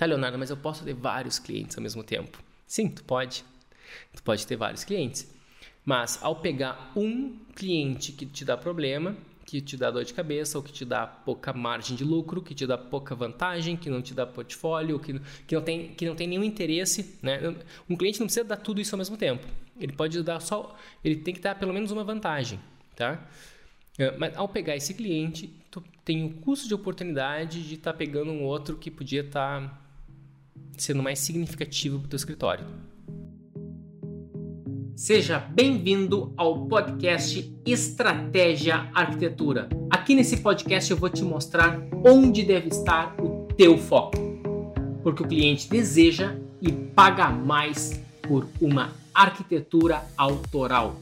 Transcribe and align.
Tá, 0.00 0.06
Leonardo, 0.06 0.38
mas 0.38 0.48
eu 0.48 0.56
posso 0.56 0.82
ter 0.82 0.94
vários 0.94 1.38
clientes 1.38 1.76
ao 1.76 1.82
mesmo 1.82 2.02
tempo. 2.02 2.42
Sim, 2.66 2.88
tu 2.88 3.04
pode. 3.04 3.44
Tu 4.16 4.22
pode 4.22 4.46
ter 4.46 4.56
vários 4.56 4.82
clientes. 4.82 5.30
Mas 5.84 6.18
ao 6.22 6.36
pegar 6.36 6.90
um 6.96 7.36
cliente 7.54 8.10
que 8.10 8.24
te 8.24 8.42
dá 8.42 8.56
problema, 8.56 9.14
que 9.44 9.60
te 9.60 9.76
dá 9.76 9.90
dor 9.90 10.02
de 10.02 10.14
cabeça, 10.14 10.56
ou 10.56 10.64
que 10.64 10.72
te 10.72 10.86
dá 10.86 11.06
pouca 11.06 11.52
margem 11.52 11.94
de 11.94 12.02
lucro, 12.02 12.40
que 12.40 12.54
te 12.54 12.66
dá 12.66 12.78
pouca 12.78 13.14
vantagem, 13.14 13.76
que 13.76 13.90
não 13.90 14.00
te 14.00 14.14
dá 14.14 14.26
portfólio, 14.26 14.98
que, 14.98 15.20
que, 15.46 15.54
não, 15.54 15.60
tem, 15.60 15.88
que 15.88 16.06
não 16.06 16.14
tem 16.14 16.26
nenhum 16.26 16.44
interesse. 16.44 17.18
Né? 17.20 17.54
Um 17.86 17.94
cliente 17.94 18.20
não 18.20 18.26
precisa 18.26 18.42
dar 18.42 18.56
tudo 18.56 18.80
isso 18.80 18.94
ao 18.94 18.98
mesmo 18.98 19.18
tempo. 19.18 19.46
Ele 19.78 19.92
pode 19.92 20.22
dar 20.22 20.40
só. 20.40 20.74
Ele 21.04 21.16
tem 21.16 21.34
que 21.34 21.40
dar 21.42 21.56
pelo 21.56 21.74
menos 21.74 21.90
uma 21.90 22.04
vantagem. 22.04 22.58
Tá? 22.96 23.22
É, 23.98 24.16
mas 24.16 24.34
ao 24.34 24.48
pegar 24.48 24.74
esse 24.76 24.94
cliente, 24.94 25.54
tu 25.70 25.84
tem 26.06 26.24
o 26.24 26.30
custo 26.36 26.66
de 26.66 26.72
oportunidade 26.72 27.62
de 27.68 27.74
estar 27.74 27.92
tá 27.92 27.98
pegando 27.98 28.30
um 28.30 28.44
outro 28.44 28.78
que 28.78 28.90
podia 28.90 29.20
estar 29.20 29.60
tá 29.60 29.79
sendo 30.76 31.02
mais 31.02 31.18
significativo 31.18 31.98
para 31.98 32.06
o 32.06 32.08
teu 32.08 32.16
escritório. 32.16 32.66
Seja 34.94 35.38
bem-vindo 35.38 36.34
ao 36.36 36.66
podcast 36.66 37.50
Estratégia 37.64 38.90
Arquitetura. 38.94 39.68
Aqui 39.88 40.14
nesse 40.14 40.36
podcast 40.38 40.90
eu 40.90 40.96
vou 40.96 41.08
te 41.08 41.22
mostrar 41.22 41.80
onde 42.04 42.44
deve 42.44 42.68
estar 42.68 43.14
o 43.18 43.46
teu 43.54 43.78
foco. 43.78 44.18
Porque 45.02 45.22
o 45.22 45.26
cliente 45.26 45.70
deseja 45.70 46.36
e 46.60 46.70
paga 46.70 47.30
mais 47.30 47.98
por 48.20 48.46
uma 48.60 48.92
arquitetura 49.14 50.04
autoral. 50.16 51.00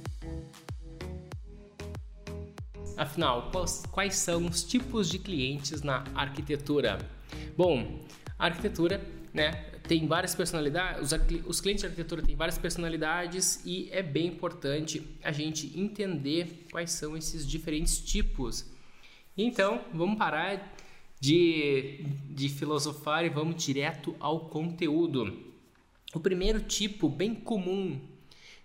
Afinal, 2.96 3.50
quais, 3.90 4.16
são 4.16 4.46
os 4.46 4.62
tipos 4.62 5.08
de 5.08 5.18
clientes 5.18 5.82
na 5.82 6.04
arquitetura? 6.14 6.98
Bom, 7.56 8.00
a 8.38 8.46
arquitetura 8.46 9.00
né, 9.32 9.52
tem 9.86 10.06
várias 10.06 10.34
personalidades, 10.34 11.12
os, 11.12 11.46
os 11.46 11.60
clientes 11.60 11.82
de 11.82 11.86
arquitetura 11.86 12.22
têm 12.22 12.36
várias 12.36 12.58
personalidades 12.58 13.64
e 13.64 13.88
é 13.90 14.02
bem 14.02 14.26
importante 14.26 15.02
a 15.22 15.32
gente 15.32 15.72
entender 15.78 16.66
quais 16.70 16.92
são 16.92 17.16
esses 17.16 17.46
diferentes 17.46 17.98
tipos. 17.98 18.66
Então, 19.36 19.80
vamos 19.94 20.18
parar 20.18 20.74
de, 21.20 22.04
de 22.30 22.48
filosofar 22.48 23.24
e 23.24 23.28
vamos 23.28 23.64
direto 23.64 24.14
ao 24.20 24.40
conteúdo. 24.48 25.38
O 26.14 26.20
primeiro 26.20 26.60
tipo 26.60 27.08
bem 27.08 27.34
comum 27.34 28.00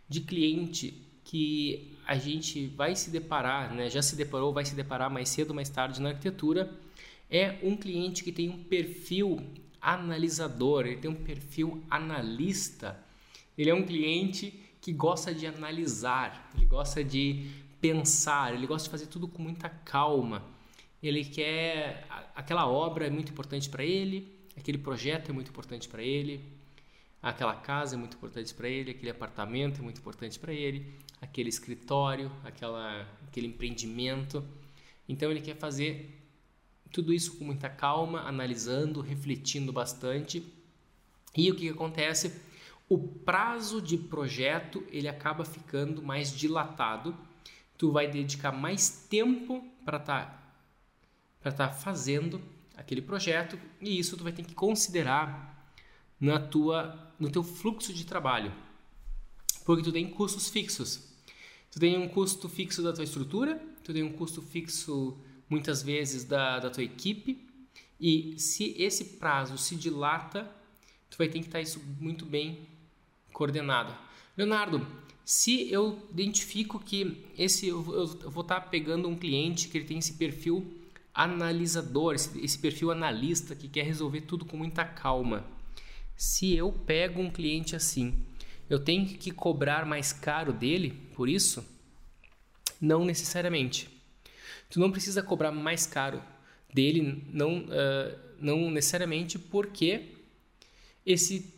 de 0.08 0.22
cliente 0.22 1.02
que 1.23 1.91
a 2.06 2.16
gente 2.16 2.67
vai 2.67 2.95
se 2.95 3.09
deparar, 3.09 3.73
né, 3.73 3.89
já 3.89 4.02
se 4.02 4.16
deparou, 4.16 4.53
vai 4.53 4.66
se 4.66 4.75
deparar 4.75 5.09
mais 5.09 5.30
cedo 5.30 5.50
ou 5.50 5.56
mais 5.56 5.69
tarde 5.69 6.02
na 6.02 6.09
arquitetura, 6.09 6.72
é 7.30 7.58
um 7.64 7.75
cliente 7.75 8.23
que 8.23 8.31
tem 8.31 8.50
um 8.50 8.64
perfil 8.64 9.41
analisador, 9.84 10.86
ele 10.86 10.98
tem 10.98 11.12
um 11.12 11.16
perfil 11.16 11.84
analista. 11.89 12.98
Ele 13.58 13.70
é 13.70 13.73
um 13.73 13.84
cliente 13.84 14.59
que 14.81 14.92
gosta 14.92 15.34
de 15.34 15.45
analisar, 15.45 16.52
ele 16.56 16.66
gosta 16.66 17.03
de 17.03 17.52
pensar, 17.80 18.53
ele 18.53 18.66
gosta 18.66 18.86
de 18.86 18.92
fazer 18.92 19.08
tudo 19.08 19.28
com 19.28 19.42
muita 19.42 19.70
calma. 19.70 20.44
Ele 21.02 21.25
quer 21.25 22.08
aquela 22.34 22.66
obra 22.66 23.08
é 23.08 23.09
muito 23.09 23.31
importante 23.31 23.70
para 23.70 23.84
ele, 23.84 24.34
aquele 24.58 24.78
projeto 24.78 25.30
é 25.30 25.34
muito 25.34 25.50
importante 25.50 25.88
para 25.88 26.02
ele, 26.02 26.42
aquela 27.22 27.56
casa 27.56 27.95
é 27.95 27.97
muito 27.97 28.16
importante 28.16 28.53
para 28.53 28.70
ele, 28.70 28.92
aquele 28.92 29.12
apartamento 29.12 29.80
é 29.80 29.84
muito 29.84 30.00
importante 30.00 30.40
para 30.40 30.53
ele, 30.53 30.94
aquele 31.22 31.50
escritório, 31.50 32.31
aquela, 32.44 33.08
aquele 33.28 33.47
empreendimento. 33.47 34.44
Então 35.08 35.30
ele 35.30 35.42
quer 35.42 35.56
fazer 35.56 36.22
tudo 36.94 37.11
isso 37.11 37.38
com 37.38 37.44
muita 37.44 37.67
calma, 37.67 38.22
analisando, 38.22 39.02
refletindo 39.02 39.73
bastante. 39.73 40.45
E 41.35 41.50
o 41.50 41.55
que, 41.55 41.61
que 41.61 41.69
acontece? 41.69 42.39
O 42.88 43.00
prazo 43.00 43.81
de 43.81 43.97
projeto 43.97 44.83
ele 44.89 45.08
acaba 45.08 45.44
ficando 45.44 46.03
mais 46.03 46.31
dilatado. 46.31 47.17
Tu 47.80 47.91
vai 47.91 48.08
dedicar 48.08 48.51
mais 48.51 49.07
tempo 49.09 49.68
para 49.84 49.97
estar 49.97 50.25
tá, 50.25 50.53
para 51.41 51.51
estar 51.51 51.68
tá 51.69 51.73
fazendo 51.73 52.40
aquele 52.78 53.01
projeto 53.01 53.59
e 53.81 53.97
isso 53.97 54.16
tu 54.16 54.23
vai 54.23 54.31
ter 54.31 54.45
que 54.45 54.53
considerar 54.53 55.73
na 56.19 56.39
tua 56.39 57.12
no 57.19 57.29
teu 57.29 57.44
fluxo 57.44 57.91
de 57.91 58.06
trabalho. 58.06 58.53
Porque 59.66 59.81
tu 59.81 59.91
tem 59.91 60.07
custos 60.12 60.47
fixos. 60.50 61.12
Tu 61.72 61.79
tem 61.79 61.97
um 61.97 62.07
custo 62.07 62.47
fixo 62.47 62.84
da 62.84 62.94
tua 62.94 63.03
estrutura, 63.03 63.59
tu 63.84 63.91
tem 63.91 64.03
um 64.03 64.13
custo 64.13 64.44
fixo 64.44 65.18
muitas 65.50 65.81
vezes 65.81 66.24
da, 66.24 66.59
da 66.59 66.70
tua 66.70 66.84
equipe. 66.84 67.48
E 68.00 68.36
se 68.38 68.76
esse 68.78 69.18
prazo 69.18 69.58
se 69.58 69.76
dilata, 69.76 70.50
tu 71.09 71.18
vai 71.18 71.28
ter 71.28 71.40
que 71.40 71.46
estar 71.46 71.62
isso 71.62 71.81
muito 72.00 72.26
bem 72.26 72.68
coordenado. 73.31 73.96
Leonardo, 74.38 74.86
se 75.24 75.72
eu 75.72 76.00
identifico 76.12 76.80
que 76.80 77.24
esse 77.38 77.68
eu, 77.68 77.81
vou 77.81 78.42
estar 78.42 78.62
pegando 78.62 79.08
um 79.08 79.16
cliente 79.16 79.70
que 79.70 79.78
ele 79.78 79.86
tem 79.86 80.00
esse 80.00 80.14
perfil 80.14 80.80
analisador, 81.14 82.16
esse, 82.16 82.44
esse 82.44 82.58
perfil 82.58 82.92
analista 82.92 83.56
que 83.56 83.68
quer 83.68 83.84
resolver 83.86 84.22
tudo 84.22 84.44
com 84.44 84.58
muita 84.58 84.84
calma. 84.84 85.46
Se 86.16 86.54
eu 86.56 86.72
pego 86.72 87.22
um 87.22 87.30
cliente 87.30 87.75
assim, 87.75 88.25
eu 88.70 88.80
tenho 88.80 89.06
que 89.06 89.31
cobrar 89.31 89.86
mais 89.86 90.12
caro 90.12 90.52
dele 90.52 90.92
por 91.16 91.30
isso? 91.30 91.64
Não 92.81 93.06
necessariamente. 93.06 93.90
Tu 94.73 94.79
não 94.79 94.89
precisa 94.89 95.22
cobrar 95.22 95.51
mais 95.51 95.85
caro 95.85 96.19
dele, 96.73 97.23
não, 97.31 97.59
uh, 97.59 98.19
não 98.39 98.72
necessariamente 98.72 99.38
porque 99.38 100.06
esse 101.06 101.53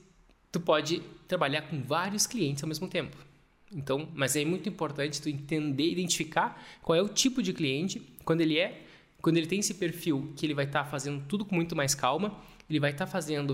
tu 0.51 0.59
pode 0.59 1.01
trabalhar 1.25 1.61
com 1.61 1.81
vários 1.81 2.27
clientes 2.27 2.61
ao 2.61 2.67
mesmo 2.67 2.89
tempo. 2.89 3.15
Então, 3.71 4.09
mas 4.13 4.35
é 4.35 4.43
muito 4.43 4.67
importante 4.67 5.21
tu 5.21 5.29
entender, 5.29 5.89
identificar 5.89 6.61
qual 6.81 6.97
é 6.97 7.01
o 7.01 7.07
tipo 7.07 7.41
de 7.41 7.53
cliente, 7.53 8.01
quando 8.25 8.41
ele 8.41 8.59
é, 8.59 8.81
quando 9.21 9.37
ele 9.37 9.47
tem 9.47 9.59
esse 9.59 9.75
perfil 9.75 10.33
que 10.35 10.45
ele 10.45 10.53
vai 10.53 10.65
estar 10.65 10.83
tá 10.83 10.89
fazendo 10.89 11.23
tudo 11.25 11.45
com 11.45 11.55
muito 11.55 11.73
mais 11.73 11.95
calma, 11.95 12.37
ele 12.69 12.81
vai 12.81 12.91
estar 12.91 13.05
tá 13.05 13.11
fazendo, 13.13 13.51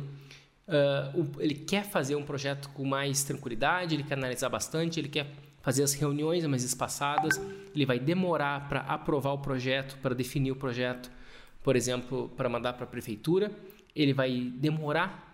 uh, 0.67 1.39
ele 1.39 1.53
quer 1.53 1.85
fazer 1.85 2.15
um 2.15 2.23
projeto 2.23 2.67
com 2.69 2.83
mais 2.83 3.23
tranquilidade, 3.23 3.93
ele 3.93 4.03
quer 4.03 4.15
analisar 4.15 4.49
bastante, 4.49 4.99
ele 4.99 5.07
quer 5.07 5.27
fazer 5.61 5.83
as 5.83 5.93
reuniões 5.93 6.45
mais 6.45 6.63
espaçadas, 6.63 7.39
ele 7.73 7.85
vai 7.85 7.99
demorar 7.99 8.67
para 8.67 8.81
aprovar 8.81 9.33
o 9.33 9.37
projeto, 9.37 9.97
para 10.01 10.15
definir 10.15 10.51
o 10.51 10.55
projeto, 10.55 11.11
por 11.63 11.75
exemplo, 11.75 12.29
para 12.35 12.49
mandar 12.49 12.73
para 12.73 12.85
a 12.85 12.87
prefeitura, 12.87 13.51
ele 13.95 14.13
vai 14.13 14.51
demorar 14.55 15.31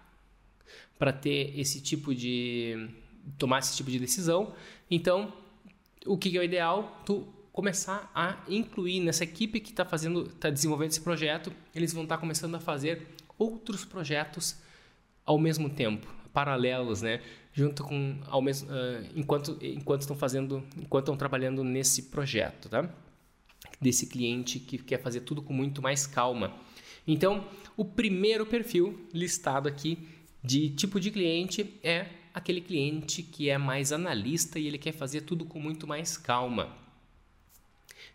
para 1.00 1.14
ter 1.14 1.58
esse 1.58 1.82
tipo 1.82 2.14
de 2.14 2.90
tomar 3.38 3.60
esse 3.60 3.76
tipo 3.76 3.90
de 3.90 4.00
decisão. 4.00 4.54
Então, 4.90 5.34
o 6.06 6.18
que 6.18 6.36
é 6.36 6.40
o 6.40 6.44
ideal? 6.44 7.02
Tu 7.06 7.26
começar 7.52 8.12
a 8.14 8.38
incluir 8.48 9.00
nessa 9.00 9.24
equipe 9.24 9.60
que 9.60 9.72
está 9.72 9.86
fazendo, 9.86 10.28
está 10.28 10.50
desenvolvendo 10.50 10.92
esse 10.92 11.02
projeto, 11.02 11.52
eles 11.74 11.94
vão 11.94 12.04
estar 12.04 12.16
tá 12.16 12.22
começando 12.22 12.56
a 12.56 12.60
fazer 12.60 13.08
outros 13.38 13.84
projetos 13.86 14.58
ao 15.26 15.38
mesmo 15.38 15.70
tempo, 15.70 16.08
paralelos, 16.34 17.02
né? 17.02 17.22
Junto 17.58 17.84
com 17.84 18.16
ao 18.28 18.40
mesmo 18.40 18.70
uh, 18.70 19.04
enquanto 19.16 19.58
enquanto 19.60 20.02
estão 20.02 20.16
fazendo 20.16 20.64
enquanto 20.78 21.06
estão 21.06 21.18
trabalhando 21.18 21.64
nesse 21.64 22.04
projeto, 22.04 22.70
tá? 22.70 22.88
Desse 23.82 24.06
cliente 24.06 24.60
que 24.60 24.78
quer 24.78 25.02
fazer 25.02 25.22
tudo 25.22 25.42
com 25.42 25.54
muito 25.54 25.82
mais 25.82 26.06
calma. 26.06 26.56
Então, 27.08 27.48
o 27.76 27.84
primeiro 27.84 28.46
perfil 28.46 29.08
listado 29.12 29.68
aqui 29.68 29.98
de 30.44 30.70
tipo 30.70 31.00
de 31.00 31.10
cliente 31.10 31.74
é 31.82 32.06
aquele 32.32 32.62
cliente 32.62 33.24
que 33.24 33.50
é 33.50 33.58
mais 33.58 33.92
analista 33.92 34.60
e 34.60 34.68
ele 34.68 34.78
quer 34.78 34.92
fazer 34.92 35.22
tudo 35.22 35.44
com 35.44 35.60
muito 35.60 35.88
mais 35.88 36.16
calma. 36.16 36.78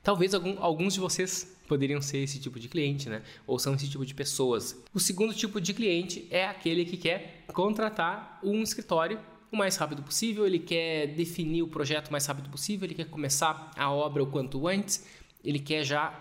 Talvez 0.04 0.34
algum, 0.34 0.62
alguns 0.62 0.94
de 0.94 1.00
vocês 1.00 1.56
poderiam 1.66 2.00
ser 2.00 2.18
esse 2.18 2.38
tipo 2.38 2.60
de 2.60 2.68
cliente, 2.68 3.08
né? 3.08 3.22
Ou 3.44 3.58
são 3.58 3.74
esse 3.74 3.88
tipo 3.88 4.06
de 4.06 4.14
pessoas. 4.14 4.80
O 4.94 5.00
segundo 5.00 5.34
tipo 5.34 5.60
de 5.60 5.74
cliente 5.74 6.28
é 6.30 6.46
aquele 6.46 6.84
que 6.84 6.96
quer 6.96 7.44
contratar 7.52 8.38
um 8.42 8.62
escritório 8.62 9.18
o 9.52 9.58
mais 9.58 9.76
rápido 9.76 10.02
possível, 10.02 10.46
ele 10.46 10.58
quer 10.58 11.08
definir 11.08 11.62
o 11.62 11.68
projeto 11.68 12.08
o 12.08 12.12
mais 12.12 12.24
rápido 12.24 12.48
possível, 12.48 12.86
ele 12.86 12.94
quer 12.94 13.04
começar 13.04 13.70
a 13.76 13.90
obra 13.90 14.22
o 14.22 14.26
quanto 14.26 14.66
antes, 14.66 15.06
ele 15.44 15.58
quer 15.58 15.84
já, 15.84 16.18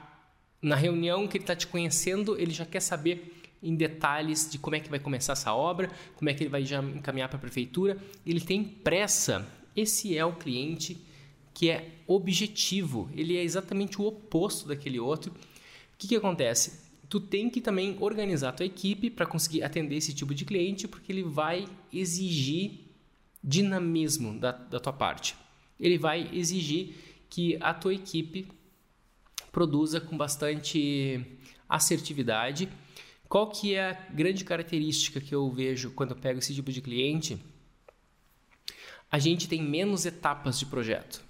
na 0.61 0.75
reunião 0.75 1.27
que 1.27 1.37
ele 1.37 1.43
está 1.43 1.55
te 1.55 1.65
conhecendo, 1.65 2.37
ele 2.37 2.51
já 2.51 2.65
quer 2.65 2.81
saber 2.81 3.33
em 3.63 3.75
detalhes 3.75 4.49
de 4.49 4.57
como 4.57 4.75
é 4.75 4.79
que 4.79 4.89
vai 4.89 4.99
começar 4.99 5.33
essa 5.33 5.53
obra, 5.53 5.89
como 6.15 6.29
é 6.29 6.33
que 6.33 6.43
ele 6.43 6.49
vai 6.49 6.65
já 6.65 6.81
encaminhar 6.81 7.29
para 7.29 7.37
a 7.37 7.41
prefeitura, 7.41 7.97
ele 8.25 8.41
tem 8.41 8.63
pressa. 8.63 9.47
Esse 9.75 10.17
é 10.17 10.25
o 10.25 10.33
cliente 10.33 10.97
que 11.53 11.69
é 11.69 11.89
objetivo, 12.07 13.09
ele 13.13 13.37
é 13.37 13.43
exatamente 13.43 14.01
o 14.01 14.05
oposto 14.05 14.67
daquele 14.67 14.99
outro. 14.99 15.31
O 15.31 15.97
que, 15.97 16.07
que 16.07 16.15
acontece? 16.15 16.91
Tu 17.07 17.19
tem 17.19 17.49
que 17.49 17.61
também 17.61 17.97
organizar 17.99 18.49
a 18.49 18.53
tua 18.53 18.65
equipe 18.65 19.09
para 19.09 19.25
conseguir 19.25 19.63
atender 19.63 19.95
esse 19.95 20.13
tipo 20.13 20.33
de 20.33 20.43
cliente, 20.43 20.87
porque 20.87 21.11
ele 21.11 21.23
vai 21.23 21.67
exigir 21.93 22.90
dinamismo 23.43 24.39
da, 24.39 24.51
da 24.51 24.79
tua 24.79 24.93
parte. 24.93 25.35
Ele 25.79 25.97
vai 25.97 26.29
exigir 26.33 26.95
que 27.29 27.57
a 27.59 27.73
tua 27.73 27.93
equipe 27.93 28.47
produza 29.51 29.99
com 29.99 30.17
bastante 30.17 31.25
assertividade, 31.67 32.69
qual 33.27 33.49
que 33.49 33.75
é 33.75 33.91
a 33.91 33.93
grande 34.13 34.43
característica 34.43 35.21
que 35.21 35.33
eu 35.33 35.49
vejo 35.49 35.91
quando 35.91 36.11
eu 36.11 36.17
pego 36.17 36.39
esse 36.39 36.53
tipo 36.53 36.71
de 36.71 36.81
cliente? 36.81 37.39
A 39.09 39.17
gente 39.17 39.47
tem 39.47 39.61
menos 39.61 40.05
etapas 40.05 40.59
de 40.59 40.65
projeto. 40.65 41.21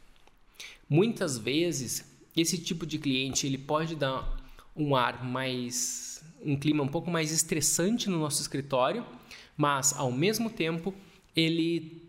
Muitas 0.90 1.38
vezes, 1.38 2.04
esse 2.36 2.58
tipo 2.58 2.86
de 2.86 2.98
cliente 2.98 3.46
ele 3.46 3.58
pode 3.58 3.96
dar 3.96 4.38
um 4.76 4.96
ar 4.96 5.24
mais 5.24 6.24
um 6.44 6.58
clima 6.58 6.84
um 6.84 6.88
pouco 6.88 7.12
mais 7.12 7.32
estressante 7.32 8.10
no 8.10 8.18
nosso 8.20 8.42
escritório, 8.42 9.06
mas 9.56 9.94
ao 9.94 10.12
mesmo 10.12 10.50
tempo 10.50 10.94
ele 11.36 12.01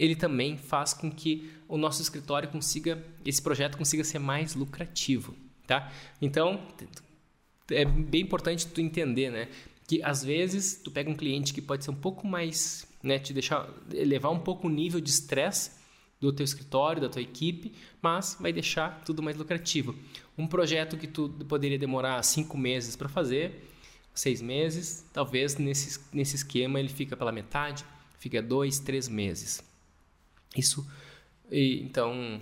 ele 0.00 0.16
também 0.16 0.56
faz 0.56 0.94
com 0.94 1.12
que 1.12 1.52
o 1.68 1.76
nosso 1.76 2.00
escritório 2.00 2.48
consiga 2.48 3.04
esse 3.22 3.40
projeto 3.42 3.76
consiga 3.76 4.02
ser 4.02 4.18
mais 4.18 4.54
lucrativo, 4.54 5.36
tá? 5.66 5.92
Então, 6.22 6.58
é 7.70 7.84
bem 7.84 8.22
importante 8.22 8.66
tu 8.66 8.80
entender, 8.80 9.30
né? 9.30 9.48
Que 9.86 10.02
às 10.02 10.24
vezes 10.24 10.80
tu 10.82 10.90
pega 10.90 11.10
um 11.10 11.14
cliente 11.14 11.52
que 11.52 11.60
pode 11.60 11.84
ser 11.84 11.90
um 11.90 11.96
pouco 11.96 12.26
mais, 12.26 12.88
né, 13.02 13.18
te 13.18 13.34
deixar 13.34 13.68
elevar 13.92 14.32
um 14.32 14.38
pouco 14.38 14.68
o 14.68 14.70
nível 14.70 15.02
de 15.02 15.10
estresse 15.10 15.72
do 16.18 16.32
teu 16.32 16.44
escritório, 16.44 17.02
da 17.02 17.08
tua 17.10 17.20
equipe, 17.20 17.74
mas 18.00 18.38
vai 18.40 18.54
deixar 18.54 19.02
tudo 19.04 19.22
mais 19.22 19.36
lucrativo. 19.36 19.94
Um 20.38 20.46
projeto 20.46 20.96
que 20.96 21.06
tu 21.06 21.28
poderia 21.46 21.78
demorar 21.78 22.22
cinco 22.22 22.56
meses 22.56 22.96
para 22.96 23.08
fazer, 23.08 23.68
seis 24.14 24.40
meses, 24.40 25.04
talvez 25.12 25.58
nesse, 25.58 26.00
nesse 26.10 26.36
esquema 26.36 26.80
ele 26.80 26.88
fica 26.88 27.16
pela 27.16 27.32
metade, 27.32 27.84
fica 28.18 28.40
dois, 28.40 28.78
três 28.78 29.06
meses. 29.06 29.69
Isso, 30.56 30.86
então, 31.50 32.40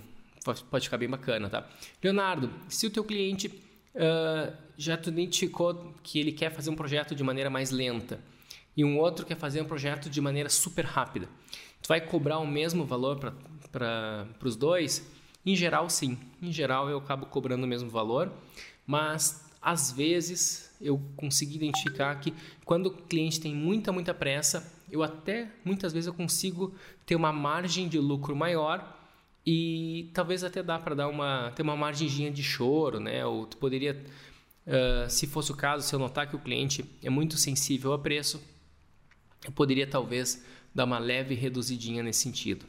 pode 0.71 0.85
ficar 0.85 0.99
bem 0.99 1.09
bacana, 1.09 1.49
tá? 1.49 1.69
Leonardo, 2.03 2.51
se 2.69 2.87
o 2.87 2.91
teu 2.91 3.05
cliente 3.05 3.49
uh, 3.49 4.55
já 4.77 4.97
tu 4.97 5.11
identificou 5.11 5.95
que 6.03 6.19
ele 6.19 6.33
quer 6.33 6.51
fazer 6.53 6.71
um 6.71 6.77
projeto 6.77 7.15
de 7.15 7.23
maneira 7.23 7.51
mais 7.51 7.71
lenta 7.71 8.21
e 8.77 8.85
um 8.85 8.99
outro 8.99 9.27
quer 9.27 9.37
fazer 9.37 9.61
um 9.61 9.65
projeto 9.65 10.09
de 10.09 10.21
maneira 10.21 10.49
super 10.49 10.85
rápida. 10.85 11.29
Tu 11.83 11.89
vai 11.89 12.01
cobrar 12.01 12.39
o 12.39 12.47
mesmo 12.47 12.85
valor 12.85 13.19
para 13.73 14.27
os 14.43 14.57
dois? 14.57 15.07
Em 15.45 15.57
geral, 15.57 15.91
sim. 15.91 16.19
Em 16.41 16.53
geral, 16.53 16.89
eu 16.89 16.99
acabo 16.99 17.27
cobrando 17.27 17.65
o 17.65 17.67
mesmo 17.67 17.91
valor, 17.91 18.33
mas 18.87 19.45
às 19.61 19.91
vezes 19.91 20.68
eu 20.81 21.01
consegui 21.17 21.57
identificar 21.57 22.15
que 22.17 22.33
quando 22.65 22.87
o 22.87 22.91
cliente 22.91 23.41
tem 23.41 23.55
muita, 23.55 23.93
muita 23.93 24.15
pressa, 24.15 24.73
eu 24.91 25.03
até 25.03 25.51
muitas 25.65 25.93
vezes 25.93 26.07
eu 26.07 26.15
consigo 26.15 26.75
ter 27.05 27.17
uma 27.17 27.33
margem 27.33 27.89
de 27.89 27.99
lucro 27.99 28.35
maior 28.35 28.97
e 29.45 30.11
talvez 30.15 30.45
até 30.45 30.63
dá 30.63 30.79
para 30.79 30.95
dar 30.95 31.09
uma 31.09 31.51
ter 31.53 31.63
uma 31.63 31.77
margenzinha 31.77 32.31
de 32.31 32.43
choro, 32.43 33.01
né? 33.01 33.25
Ou 33.25 33.47
tu 33.47 33.57
poderia, 33.57 34.05
uh, 34.67 35.09
se 35.11 35.27
fosse 35.27 35.51
o 35.51 35.57
caso, 35.57 35.87
se 35.87 35.95
eu 35.95 35.99
notar 35.99 36.29
que 36.29 36.37
o 36.37 36.39
cliente 36.39 36.85
é 37.03 37.11
muito 37.11 37.37
sensível 37.37 37.93
a 37.93 37.99
preço, 37.99 38.41
eu 39.45 39.53
poderia 39.53 39.87
talvez 39.87 40.45
dar 40.75 40.85
uma 40.85 40.99
leve 40.99 41.35
reduzidinha 41.35 42.03
nesse 42.03 42.21
sentido. 42.21 42.67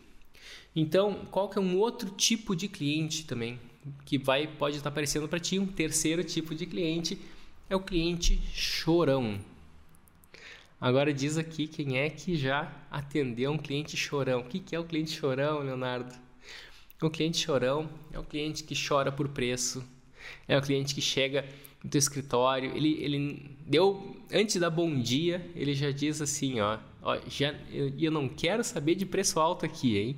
Então, 0.75 1.25
qual 1.31 1.49
que 1.49 1.57
é 1.57 1.61
um 1.61 1.77
outro 1.77 2.11
tipo 2.11 2.55
de 2.55 2.67
cliente 2.67 3.25
também 3.25 3.59
que 4.05 4.17
vai 4.17 4.47
pode 4.47 4.77
estar 4.77 4.89
aparecendo 4.89 5.27
para 5.27 5.39
ti? 5.39 5.59
Um 5.59 5.67
terceiro 5.67 6.23
tipo 6.23 6.55
de 6.55 6.65
cliente 6.65 7.19
é 7.69 7.75
o 7.75 7.79
cliente 7.79 8.41
chorão. 8.51 9.39
Agora 10.81 11.13
diz 11.13 11.37
aqui 11.37 11.67
quem 11.67 11.97
é 11.97 12.09
que 12.09 12.35
já 12.35 12.71
atendeu 12.89 13.51
um 13.51 13.57
cliente 13.57 13.95
chorão. 13.95 14.39
O 14.39 14.43
que, 14.45 14.75
é 14.75 14.79
o 14.79 14.83
cliente 14.83 15.11
chorão, 15.11 15.59
Leonardo? 15.59 16.15
O 17.01 17.09
cliente 17.09 17.37
chorão 17.37 17.87
é 18.11 18.17
o 18.17 18.23
cliente 18.23 18.63
que 18.63 18.75
chora 18.75 19.11
por 19.11 19.29
preço, 19.29 19.83
é 20.47 20.57
o 20.57 20.61
cliente 20.61 20.95
que 20.95 21.01
chega 21.01 21.45
no 21.83 21.89
teu 21.89 21.99
escritório, 21.99 22.75
ele, 22.75 23.01
ele 23.01 23.55
deu, 23.65 24.17
antes 24.33 24.57
da 24.57 24.69
bom 24.69 24.99
dia, 24.99 25.49
ele 25.55 25.73
já 25.73 25.91
diz 25.91 26.21
assim, 26.21 26.59
ó, 26.59 26.77
ó 27.01 27.17
já, 27.29 27.55
eu, 27.71 27.93
eu 27.97 28.11
não 28.11 28.27
quero 28.27 28.65
saber 28.65 28.95
de 28.95 29.05
preço 29.05 29.39
alto 29.39 29.65
aqui, 29.65 29.97
hein? 29.97 30.17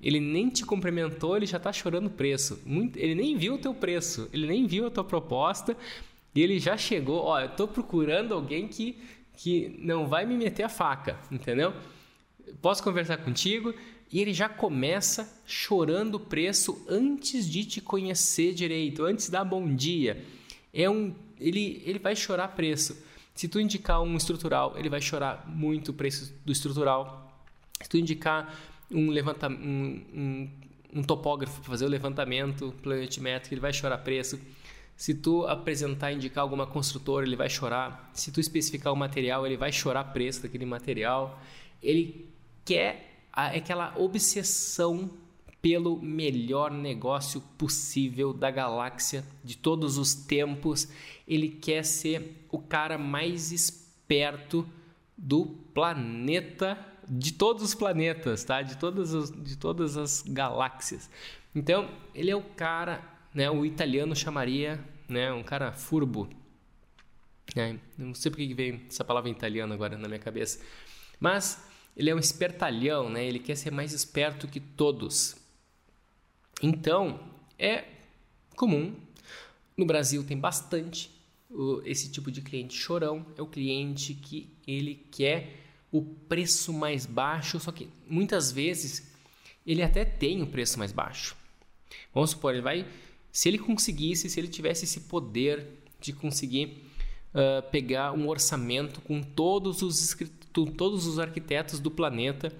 Ele 0.00 0.20
nem 0.20 0.48
te 0.48 0.64
cumprimentou, 0.64 1.36
ele 1.36 1.46
já 1.46 1.56
está 1.56 1.72
chorando 1.72 2.08
preço. 2.08 2.62
Muito, 2.64 2.96
ele 2.96 3.14
nem 3.14 3.36
viu 3.36 3.54
o 3.54 3.58
teu 3.58 3.74
preço, 3.74 4.28
ele 4.32 4.46
nem 4.46 4.66
viu 4.66 4.86
a 4.86 4.90
tua 4.90 5.04
proposta 5.04 5.76
e 6.34 6.40
ele 6.40 6.58
já 6.58 6.76
chegou. 6.76 7.24
Ó, 7.24 7.40
eu 7.40 7.46
estou 7.46 7.68
procurando 7.68 8.34
alguém 8.34 8.68
que, 8.68 9.00
que 9.36 9.76
não 9.78 10.06
vai 10.06 10.24
me 10.24 10.36
meter 10.36 10.62
a 10.62 10.68
faca, 10.68 11.18
entendeu? 11.30 11.72
Posso 12.60 12.82
conversar 12.82 13.18
contigo? 13.18 13.74
e 14.12 14.20
ele 14.20 14.34
já 14.34 14.48
começa 14.48 15.40
chorando 15.46 16.16
o 16.16 16.20
preço 16.20 16.84
antes 16.88 17.48
de 17.48 17.64
te 17.64 17.80
conhecer 17.80 18.52
direito, 18.52 19.04
antes 19.04 19.30
da 19.30 19.44
bom 19.44 19.72
dia. 19.72 20.24
É 20.74 20.90
um, 20.90 21.14
ele, 21.38 21.80
ele 21.86 21.98
vai 21.98 22.16
chorar 22.16 22.48
preço. 22.48 23.00
Se 23.34 23.46
tu 23.46 23.60
indicar 23.60 24.02
um 24.02 24.16
estrutural, 24.16 24.74
ele 24.76 24.88
vai 24.88 25.00
chorar 25.00 25.48
muito 25.48 25.90
o 25.90 25.94
preço 25.94 26.34
do 26.44 26.50
estrutural. 26.50 27.32
Se 27.80 27.88
tu 27.88 27.96
indicar 27.96 28.52
um, 28.90 29.10
levanta, 29.10 29.48
um, 29.48 30.02
um, 30.12 30.50
um 30.92 31.02
topógrafo 31.04 31.60
para 31.60 31.70
fazer 31.70 31.84
o 31.84 31.88
levantamento 31.88 32.74
planimétrico, 32.82 33.54
ele 33.54 33.60
vai 33.60 33.72
chorar 33.72 33.98
preço. 33.98 34.40
Se 35.00 35.14
tu 35.14 35.46
apresentar, 35.46 36.12
indicar 36.12 36.42
alguma 36.42 36.66
construtora, 36.66 37.24
ele 37.24 37.34
vai 37.34 37.48
chorar. 37.48 38.10
Se 38.12 38.30
tu 38.30 38.38
especificar 38.38 38.92
o 38.92 38.96
material, 38.96 39.46
ele 39.46 39.56
vai 39.56 39.72
chorar 39.72 40.04
preço 40.12 40.42
daquele 40.42 40.66
material. 40.66 41.40
Ele 41.82 42.28
quer 42.66 43.24
aquela 43.32 43.94
obsessão 43.96 45.08
pelo 45.62 45.98
melhor 46.02 46.70
negócio 46.70 47.40
possível 47.56 48.34
da 48.34 48.50
galáxia 48.50 49.24
de 49.42 49.56
todos 49.56 49.96
os 49.96 50.12
tempos. 50.14 50.86
Ele 51.26 51.48
quer 51.48 51.82
ser 51.82 52.46
o 52.50 52.58
cara 52.58 52.98
mais 52.98 53.52
esperto 53.52 54.68
do 55.16 55.46
planeta, 55.72 56.78
de 57.08 57.32
todos 57.32 57.62
os 57.62 57.74
planetas, 57.74 58.44
tá? 58.44 58.60
De 58.60 58.76
todas 58.76 59.14
as, 59.14 59.30
de 59.30 59.56
todas 59.56 59.96
as 59.96 60.20
galáxias. 60.20 61.08
Então, 61.54 61.88
ele 62.14 62.30
é 62.30 62.36
o 62.36 62.42
cara, 62.42 63.02
né? 63.34 63.50
O 63.50 63.64
italiano 63.64 64.14
chamaria, 64.14 64.82
né? 65.08 65.32
Um 65.32 65.42
cara 65.42 65.72
furbo. 65.72 66.28
É, 67.56 67.76
não 67.98 68.14
sei 68.14 68.30
porque 68.30 68.54
veio 68.54 68.80
essa 68.88 69.04
palavra 69.04 69.28
em 69.28 69.32
italiano 69.32 69.74
agora 69.74 69.98
na 69.98 70.08
minha 70.08 70.20
cabeça. 70.20 70.60
Mas 71.18 71.64
ele 71.96 72.10
é 72.10 72.14
um 72.14 72.18
espertalhão, 72.18 73.10
né? 73.10 73.24
Ele 73.24 73.38
quer 73.38 73.56
ser 73.56 73.70
mais 73.70 73.92
esperto 73.92 74.46
que 74.46 74.60
todos. 74.60 75.36
Então, 76.62 77.20
é 77.58 77.84
comum. 78.56 78.94
No 79.76 79.84
Brasil 79.84 80.22
tem 80.24 80.38
bastante 80.38 81.10
esse 81.84 82.10
tipo 82.10 82.30
de 82.30 82.40
cliente 82.40 82.74
chorão. 82.74 83.26
É 83.36 83.42
o 83.42 83.46
cliente 83.46 84.14
que 84.14 84.48
ele 84.66 85.06
quer 85.10 85.56
o 85.90 86.02
preço 86.02 86.72
mais 86.72 87.04
baixo, 87.04 87.58
só 87.58 87.72
que 87.72 87.88
muitas 88.08 88.52
vezes 88.52 89.10
ele 89.66 89.82
até 89.82 90.04
tem 90.04 90.42
o 90.42 90.46
preço 90.46 90.78
mais 90.78 90.92
baixo. 90.92 91.36
Vamos 92.14 92.30
supor, 92.30 92.52
ele 92.52 92.62
vai, 92.62 92.86
se 93.32 93.48
ele 93.48 93.58
conseguisse, 93.58 94.28
se 94.28 94.38
ele 94.38 94.48
tivesse 94.48 94.84
esse 94.84 95.00
poder 95.00 95.66
de 96.00 96.12
conseguir 96.12 96.84
uh, 97.34 97.68
pegar 97.70 98.12
um 98.12 98.28
orçamento 98.28 99.00
com 99.00 99.22
todos 99.22 99.82
os 99.82 100.02
escritores 100.02 100.40
todos 100.76 101.06
os 101.06 101.18
arquitetos 101.18 101.78
do 101.78 101.90
planeta 101.90 102.52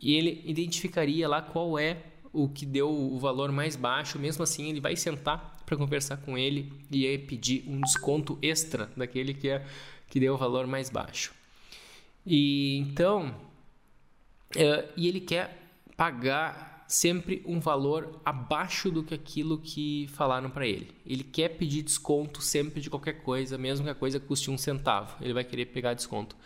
e 0.00 0.14
ele 0.14 0.42
identificaria 0.44 1.28
lá 1.28 1.40
qual 1.40 1.78
é 1.78 2.02
o 2.32 2.48
que 2.48 2.64
deu 2.64 2.90
o 2.90 3.18
valor 3.18 3.52
mais 3.52 3.76
baixo. 3.76 4.18
Mesmo 4.18 4.42
assim, 4.42 4.68
ele 4.68 4.80
vai 4.80 4.96
sentar 4.96 5.58
para 5.64 5.76
conversar 5.76 6.16
com 6.18 6.36
ele 6.36 6.72
e 6.90 7.18
pedir 7.18 7.64
um 7.68 7.80
desconto 7.80 8.38
extra 8.40 8.90
daquele 8.96 9.34
que, 9.34 9.48
é, 9.48 9.64
que 10.08 10.18
deu 10.18 10.34
o 10.34 10.36
valor 10.38 10.66
mais 10.66 10.90
baixo. 10.90 11.32
E 12.26 12.78
então, 12.78 13.34
é, 14.56 14.88
e 14.96 15.06
ele 15.06 15.20
quer 15.20 15.62
pagar 15.96 16.79
sempre 16.90 17.40
um 17.46 17.60
valor 17.60 18.20
abaixo 18.24 18.90
do 18.90 19.04
que 19.04 19.14
aquilo 19.14 19.58
que 19.58 20.08
falaram 20.12 20.50
para 20.50 20.66
ele. 20.66 20.88
Ele 21.06 21.22
quer 21.22 21.50
pedir 21.50 21.82
desconto 21.82 22.42
sempre 22.42 22.80
de 22.80 22.90
qualquer 22.90 23.22
coisa, 23.22 23.56
mesmo 23.56 23.84
que 23.84 23.90
a 23.90 23.94
coisa 23.94 24.18
custe 24.18 24.50
um 24.50 24.58
centavo. 24.58 25.16
Ele 25.20 25.32
vai 25.32 25.44
querer 25.44 25.66
pegar 25.66 25.94
desconto. 25.94 26.36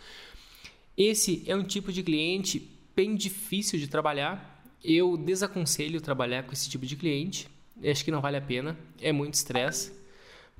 Esse 0.95 1.43
é 1.47 1.55
um 1.55 1.63
tipo 1.63 1.91
de 1.91 2.03
cliente 2.03 2.69
bem 2.95 3.15
difícil 3.15 3.79
de 3.79 3.87
trabalhar. 3.87 4.63
Eu 4.83 5.17
desaconselho 5.17 5.99
trabalhar 5.99 6.43
com 6.43 6.53
esse 6.53 6.69
tipo 6.69 6.85
de 6.85 6.95
cliente. 6.95 7.47
Acho 7.83 8.05
que 8.05 8.11
não 8.11 8.21
vale 8.21 8.37
a 8.37 8.41
pena. 8.41 8.77
É 9.01 9.11
muito 9.11 9.33
estresse. 9.33 9.93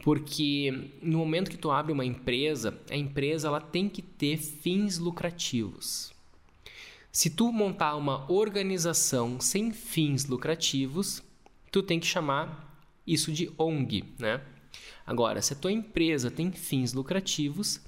Porque 0.03 0.91
no 0.99 1.19
momento 1.19 1.51
que 1.51 1.57
tu 1.57 1.69
abre 1.69 1.93
uma 1.93 2.03
empresa, 2.03 2.75
a 2.89 2.95
empresa 2.95 3.49
ela 3.49 3.61
tem 3.61 3.87
que 3.87 4.01
ter 4.01 4.37
fins 4.37 4.97
lucrativos. 4.97 6.14
Se 7.15 7.29
tu 7.29 7.49
montar 7.49 7.95
uma 7.95 8.29
organização 8.29 9.39
sem 9.39 9.71
fins 9.71 10.25
lucrativos, 10.25 11.23
tu 11.71 11.81
tem 11.81 11.97
que 11.97 12.05
chamar 12.05 12.77
isso 13.07 13.31
de 13.31 13.49
ONG, 13.57 14.03
né? 14.19 14.41
Agora, 15.07 15.41
se 15.41 15.53
a 15.53 15.55
tua 15.55 15.71
empresa 15.71 16.29
tem 16.29 16.51
fins 16.51 16.91
lucrativos, 16.91 17.79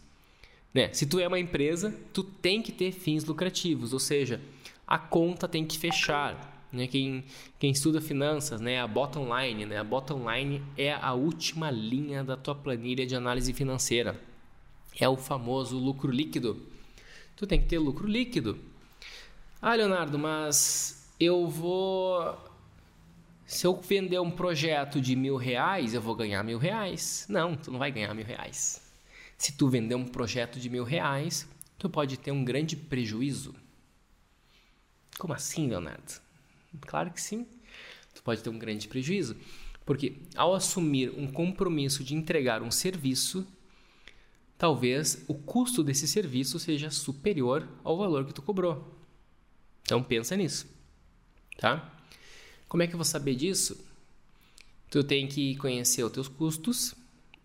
né? 0.73 0.93
Se 0.93 1.05
tu 1.05 1.19
é 1.19 1.27
uma 1.27 1.37
empresa, 1.37 1.93
tu 2.13 2.23
tem 2.23 2.61
que 2.61 2.71
ter 2.71 2.93
fins 2.93 3.25
lucrativos, 3.25 3.91
ou 3.91 3.99
seja, 3.99 4.39
a 4.87 4.97
conta 4.97 5.45
tem 5.45 5.65
que 5.65 5.77
fechar. 5.77 6.65
Né? 6.71 6.87
Quem, 6.87 7.25
quem 7.59 7.71
estuda 7.71 7.99
finanças, 7.99 8.61
né? 8.61 8.79
a 8.79 8.87
bottom 8.87 9.27
line, 9.37 9.65
né? 9.65 9.77
a 9.77 9.83
bottom 9.83 10.23
line 10.31 10.63
é 10.77 10.93
a 10.93 11.11
última 11.11 11.69
linha 11.69 12.23
da 12.23 12.37
tua 12.37 12.55
planilha 12.55 13.05
de 13.05 13.13
análise 13.13 13.51
financeira. 13.51 14.17
É 14.97 15.09
o 15.09 15.17
famoso 15.17 15.77
lucro 15.77 16.09
líquido. 16.09 16.65
Tu 17.35 17.45
tem 17.45 17.59
que 17.59 17.67
ter 17.67 17.77
lucro 17.77 18.07
líquido. 18.07 18.57
Ah, 19.59 19.73
Leonardo, 19.73 20.19
mas 20.19 21.11
eu 21.19 21.47
vou. 21.47 22.37
Se 23.45 23.65
eu 23.65 23.75
vender 23.81 24.19
um 24.19 24.29
projeto 24.29 25.01
de 25.01 25.15
mil 25.15 25.35
reais, 25.35 25.95
eu 25.95 26.01
vou 26.01 26.15
ganhar 26.15 26.43
mil 26.43 26.59
reais. 26.59 27.25
Não, 27.27 27.55
tu 27.55 27.71
não 27.71 27.79
vai 27.79 27.91
ganhar 27.91 28.13
mil 28.13 28.25
reais. 28.25 28.81
Se 29.35 29.53
tu 29.57 29.67
vender 29.67 29.95
um 29.95 30.05
projeto 30.05 30.59
de 30.59 30.69
mil 30.69 30.83
reais, 30.83 31.49
tu 31.77 31.89
pode 31.89 32.17
ter 32.17 32.31
um 32.31 32.45
grande 32.45 32.75
prejuízo. 32.75 33.55
Como 35.17 35.33
assim, 35.33 35.67
Leonardo? 35.67 36.21
Claro 36.81 37.09
que 37.11 37.21
sim. 37.21 37.47
Tu 38.13 38.21
pode 38.21 38.43
ter 38.43 38.51
um 38.51 38.59
grande 38.59 38.87
prejuízo. 38.87 39.35
Porque 39.85 40.17
ao 40.35 40.53
assumir 40.53 41.11
um 41.17 41.25
compromisso 41.25 42.03
de 42.03 42.13
entregar 42.13 42.61
um 42.61 42.69
serviço, 42.69 43.47
talvez 44.55 45.23
o 45.27 45.33
custo 45.33 45.83
desse 45.83 46.07
serviço 46.07 46.59
seja 46.59 46.91
superior 46.91 47.67
ao 47.83 47.97
valor 47.97 48.25
que 48.25 48.33
tu 48.33 48.41
cobrou. 48.43 48.96
Então 49.87 50.03
pensa 50.03 50.35
nisso, 50.35 50.67
tá? 51.57 51.89
Como 52.67 52.83
é 52.83 52.87
que 52.87 52.93
eu 52.93 52.97
vou 52.97 53.05
saber 53.05 53.35
disso? 53.35 53.81
Tu 54.91 55.01
tem 55.01 55.25
que 55.29 55.55
conhecer 55.55 56.03
os 56.03 56.11
teus 56.11 56.27
custos 56.27 56.93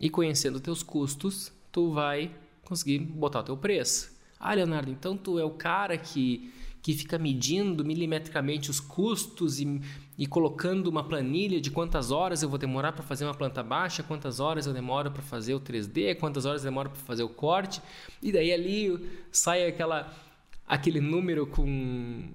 e 0.00 0.10
conhecendo 0.10 0.56
os 0.56 0.60
teus 0.60 0.82
custos, 0.82 1.52
tu 1.70 1.92
vai 1.92 2.34
conseguir 2.64 2.98
botar 2.98 3.40
o 3.40 3.44
teu 3.44 3.56
preço. 3.56 4.10
Ah, 4.40 4.54
Leonardo, 4.54 4.90
então 4.90 5.16
tu 5.16 5.38
é 5.38 5.44
o 5.44 5.52
cara 5.52 5.96
que 5.96 6.52
que 6.82 6.94
fica 6.94 7.16
medindo 7.16 7.84
milimetricamente 7.84 8.68
os 8.68 8.80
custos 8.80 9.60
e, 9.60 9.80
e 10.18 10.26
colocando 10.26 10.88
uma 10.88 11.04
planilha 11.04 11.60
de 11.60 11.70
quantas 11.70 12.10
horas 12.10 12.42
eu 12.42 12.48
vou 12.48 12.58
demorar 12.58 12.90
para 12.90 13.04
fazer 13.04 13.24
uma 13.24 13.34
planta 13.34 13.62
baixa, 13.62 14.02
quantas 14.02 14.40
horas 14.40 14.66
eu 14.66 14.72
demoro 14.72 15.12
para 15.12 15.22
fazer 15.22 15.54
o 15.54 15.60
3D, 15.60 16.16
quantas 16.18 16.44
horas 16.44 16.64
eu 16.64 16.70
demoro 16.70 16.90
para 16.90 16.98
fazer 16.98 17.22
o 17.22 17.28
corte, 17.28 17.80
e 18.20 18.32
daí 18.32 18.52
ali 18.52 19.08
sai 19.30 19.64
aquela 19.64 20.12
aquele 20.66 21.00
número 21.00 21.46
com 21.46 22.28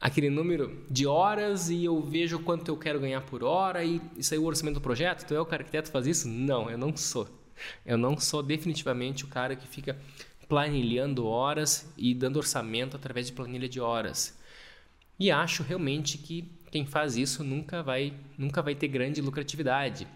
aquele 0.00 0.30
número 0.30 0.84
de 0.90 1.06
horas 1.06 1.70
e 1.70 1.84
eu 1.84 2.00
vejo 2.00 2.38
quanto 2.40 2.68
eu 2.68 2.76
quero 2.76 3.00
ganhar 3.00 3.22
por 3.22 3.42
hora 3.42 3.82
e 3.82 4.00
isso 4.16 4.34
aí 4.34 4.38
é 4.38 4.42
o 4.42 4.46
orçamento 4.46 4.74
do 4.74 4.80
projeto. 4.80 5.26
Tu 5.26 5.34
é 5.34 5.40
o 5.40 5.48
arquiteto 5.50 5.88
que 5.88 5.92
faz 5.92 6.06
isso? 6.06 6.28
Não, 6.28 6.70
eu 6.70 6.78
não 6.78 6.96
sou. 6.96 7.28
Eu 7.84 7.96
não 7.96 8.18
sou 8.18 8.42
definitivamente 8.42 9.24
o 9.24 9.28
cara 9.28 9.56
que 9.56 9.66
fica 9.66 9.96
planilhando 10.48 11.26
horas 11.26 11.90
e 11.96 12.14
dando 12.14 12.36
orçamento 12.36 12.96
através 12.96 13.26
de 13.26 13.32
planilha 13.32 13.68
de 13.68 13.80
horas. 13.80 14.38
E 15.18 15.30
acho 15.30 15.62
realmente 15.62 16.18
que 16.18 16.48
quem 16.70 16.84
faz 16.84 17.16
isso 17.16 17.42
nunca 17.42 17.82
vai, 17.82 18.12
nunca 18.36 18.62
vai 18.62 18.74
ter 18.74 18.88
grande 18.88 19.20
lucratividade. 19.20 20.06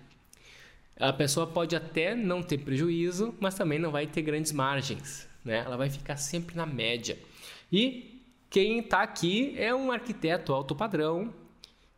A 0.99 1.13
pessoa 1.13 1.47
pode 1.47 1.75
até 1.75 2.15
não 2.15 2.43
ter 2.43 2.59
prejuízo, 2.59 3.35
mas 3.41 3.55
também 3.55 3.79
não 3.79 3.91
vai 3.91 4.07
ter 4.07 4.21
grandes 4.21 4.53
margens. 4.53 5.27
Né? 5.43 5.63
Ela 5.65 5.77
vai 5.77 5.89
ficar 5.89 6.17
sempre 6.19 6.55
na 6.55 6.67
média. 6.67 7.19
E 7.73 8.23
quem 8.49 8.81
está 8.81 9.03
aqui 9.03 9.55
é 9.57 9.75
um 9.75 9.93
arquiteto 9.93 10.53
alto 10.53 10.75
padrão. 10.75 11.33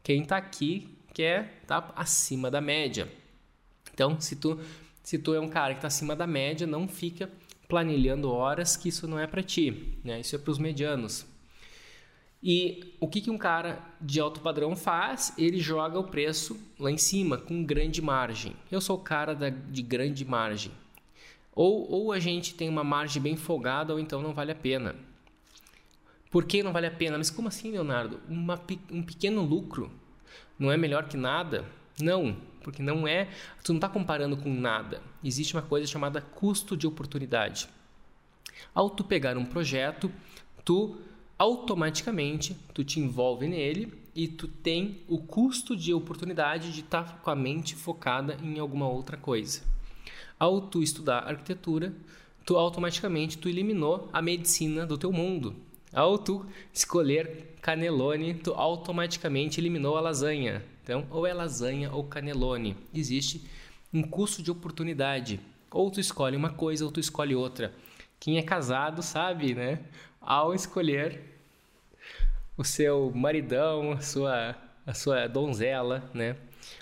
Quem 0.02 0.22
está 0.22 0.36
aqui 0.36 0.88
quer 1.14 1.60
estar 1.62 1.80
tá 1.80 1.92
acima 1.96 2.50
da 2.50 2.60
média. 2.60 3.08
Então, 3.92 4.20
se 4.20 4.36
tu, 4.36 4.60
se 5.02 5.18
tu 5.18 5.34
é 5.34 5.40
um 5.40 5.48
cara 5.48 5.74
que 5.74 5.78
está 5.78 5.88
acima 5.88 6.16
da 6.16 6.26
média, 6.26 6.66
não 6.66 6.88
fica 6.88 7.30
planilhando 7.68 8.30
horas, 8.30 8.76
que 8.76 8.88
isso 8.88 9.08
não 9.08 9.18
é 9.18 9.26
para 9.26 9.42
ti, 9.42 9.98
né? 10.04 10.20
Isso 10.20 10.36
é 10.36 10.38
para 10.38 10.50
os 10.50 10.58
medianos. 10.58 11.26
E 12.42 12.94
o 12.98 13.06
que, 13.06 13.20
que 13.20 13.30
um 13.30 13.38
cara 13.38 13.78
de 14.00 14.18
alto 14.18 14.40
padrão 14.40 14.74
faz? 14.74 15.32
Ele 15.38 15.60
joga 15.60 15.98
o 15.98 16.04
preço 16.04 16.58
lá 16.78 16.90
em 16.90 16.98
cima, 16.98 17.38
com 17.38 17.64
grande 17.64 18.02
margem. 18.02 18.56
Eu 18.70 18.80
sou 18.80 18.96
o 18.96 19.02
cara 19.02 19.34
da, 19.34 19.48
de 19.48 19.80
grande 19.80 20.24
margem. 20.24 20.72
Ou, 21.54 21.88
ou 21.90 22.12
a 22.12 22.18
gente 22.18 22.54
tem 22.54 22.68
uma 22.68 22.82
margem 22.82 23.22
bem 23.22 23.36
folgada, 23.36 23.92
ou 23.92 24.00
então 24.00 24.20
não 24.20 24.34
vale 24.34 24.50
a 24.50 24.56
pena. 24.56 24.96
Por 26.32 26.46
que 26.46 26.62
não 26.62 26.72
vale 26.72 26.86
a 26.86 26.90
pena? 26.90 27.18
Mas 27.18 27.28
como 27.28 27.48
assim, 27.48 27.70
Leonardo? 27.70 28.18
Uma, 28.26 28.58
um 28.90 29.02
pequeno 29.02 29.42
lucro 29.42 29.92
não 30.58 30.72
é 30.72 30.78
melhor 30.78 31.06
que 31.06 31.16
nada? 31.16 31.66
Não, 32.00 32.34
porque 32.64 32.82
não 32.82 33.06
é. 33.06 33.28
Tu 33.62 33.72
não 33.72 33.76
está 33.76 33.88
comparando 33.88 34.34
com 34.38 34.50
nada. 34.50 35.02
Existe 35.22 35.54
uma 35.54 35.60
coisa 35.60 35.86
chamada 35.86 36.22
custo 36.22 36.74
de 36.74 36.86
oportunidade. 36.86 37.68
Ao 38.74 38.88
tu 38.88 39.04
pegar 39.04 39.36
um 39.36 39.44
projeto, 39.44 40.10
tu 40.64 40.96
automaticamente 41.38 42.56
tu 42.72 42.82
te 42.82 42.98
envolve 42.98 43.46
nele 43.46 43.92
e 44.14 44.26
tu 44.26 44.48
tem 44.48 45.02
o 45.08 45.18
custo 45.18 45.76
de 45.76 45.92
oportunidade 45.92 46.72
de 46.72 46.80
estar 46.80 47.04
tá 47.04 47.12
com 47.18 47.30
a 47.30 47.36
mente 47.36 47.76
focada 47.76 48.38
em 48.42 48.58
alguma 48.58 48.88
outra 48.88 49.18
coisa. 49.18 49.62
Ao 50.38 50.62
tu 50.62 50.82
estudar 50.82 51.28
arquitetura, 51.28 51.92
tu 52.46 52.56
automaticamente 52.56 53.36
tu 53.36 53.50
eliminou 53.50 54.08
a 54.14 54.22
medicina 54.22 54.86
do 54.86 54.96
teu 54.96 55.12
mundo. 55.12 55.54
Ao 55.92 56.16
tu 56.16 56.46
escolher 56.72 57.56
canelone, 57.60 58.34
tu 58.34 58.52
automaticamente 58.54 59.60
eliminou 59.60 59.96
a 59.96 60.00
lasanha. 60.00 60.64
Então, 60.82 61.06
ou 61.10 61.26
é 61.26 61.34
lasanha 61.34 61.92
ou 61.92 62.04
canelone. 62.04 62.76
Existe 62.94 63.46
um 63.92 64.02
custo 64.02 64.42
de 64.42 64.50
oportunidade. 64.50 65.38
Ou 65.70 65.90
tu 65.90 66.00
escolhe 66.00 66.36
uma 66.36 66.50
coisa 66.50 66.84
ou 66.84 66.90
tu 66.90 66.98
escolhe 66.98 67.34
outra. 67.34 67.72
Quem 68.18 68.38
é 68.38 68.42
casado 68.42 69.02
sabe, 69.02 69.54
né? 69.54 69.80
Ao 70.20 70.54
escolher 70.54 71.20
o 72.56 72.64
seu 72.64 73.12
maridão, 73.14 73.92
a 73.92 74.00
sua, 74.00 74.56
a 74.86 74.94
sua 74.94 75.26
donzela, 75.26 76.08
né? 76.14 76.36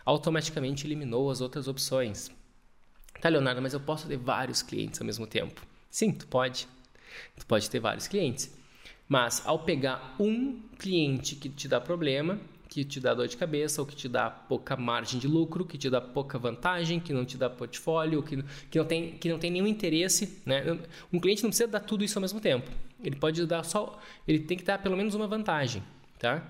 Automaticamente 0.05 0.87
eliminou 0.87 1.31
as 1.31 1.40
outras 1.40 1.67
opções. 1.67 2.31
Tá, 3.21 3.29
Leonardo, 3.29 3.61
mas 3.61 3.75
eu 3.75 3.81
posso 3.81 4.07
ter 4.07 4.17
vários 4.17 4.62
clientes 4.62 5.00
ao 5.00 5.07
mesmo 5.07 5.26
tempo. 5.26 5.67
Sim, 5.90 6.12
tu 6.12 6.26
pode. 6.26 6.69
Tu 7.37 7.45
pode 7.45 7.69
ter 7.69 7.81
vários 7.81 8.07
clientes. 8.07 8.60
Mas 9.11 9.43
ao 9.45 9.59
pegar 9.59 10.14
um 10.21 10.61
cliente 10.79 11.35
que 11.35 11.49
te 11.49 11.67
dá 11.67 11.81
problema, 11.81 12.38
que 12.69 12.85
te 12.85 13.00
dá 13.00 13.12
dor 13.12 13.26
de 13.26 13.37
cabeça, 13.37 13.83
ou 13.83 13.87
que 13.87 13.97
te 13.97 14.09
dá 14.09 14.31
pouca 14.31 14.76
margem 14.76 15.19
de 15.19 15.26
lucro, 15.26 15.64
que 15.64 15.76
te 15.76 15.90
dá 15.90 16.00
pouca 16.00 16.38
vantagem, 16.38 17.00
que 17.00 17.12
não 17.12 17.25
te 17.25 17.37
dá 17.37 17.50
portfólio, 17.50 18.23
que, 18.23 18.40
que, 18.71 18.79
não, 18.79 18.85
tem, 18.85 19.11
que 19.19 19.29
não 19.29 19.37
tem 19.37 19.50
nenhum 19.50 19.67
interesse. 19.67 20.40
Né? 20.47 20.79
Um 21.12 21.19
cliente 21.19 21.43
não 21.43 21.50
precisa 21.50 21.69
dar 21.69 21.81
tudo 21.81 22.05
isso 22.05 22.17
ao 22.19 22.21
mesmo 22.21 22.40
tempo. 22.40 22.71
Ele 23.02 23.17
pode 23.17 23.45
dar 23.47 23.64
só. 23.64 24.00
Ele 24.29 24.38
tem 24.38 24.57
que 24.57 24.62
dar 24.62 24.79
pelo 24.79 24.97
menos 24.97 25.17
uma 25.17 25.26
vantagem. 25.26 25.83
Tá? 26.17 26.49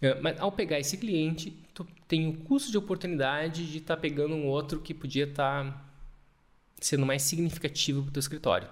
É, 0.00 0.20
mas 0.20 0.38
ao 0.38 0.52
pegar 0.52 0.78
esse 0.78 0.96
cliente, 0.96 1.52
tu 1.74 1.84
tem 2.06 2.28
o 2.28 2.34
custo 2.34 2.70
de 2.70 2.78
oportunidade 2.78 3.68
de 3.68 3.78
estar 3.78 3.96
tá 3.96 4.00
pegando 4.00 4.36
um 4.36 4.46
outro 4.46 4.78
que 4.78 4.94
podia 4.94 5.24
estar 5.24 5.64
tá 5.64 5.84
sendo 6.80 7.04
mais 7.04 7.22
significativo 7.22 8.02
para 8.02 8.10
o 8.10 8.12
teu 8.12 8.20
escritório. 8.20 8.68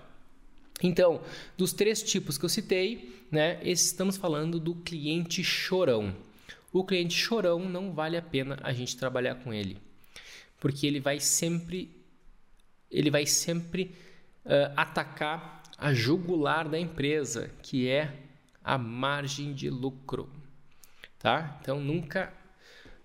Então, 0.83 1.21
dos 1.57 1.73
três 1.73 2.03
tipos 2.03 2.39
que 2.39 2.45
eu 2.45 2.49
citei, 2.49 3.25
né, 3.31 3.61
estamos 3.63 4.17
falando 4.17 4.61
do 4.61 4.75
cliente 4.75 5.43
chorão. 5.43 6.15
O 6.73 6.85
cliente 6.85 7.15
chorão 7.15 7.61
não 7.61 7.93
vale 7.93 8.17
a 8.17 8.23
pena 8.23 8.59
a 8.63 8.73
gente 8.73 8.97
trabalhar 8.97 9.37
com 9.37 9.53
ele, 9.53 9.79
porque 10.61 10.87
ele 10.87 11.01
vai 11.01 11.19
sempre, 11.19 11.91
ele 12.91 13.11
vai 13.11 13.27
sempre 13.27 13.95
uh, 14.45 14.73
atacar 14.77 15.63
a 15.77 15.93
jugular 15.95 16.69
da 16.69 16.79
empresa, 16.79 17.51
que 17.63 17.89
é 17.89 18.13
a 18.63 18.77
margem 18.77 19.55
de 19.55 19.71
lucro, 19.71 20.29
tá? 21.19 21.59
Então 21.61 21.81
nunca, 21.81 22.33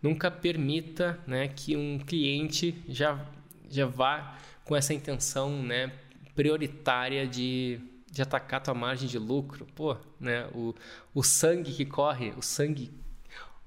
nunca 0.01 0.29
permita, 0.29 1.19
né, 1.25 1.47
que 1.47 1.77
um 1.77 1.99
cliente 1.99 2.75
já 2.89 3.25
já 3.69 3.85
vá 3.87 4.37
com 4.65 4.75
essa 4.75 4.93
intenção, 4.93 5.63
né, 5.63 5.91
prioritária 6.35 7.27
de, 7.27 7.79
de 8.11 8.21
atacar 8.21 8.61
tua 8.61 8.73
margem 8.73 9.07
de 9.07 9.17
lucro. 9.17 9.65
Pô, 9.75 9.97
né? 10.19 10.47
O, 10.53 10.73
o 11.13 11.23
sangue 11.23 11.71
que 11.73 11.85
corre, 11.85 12.33
o 12.37 12.41
sangue, 12.41 12.91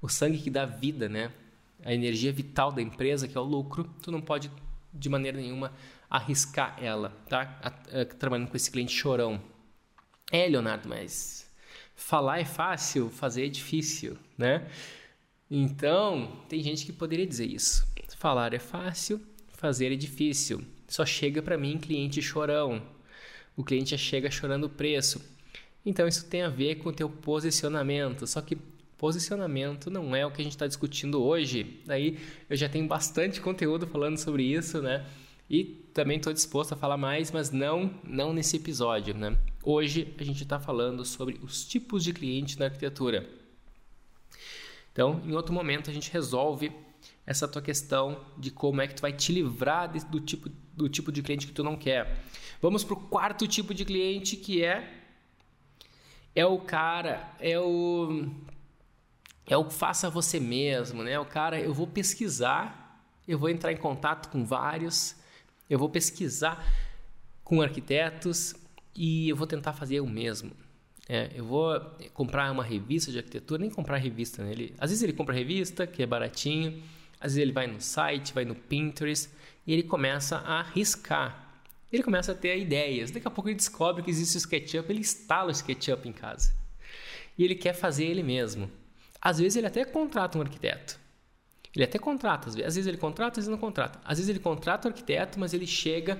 o 0.01 0.09
sangue 0.09 0.37
que 0.37 0.49
dá 0.49 0.65
vida, 0.65 1.07
né? 1.07 1.31
A 1.83 1.93
energia 1.93 2.31
vital 2.31 2.71
da 2.71 2.81
empresa, 2.81 3.27
que 3.27 3.37
é 3.37 3.41
o 3.41 3.43
lucro, 3.43 3.83
tu 4.01 4.11
não 4.11 4.21
pode 4.21 4.51
de 4.93 5.09
maneira 5.09 5.37
nenhuma 5.37 5.71
arriscar 6.09 6.77
ela, 6.81 7.09
tá? 7.29 7.45
Trabalhando 8.17 8.49
com 8.49 8.57
esse 8.57 8.71
cliente 8.71 8.93
chorão. 8.93 9.41
É, 10.31 10.47
Leonardo, 10.47 10.89
mas 10.89 11.49
falar 11.95 12.39
é 12.39 12.45
fácil, 12.45 13.09
fazer 13.09 13.45
é 13.45 13.49
difícil, 13.49 14.17
né? 14.37 14.67
Então, 15.49 16.43
tem 16.49 16.61
gente 16.61 16.85
que 16.85 16.91
poderia 16.91 17.25
dizer 17.25 17.45
isso. 17.45 17.87
Falar 18.17 18.53
é 18.53 18.59
fácil, 18.59 19.21
fazer 19.53 19.93
é 19.93 19.95
difícil. 19.95 20.65
Só 20.87 21.05
chega 21.05 21.41
para 21.41 21.57
mim 21.57 21.77
cliente 21.77 22.21
chorão. 22.21 22.81
O 23.55 23.63
cliente 23.63 23.91
já 23.91 23.97
chega 23.97 24.31
chorando 24.31 24.65
o 24.65 24.69
preço. 24.69 25.21
Então 25.85 26.07
isso 26.07 26.25
tem 26.25 26.41
a 26.41 26.49
ver 26.49 26.75
com 26.75 26.89
o 26.89 26.93
teu 26.93 27.09
posicionamento. 27.09 28.25
Só 28.25 28.41
que 28.41 28.57
posicionamento 28.97 29.89
não 29.89 30.15
é 30.15 30.25
o 30.25 30.31
que 30.31 30.41
a 30.41 30.43
gente 30.43 30.53
está 30.53 30.67
discutindo 30.67 31.23
hoje. 31.23 31.81
Daí 31.85 32.17
eu 32.49 32.57
já 32.57 32.67
tenho 32.67 32.87
bastante 32.87 33.39
conteúdo 33.39 33.85
falando 33.85 34.17
sobre 34.17 34.43
isso, 34.43 34.81
né? 34.81 35.05
E 35.49 35.63
também 35.93 36.17
estou 36.17 36.33
disposto 36.33 36.73
a 36.73 36.75
falar 36.75 36.97
mais, 36.97 37.31
mas 37.31 37.51
não, 37.51 37.93
não 38.03 38.33
nesse 38.33 38.57
episódio, 38.57 39.13
né? 39.13 39.37
Hoje 39.63 40.13
a 40.17 40.23
gente 40.23 40.43
está 40.43 40.59
falando 40.59 41.05
sobre 41.05 41.39
os 41.41 41.65
tipos 41.65 42.03
de 42.03 42.11
cliente 42.11 42.59
na 42.59 42.65
arquitetura. 42.65 43.27
Então, 44.91 45.21
em 45.25 45.33
outro 45.33 45.53
momento 45.53 45.89
a 45.89 45.93
gente 45.93 46.11
resolve 46.11 46.71
essa 47.25 47.47
tua 47.47 47.61
questão 47.61 48.19
de 48.37 48.51
como 48.51 48.81
é 48.81 48.87
que 48.87 48.95
tu 48.95 49.01
vai 49.01 49.13
te 49.13 49.31
livrar 49.31 49.91
do, 50.09 50.19
tipo, 50.19 50.49
do 50.77 50.87
tipo 50.87 51.11
de 51.11 51.23
cliente 51.23 51.47
que 51.47 51.51
tu 51.51 51.63
não 51.63 51.75
quer. 51.75 52.23
Vamos 52.61 52.83
para 52.83 52.93
o 52.93 53.01
quarto 53.01 53.47
tipo 53.47 53.73
de 53.73 53.83
cliente 53.83 54.37
que 54.37 54.63
é 54.63 54.93
é 56.35 56.45
o 56.45 56.59
cara, 56.59 57.33
é 57.39 57.59
o 57.59 58.29
é 59.47 59.57
o 59.57 59.69
faça 59.69 60.09
você 60.09 60.39
mesmo, 60.39 61.03
né? 61.03 61.19
O 61.19 61.25
cara, 61.25 61.59
eu 61.59 61.73
vou 61.73 61.87
pesquisar, 61.87 63.01
eu 63.27 63.39
vou 63.39 63.49
entrar 63.49 63.71
em 63.71 63.77
contato 63.77 64.29
com 64.29 64.45
vários, 64.45 65.15
eu 65.67 65.79
vou 65.79 65.89
pesquisar 65.89 66.63
com 67.43 67.61
arquitetos 67.61 68.53
e 68.95 69.29
eu 69.29 69.35
vou 69.35 69.47
tentar 69.47 69.73
fazer 69.73 69.99
o 69.99 70.07
mesmo. 70.07 70.51
É, 71.09 71.31
eu 71.33 71.45
vou 71.45 71.79
comprar 72.13 72.51
uma 72.51 72.63
revista 72.63 73.11
de 73.11 73.17
arquitetura, 73.17 73.61
nem 73.61 73.69
comprar 73.69 73.97
revista, 73.97 74.43
né? 74.43 74.51
Ele, 74.51 74.75
às 74.77 74.89
vezes 74.89 75.01
ele 75.01 75.13
compra 75.13 75.33
revista, 75.33 75.87
que 75.87 76.03
é 76.03 76.05
baratinho, 76.05 76.83
às 77.19 77.33
vezes 77.33 77.37
ele 77.37 77.51
vai 77.51 77.67
no 77.67 77.81
site, 77.81 78.33
vai 78.33 78.45
no 78.45 78.55
Pinterest 78.55 79.29
e 79.65 79.73
ele 79.73 79.83
começa 79.83 80.37
a 80.37 80.61
riscar. 80.61 81.45
Ele 81.91 82.03
começa 82.03 82.31
a 82.31 82.35
ter 82.35 82.57
ideias. 82.57 83.11
Daqui 83.11 83.27
a 83.27 83.31
pouco 83.31 83.49
ele 83.49 83.55
descobre 83.55 84.03
que 84.03 84.09
existe 84.09 84.35
o 84.35 84.39
SketchUp, 84.39 84.89
ele 84.89 84.99
instala 84.99 85.47
o 85.47 85.51
SketchUp 85.51 86.07
em 86.07 86.13
casa. 86.13 86.53
E 87.37 87.43
ele 87.43 87.55
quer 87.55 87.73
fazer 87.73 88.05
ele 88.05 88.23
mesmo. 88.23 88.69
Às 89.21 89.39
vezes 89.39 89.55
ele 89.55 89.67
até 89.67 89.85
contrata 89.85 90.37
um 90.37 90.41
arquiteto. 90.41 90.99
Ele 91.75 91.83
até 91.83 91.99
contrata, 91.99 92.49
às 92.49 92.55
vezes 92.55 92.87
ele 92.87 92.97
contrata, 92.97 93.39
às 93.39 93.45
vezes 93.45 93.49
não 93.49 93.57
contrata. 93.57 93.99
Às 94.03 94.17
vezes 94.17 94.29
ele 94.29 94.39
contrata 94.39 94.87
o 94.87 94.91
arquiteto, 94.91 95.39
mas 95.39 95.53
ele 95.53 95.67
chega 95.67 96.19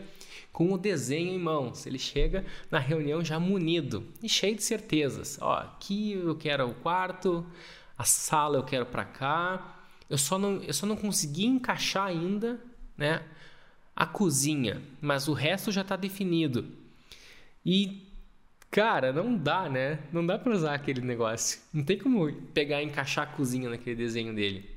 com 0.54 0.72
o 0.72 0.78
desenho 0.78 1.34
em 1.34 1.40
mãos. 1.40 1.86
Ele 1.86 1.98
chega 1.98 2.46
na 2.70 2.80
reunião 2.80 3.24
já 3.24 3.40
munido 3.40 4.06
e 4.22 4.30
cheio 4.30 4.56
de 4.56 4.64
certezas. 4.64 5.38
Ó, 5.42 5.54
aqui 5.54 6.14
eu 6.14 6.36
quero 6.36 6.70
o 6.70 6.76
quarto, 6.76 7.46
a 7.98 8.04
sala 8.04 8.58
eu 8.58 8.64
quero 8.64 8.86
para 8.86 9.06
cá, 9.06 9.77
eu 10.10 10.18
só 10.18 10.38
não, 10.38 10.62
eu 10.64 10.74
só 10.74 10.86
não 10.86 10.96
consegui 10.96 11.46
encaixar 11.46 12.08
ainda, 12.08 12.60
né, 12.98 13.24
a 13.96 14.06
cozinha, 14.06 14.82
mas 15.02 15.28
o 15.28 15.34
resto 15.34 15.72
já 15.72 15.82
está 15.82 15.96
definido. 15.96 16.66
E 17.66 18.08
cara, 18.70 19.12
não 19.12 19.36
dá, 19.36 19.68
né? 19.70 20.00
Não 20.12 20.26
dá 20.26 20.38
para 20.38 20.54
usar 20.54 20.76
aquele 20.76 21.02
negócio. 21.02 21.60
Não 21.74 21.84
tem 21.84 21.98
como 21.98 22.32
pegar 22.54 22.82
e 22.82 22.86
encaixar 22.86 23.28
a 23.28 23.32
cozinha 23.32 23.70
naquele 23.70 23.96
desenho 23.96 24.36
dele. 24.36 24.70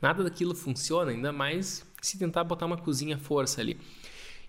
Nada 0.00 0.24
daquilo 0.24 0.54
funciona, 0.54 1.10
ainda 1.10 1.32
mais 1.32 1.84
se 2.00 2.18
tentar 2.18 2.44
botar 2.44 2.66
uma 2.66 2.76
cozinha 2.76 3.18
força 3.18 3.60
ali. 3.60 3.78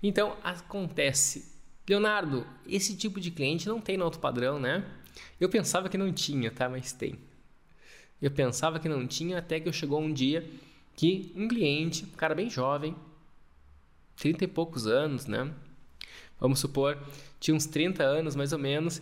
Então, 0.02 0.36
acontece. 0.44 1.54
Leonardo, 1.88 2.46
esse 2.68 2.96
tipo 2.98 3.20
de 3.20 3.32
cliente 3.32 3.68
não 3.68 3.80
tem 3.80 3.98
no 3.98 4.04
alto 4.04 4.20
padrão, 4.20 4.60
né? 4.60 4.84
Eu 5.40 5.48
pensava 5.50 5.88
que 5.88 5.98
não 5.98 6.12
tinha, 6.12 6.52
tá? 6.52 6.68
Mas 6.68 6.92
tem. 6.92 7.20
Eu 8.22 8.32
pensava 8.32 8.80
que 8.80 8.90
não 8.90 9.06
tinha 9.06 9.38
até 9.38 9.60
que 9.60 9.68
eu 9.68 9.74
chegou 9.74 10.02
um 10.02 10.12
dia 10.12 10.48
que 10.96 11.32
um 11.36 11.48
cliente, 11.48 12.06
um 12.06 12.18
cara 12.18 12.34
bem 12.34 12.50
jovem, 12.50 12.96
30 14.18 14.46
e 14.46 14.48
poucos 14.48 14.88
anos, 14.88 15.26
né? 15.26 15.52
Vamos 16.40 16.60
supor, 16.60 16.98
tinha 17.40 17.56
uns 17.56 17.66
30 17.66 18.04
anos 18.04 18.36
mais 18.36 18.54
ou 18.54 18.60
menos, 18.60 19.02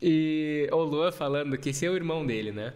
e 0.00 0.68
o 0.72 0.82
Lua 0.82 1.12
falando 1.12 1.56
que 1.58 1.70
esse 1.70 1.84
é 1.84 1.90
o 1.90 1.94
irmão 1.94 2.24
dele, 2.24 2.52
né? 2.52 2.72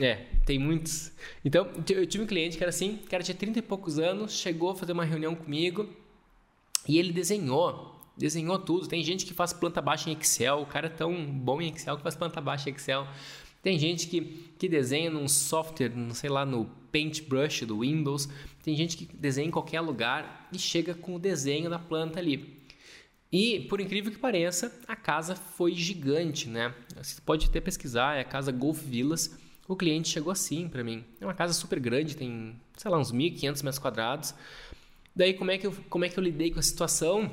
É, 0.00 0.26
tem 0.44 0.58
muitos. 0.58 1.12
Então, 1.44 1.68
eu 1.88 2.06
tive 2.06 2.24
um 2.24 2.26
cliente 2.26 2.56
que 2.56 2.62
era 2.62 2.70
assim, 2.70 2.96
cara 3.08 3.22
tinha 3.22 3.34
30 3.34 3.60
e 3.60 3.62
poucos 3.62 3.98
anos, 3.98 4.32
chegou 4.32 4.70
a 4.70 4.76
fazer 4.76 4.92
uma 4.92 5.04
reunião 5.04 5.34
comigo 5.34 5.88
e 6.86 6.98
ele 6.98 7.12
desenhou, 7.12 7.94
desenhou 8.16 8.58
tudo. 8.58 8.86
Tem 8.88 9.02
gente 9.02 9.24
que 9.24 9.32
faz 9.32 9.52
planta 9.52 9.80
baixa 9.80 10.10
em 10.10 10.12
Excel, 10.18 10.60
o 10.60 10.66
cara 10.66 10.88
é 10.88 10.90
tão 10.90 11.24
bom 11.24 11.60
em 11.60 11.72
Excel 11.72 11.96
que 11.96 12.02
faz 12.02 12.14
planta 12.14 12.40
baixa 12.40 12.68
em 12.68 12.74
Excel. 12.74 13.06
Tem 13.66 13.80
gente 13.80 14.06
que, 14.06 14.20
que 14.56 14.68
desenha 14.68 15.10
num 15.10 15.26
software, 15.26 15.90
sei 16.14 16.30
lá, 16.30 16.46
no 16.46 16.66
Paintbrush 16.92 17.64
do 17.66 17.80
Windows. 17.80 18.28
Tem 18.62 18.76
gente 18.76 18.96
que 18.96 19.08
desenha 19.16 19.48
em 19.48 19.50
qualquer 19.50 19.80
lugar 19.80 20.48
e 20.52 20.56
chega 20.56 20.94
com 20.94 21.16
o 21.16 21.18
desenho 21.18 21.68
da 21.68 21.76
planta 21.76 22.20
ali. 22.20 22.62
E, 23.32 23.62
por 23.62 23.80
incrível 23.80 24.12
que 24.12 24.18
pareça, 24.18 24.72
a 24.86 24.94
casa 24.94 25.34
foi 25.34 25.74
gigante, 25.74 26.48
né? 26.48 26.72
Você 26.96 27.20
pode 27.20 27.46
até 27.46 27.60
pesquisar, 27.60 28.14
é 28.14 28.20
a 28.20 28.24
casa 28.24 28.52
Golf 28.52 28.84
Villas. 28.84 29.36
O 29.66 29.74
cliente 29.74 30.10
chegou 30.10 30.30
assim 30.30 30.68
para 30.68 30.84
mim. 30.84 31.04
É 31.20 31.26
uma 31.26 31.34
casa 31.34 31.52
super 31.52 31.80
grande, 31.80 32.16
tem, 32.16 32.54
sei 32.76 32.88
lá, 32.88 32.96
uns 32.96 33.10
1.500 33.10 33.64
metros 33.64 33.78
quadrados. 33.80 34.32
Daí, 35.12 35.34
como 35.34 35.50
é 35.50 35.58
que 35.58 35.66
eu, 35.66 35.74
como 35.90 36.04
é 36.04 36.08
que 36.08 36.16
eu 36.16 36.22
lidei 36.22 36.52
com 36.52 36.60
a 36.60 36.62
situação? 36.62 37.32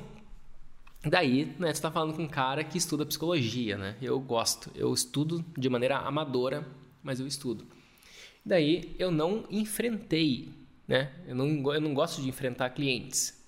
Daí, 1.06 1.44
né, 1.58 1.66
você 1.66 1.72
está 1.72 1.90
falando 1.90 2.14
com 2.14 2.22
um 2.22 2.28
cara 2.28 2.64
que 2.64 2.78
estuda 2.78 3.04
psicologia, 3.04 3.76
né? 3.76 3.96
Eu 4.00 4.18
gosto, 4.18 4.70
eu 4.74 4.92
estudo 4.92 5.44
de 5.56 5.68
maneira 5.68 5.98
amadora, 5.98 6.66
mas 7.02 7.20
eu 7.20 7.26
estudo. 7.26 7.66
Daí, 8.44 8.94
eu 8.98 9.10
não 9.10 9.44
enfrentei, 9.50 10.48
né? 10.88 11.12
Eu 11.26 11.34
não, 11.34 11.74
eu 11.74 11.80
não 11.80 11.92
gosto 11.92 12.22
de 12.22 12.28
enfrentar 12.28 12.70
clientes, 12.70 13.38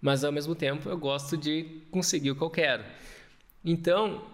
mas 0.00 0.24
ao 0.24 0.32
mesmo 0.32 0.54
tempo 0.54 0.88
eu 0.88 0.96
gosto 0.96 1.36
de 1.36 1.82
conseguir 1.90 2.30
o 2.30 2.36
que 2.36 2.42
eu 2.42 2.50
quero. 2.50 2.82
Então, 3.62 4.24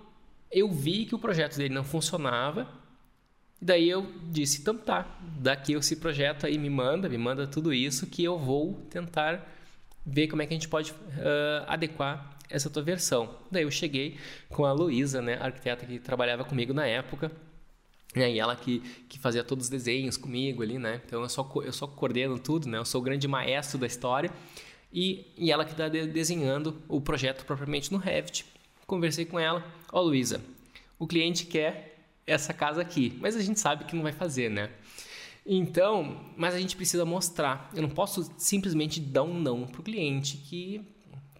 eu 0.50 0.70
vi 0.70 1.04
que 1.04 1.16
o 1.16 1.18
projeto 1.18 1.56
dele 1.56 1.74
não 1.74 1.82
funcionava, 1.82 2.68
e 3.60 3.64
daí 3.64 3.88
eu 3.88 4.06
disse, 4.30 4.60
então 4.60 4.76
tá, 4.76 5.18
daqui 5.40 5.72
esse 5.72 5.96
projeto 5.96 6.46
aí 6.46 6.58
me 6.58 6.70
manda, 6.70 7.08
me 7.08 7.18
manda 7.18 7.44
tudo 7.44 7.74
isso 7.74 8.06
que 8.06 8.22
eu 8.22 8.38
vou 8.38 8.74
tentar 8.88 9.52
ver 10.04 10.28
como 10.28 10.42
é 10.42 10.46
que 10.46 10.54
a 10.54 10.56
gente 10.56 10.68
pode 10.68 10.92
uh, 10.92 11.64
adequar 11.66 12.35
essa 12.48 12.70
tua 12.70 12.82
versão. 12.82 13.34
Daí 13.50 13.62
eu 13.62 13.70
cheguei 13.70 14.18
com 14.48 14.64
a 14.64 14.72
Luísa, 14.72 15.20
né, 15.20 15.38
a 15.40 15.46
arquiteta 15.46 15.86
que 15.86 15.98
trabalhava 15.98 16.44
comigo 16.44 16.72
na 16.72 16.86
época, 16.86 17.30
né, 18.14 18.32
e 18.32 18.38
ela 18.38 18.56
que, 18.56 18.80
que 19.08 19.18
fazia 19.18 19.44
todos 19.44 19.66
os 19.66 19.70
desenhos 19.70 20.16
comigo 20.16 20.62
ali, 20.62 20.78
né, 20.78 21.00
então 21.04 21.22
eu 21.22 21.28
só, 21.28 21.48
eu 21.64 21.72
só 21.72 21.86
coordeno 21.86 22.38
tudo, 22.38 22.68
né, 22.68 22.78
eu 22.78 22.84
sou 22.84 23.00
o 23.00 23.04
grande 23.04 23.26
maestro 23.28 23.78
da 23.78 23.86
história, 23.86 24.30
e, 24.92 25.26
e 25.36 25.50
ela 25.50 25.64
que 25.64 25.72
está 25.72 25.88
de, 25.88 26.06
desenhando 26.06 26.80
o 26.88 27.00
projeto 27.00 27.44
propriamente 27.44 27.92
no 27.92 27.98
Revit. 27.98 28.46
Conversei 28.86 29.24
com 29.24 29.38
ela, 29.38 29.64
ó 29.92 30.00
oh, 30.00 30.04
Luísa, 30.04 30.40
o 30.98 31.06
cliente 31.06 31.44
quer 31.44 31.98
essa 32.26 32.54
casa 32.54 32.80
aqui, 32.80 33.16
mas 33.20 33.36
a 33.36 33.40
gente 33.40 33.60
sabe 33.60 33.84
que 33.84 33.94
não 33.94 34.02
vai 34.02 34.12
fazer, 34.12 34.48
né? 34.48 34.70
Então, 35.44 36.24
mas 36.36 36.54
a 36.54 36.58
gente 36.58 36.74
precisa 36.74 37.04
mostrar. 37.04 37.70
Eu 37.74 37.82
não 37.82 37.88
posso 37.88 38.28
simplesmente 38.36 38.98
dar 38.98 39.22
um 39.22 39.38
não 39.38 39.64
para 39.66 39.80
o 39.80 39.84
cliente 39.84 40.36
que 40.38 40.84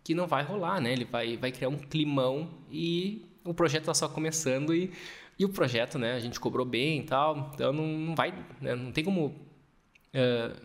que 0.07 0.15
não 0.15 0.29
vai 0.29 0.45
rolar, 0.45 0.81
né? 0.81 0.93
Ele 0.93 1.05
vai, 1.05 1.37
vai 1.37 1.51
criar 1.51 1.69
um 1.69 1.77
climão 1.77 2.49
e 2.71 3.27
o 3.43 3.53
projeto 3.53 3.83
está 3.83 3.93
só 3.93 4.09
começando 4.09 4.73
e, 4.73 4.93
e 5.37 5.45
o 5.45 5.49
projeto, 5.49 5.99
né? 5.99 6.13
A 6.13 6.21
gente 6.21 6.39
cobrou 6.39 6.65
bem 6.65 7.01
e 7.01 7.03
tal, 7.03 7.51
então 7.53 7.73
não, 7.73 7.89
não 7.89 8.15
vai, 8.15 8.33
né? 8.61 8.77
não 8.77 8.93
tem 8.93 9.03
como 9.03 9.27
uh, 9.27 10.63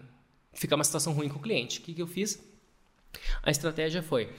ficar 0.54 0.76
uma 0.76 0.84
situação 0.84 1.12
ruim 1.14 1.28
com 1.28 1.40
o 1.40 1.42
cliente. 1.42 1.80
O 1.80 1.82
que, 1.82 1.92
que 1.92 2.02
eu 2.04 2.06
fiz? 2.06 2.40
A 3.42 3.50
estratégia 3.50 4.04
foi, 4.04 4.32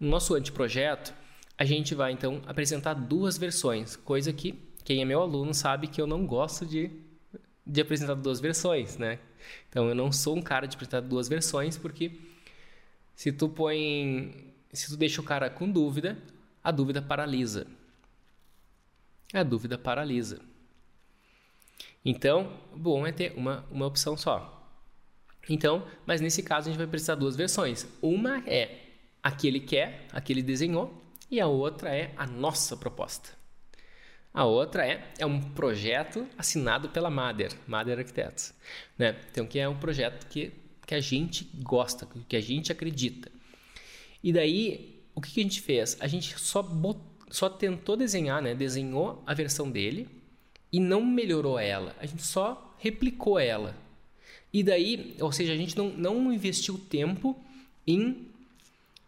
no 0.00 0.08
nosso 0.08 0.34
anteprojeto, 0.34 1.14
a 1.56 1.64
gente 1.64 1.94
vai 1.94 2.10
então 2.10 2.42
apresentar 2.44 2.94
duas 2.94 3.38
versões, 3.38 3.94
coisa 3.94 4.32
que 4.32 4.58
quem 4.82 5.00
é 5.00 5.04
meu 5.04 5.20
aluno 5.20 5.54
sabe 5.54 5.86
que 5.86 6.00
eu 6.00 6.08
não 6.08 6.26
gosto 6.26 6.66
de, 6.66 6.90
de 7.64 7.80
apresentar 7.80 8.14
duas 8.16 8.40
versões, 8.40 8.96
né? 8.98 9.20
Então 9.68 9.88
eu 9.88 9.94
não 9.94 10.10
sou 10.10 10.36
um 10.36 10.42
cara 10.42 10.66
de 10.66 10.74
apresentar 10.74 11.02
duas 11.02 11.28
versões 11.28 11.78
porque 11.78 12.18
se 13.20 13.30
tu 13.30 13.50
põe. 13.50 14.54
Se 14.72 14.88
tu 14.88 14.96
deixa 14.96 15.20
o 15.20 15.24
cara 15.24 15.50
com 15.50 15.70
dúvida, 15.70 16.16
a 16.64 16.70
dúvida 16.70 17.02
paralisa. 17.02 17.66
A 19.34 19.42
dúvida 19.42 19.76
paralisa. 19.76 20.40
Então, 22.02 22.50
bom 22.74 23.06
é 23.06 23.12
ter 23.12 23.34
uma, 23.36 23.66
uma 23.70 23.84
opção 23.84 24.16
só. 24.16 24.74
Então, 25.50 25.86
mas 26.06 26.22
nesse 26.22 26.42
caso 26.42 26.68
a 26.68 26.70
gente 26.70 26.78
vai 26.78 26.86
precisar 26.86 27.12
de 27.12 27.20
duas 27.20 27.36
versões. 27.36 27.86
Uma 28.00 28.42
é 28.46 28.86
a 29.22 29.30
que 29.30 29.46
ele 29.46 29.60
quer, 29.60 30.06
a 30.12 30.20
que 30.22 30.32
ele 30.32 30.42
desenhou, 30.42 31.04
e 31.30 31.38
a 31.42 31.46
outra 31.46 31.94
é 31.94 32.14
a 32.16 32.26
nossa 32.26 32.74
proposta. 32.74 33.36
A 34.32 34.46
outra 34.46 34.86
é, 34.86 35.12
é 35.18 35.26
um 35.26 35.42
projeto 35.42 36.26
assinado 36.38 36.88
pela 36.88 37.10
Mader, 37.10 37.52
Mader 37.66 37.98
Arquitetos. 37.98 38.54
Né? 38.96 39.20
Então, 39.30 39.46
que 39.46 39.58
é 39.58 39.68
um 39.68 39.76
projeto 39.76 40.26
que 40.26 40.69
que 40.90 40.94
a 40.96 41.00
gente 41.00 41.48
gosta, 41.62 42.08
que 42.28 42.34
a 42.34 42.40
gente 42.40 42.72
acredita. 42.72 43.30
E 44.24 44.32
daí, 44.32 45.00
o 45.14 45.20
que, 45.20 45.30
que 45.30 45.38
a 45.38 45.42
gente 45.44 45.60
fez? 45.60 45.96
A 46.00 46.08
gente 46.08 46.36
só, 46.36 46.64
bot... 46.64 46.98
só 47.30 47.48
tentou 47.48 47.96
desenhar, 47.96 48.42
né? 48.42 48.56
desenhou 48.56 49.22
a 49.24 49.32
versão 49.32 49.70
dele 49.70 50.08
e 50.72 50.80
não 50.80 51.00
melhorou 51.06 51.60
ela, 51.60 51.94
a 52.00 52.06
gente 52.06 52.24
só 52.24 52.74
replicou 52.76 53.38
ela. 53.38 53.76
E 54.52 54.64
daí, 54.64 55.14
ou 55.20 55.30
seja, 55.30 55.52
a 55.52 55.56
gente 55.56 55.78
não, 55.78 55.90
não 55.90 56.32
investiu 56.32 56.76
tempo 56.76 57.40
em, 57.86 58.26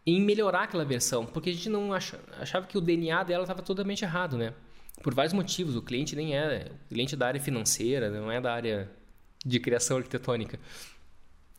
em 0.07 0.21
melhorar 0.21 0.63
aquela 0.63 0.85
versão, 0.85 1.27
porque 1.27 1.51
a 1.51 1.53
gente 1.53 1.69
não 1.69 1.93
achava, 1.93 2.23
achava 2.39 2.69
que 2.69 2.79
o 2.79 2.81
DNA 2.81 3.25
dela 3.25 3.43
estava 3.43 3.61
totalmente 3.61 4.05
errado, 4.05 4.39
né? 4.39 4.55
Por 5.03 5.13
vários 5.13 5.33
motivos, 5.33 5.75
o 5.75 5.83
cliente 5.83 6.15
nem 6.15 6.37
é, 6.37 6.71
o 6.87 6.95
cliente 6.95 7.17
é 7.17 7.19
da 7.19 7.27
área 7.27 7.41
financeira, 7.41 8.09
não 8.09 8.31
é 8.31 8.41
da 8.41 8.55
área 8.55 8.89
de 9.45 9.59
criação 9.59 9.97
arquitetônica. 9.97 10.61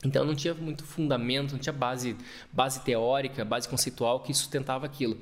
Então 0.04 0.26
não 0.26 0.36
tinha 0.36 0.54
muito 0.54 0.84
fundamento, 0.84 1.54
não 1.54 1.60
tinha 1.60 1.74
base, 1.74 2.16
base 2.52 2.82
teórica, 2.82 3.46
base 3.46 3.68
conceitual 3.68 4.20
que 4.22 4.34
sustentava 4.34 4.86
aquilo. 4.86 5.18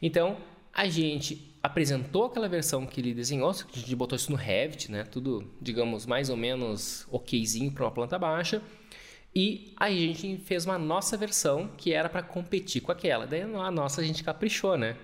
Então 0.00 0.36
a 0.72 0.88
gente 0.88 1.50
apresentou 1.62 2.24
aquela 2.24 2.48
versão 2.48 2.86
que 2.86 3.00
ele 3.00 3.12
desenhou, 3.12 3.50
a 3.50 3.52
gente 3.52 3.94
botou 3.96 4.16
isso 4.16 4.30
no 4.30 4.36
Revit, 4.36 4.90
né? 4.90 5.04
Tudo, 5.04 5.52
digamos, 5.60 6.06
mais 6.06 6.30
ou 6.30 6.36
menos 6.36 7.06
okzinho 7.10 7.72
para 7.72 7.84
uma 7.84 7.90
planta 7.90 8.18
baixa. 8.18 8.62
E 9.34 9.72
a 9.76 9.90
gente 9.90 10.38
fez 10.38 10.64
uma 10.64 10.78
nossa 10.78 11.16
versão 11.16 11.68
que 11.76 11.92
era 11.92 12.08
para 12.08 12.22
competir 12.22 12.82
com 12.82 12.90
aquela. 12.90 13.26
Daí 13.26 13.42
a 13.42 13.70
nossa 13.70 14.00
a 14.00 14.04
gente 14.04 14.24
caprichou, 14.24 14.76
né? 14.76 14.96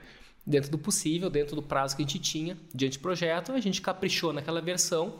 Dentro 0.44 0.70
do 0.70 0.78
possível, 0.78 1.28
dentro 1.28 1.54
do 1.54 1.62
prazo 1.62 1.96
que 1.96 2.02
a 2.02 2.06
gente 2.06 2.18
tinha 2.18 2.56
diante 2.74 2.98
do 2.98 3.02
projeto, 3.02 3.52
a 3.52 3.60
gente 3.60 3.80
caprichou 3.80 4.32
naquela 4.32 4.60
versão 4.60 5.18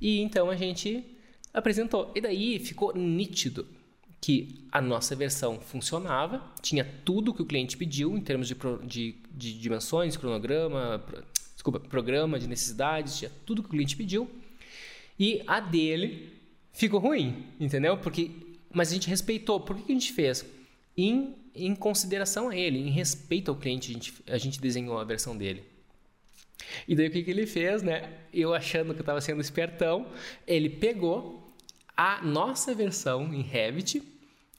e 0.00 0.20
então 0.20 0.50
a 0.50 0.56
gente 0.56 1.04
apresentou. 1.52 2.10
E 2.14 2.20
daí 2.20 2.58
ficou 2.58 2.94
nítido 2.94 3.66
que 4.20 4.64
a 4.70 4.80
nossa 4.80 5.16
versão 5.16 5.60
funcionava, 5.60 6.40
tinha 6.62 6.84
tudo 7.04 7.34
que 7.34 7.42
o 7.42 7.44
cliente 7.44 7.76
pediu 7.76 8.16
em 8.16 8.20
termos 8.20 8.46
de, 8.46 8.56
de, 8.84 9.16
de 9.32 9.58
dimensões, 9.58 10.16
cronograma, 10.16 11.02
pro, 11.04 11.24
desculpa, 11.54 11.80
programa 11.80 12.38
de 12.38 12.46
necessidades, 12.46 13.18
tinha 13.18 13.30
tudo 13.44 13.62
que 13.62 13.68
o 13.68 13.72
cliente 13.72 13.96
pediu. 13.96 14.30
E 15.18 15.42
a 15.46 15.58
dele 15.58 16.32
ficou 16.72 17.00
ruim, 17.00 17.46
entendeu? 17.58 17.96
Porque, 17.98 18.30
mas 18.72 18.90
a 18.90 18.94
gente 18.94 19.08
respeitou. 19.08 19.58
Por 19.60 19.76
que 19.76 19.90
a 19.90 19.94
gente 19.94 20.12
fez? 20.12 20.46
Em, 20.96 21.34
em 21.52 21.74
consideração 21.74 22.48
a 22.48 22.56
ele, 22.56 22.78
em 22.78 22.90
respeito 22.90 23.50
ao 23.50 23.56
cliente, 23.56 23.90
a 23.90 23.94
gente, 23.94 24.14
a 24.28 24.38
gente 24.38 24.60
desenhou 24.60 24.98
a 24.98 25.04
versão 25.04 25.36
dele. 25.36 25.64
E 26.86 26.94
daí 26.94 27.08
o 27.08 27.10
que, 27.10 27.24
que 27.24 27.30
ele 27.30 27.46
fez, 27.46 27.82
né? 27.82 28.08
Eu 28.32 28.54
achando 28.54 28.94
que 28.94 29.00
eu 29.00 29.02
estava 29.02 29.20
sendo 29.20 29.40
espertão, 29.40 30.06
ele 30.46 30.70
pegou 30.70 31.41
a 31.96 32.22
nossa 32.22 32.74
versão 32.74 33.32
em 33.32 33.42
Revit, 33.42 34.02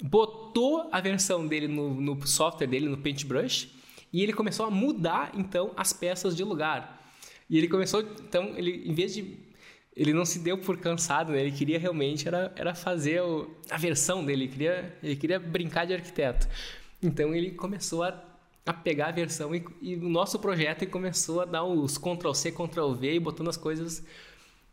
botou 0.01 0.89
a 0.91 0.99
versão 0.99 1.47
dele 1.47 1.67
no, 1.67 1.93
no 1.93 2.27
software 2.27 2.67
dele, 2.67 2.87
no 2.87 2.97
Paintbrush, 2.97 3.69
e 4.11 4.21
ele 4.21 4.33
começou 4.33 4.65
a 4.65 4.71
mudar 4.71 5.31
então 5.35 5.71
as 5.75 5.93
peças 5.93 6.35
de 6.35 6.43
lugar. 6.43 7.01
E 7.49 7.57
ele 7.57 7.67
começou, 7.67 8.01
então, 8.01 8.57
ele 8.57 8.87
em 8.87 8.93
vez 8.93 9.13
de 9.13 9.37
ele 9.95 10.13
não 10.13 10.25
se 10.25 10.39
deu 10.39 10.57
por 10.57 10.77
cansado, 10.77 11.31
né? 11.31 11.39
Ele 11.39 11.51
queria 11.51 11.77
realmente 11.77 12.27
era, 12.27 12.51
era 12.55 12.73
fazer 12.73 13.21
o, 13.21 13.55
a 13.69 13.77
versão 13.77 14.25
dele, 14.25 14.45
ele 14.45 14.51
queria, 14.51 14.97
ele 15.03 15.15
queria 15.15 15.39
brincar 15.39 15.85
de 15.85 15.93
arquiteto. 15.93 16.47
Então 17.01 17.33
ele 17.33 17.51
começou 17.51 18.03
a, 18.03 18.23
a 18.65 18.73
pegar 18.73 19.09
a 19.09 19.11
versão 19.11 19.53
e, 19.53 19.63
e 19.81 19.95
o 19.95 20.09
nosso 20.09 20.39
projeto 20.39 20.83
e 20.83 20.87
começou 20.87 21.41
a 21.41 21.45
dar 21.45 21.63
os 21.63 21.97
Ctrl 21.97 22.33
C, 22.33 22.51
Ctrl 22.51 22.93
V 22.93 23.13
e 23.13 23.19
botando 23.19 23.49
as 23.49 23.57
coisas, 23.57 24.03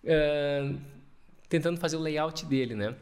uh, 0.05 0.81
tentando 1.51 1.79
fazer 1.79 1.97
o 1.97 2.01
layout 2.01 2.47
dele, 2.47 2.75
né? 2.75 2.95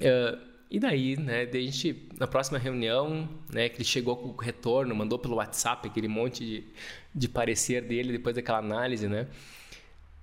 Uh, 0.00 0.56
e 0.68 0.80
daí, 0.80 1.16
né, 1.16 1.46
daí 1.46 1.68
a 1.68 1.70
gente, 1.70 2.08
na 2.18 2.26
próxima 2.26 2.58
reunião, 2.58 3.28
né, 3.52 3.68
que 3.68 3.76
ele 3.76 3.84
chegou 3.84 4.16
com 4.16 4.28
o 4.30 4.36
retorno, 4.36 4.94
mandou 4.94 5.18
pelo 5.18 5.36
WhatsApp 5.36 5.86
aquele 5.86 6.08
monte 6.08 6.44
de, 6.44 6.64
de 7.14 7.28
parecer 7.28 7.82
dele 7.82 8.10
depois 8.12 8.34
daquela 8.34 8.58
análise, 8.58 9.06
né? 9.06 9.28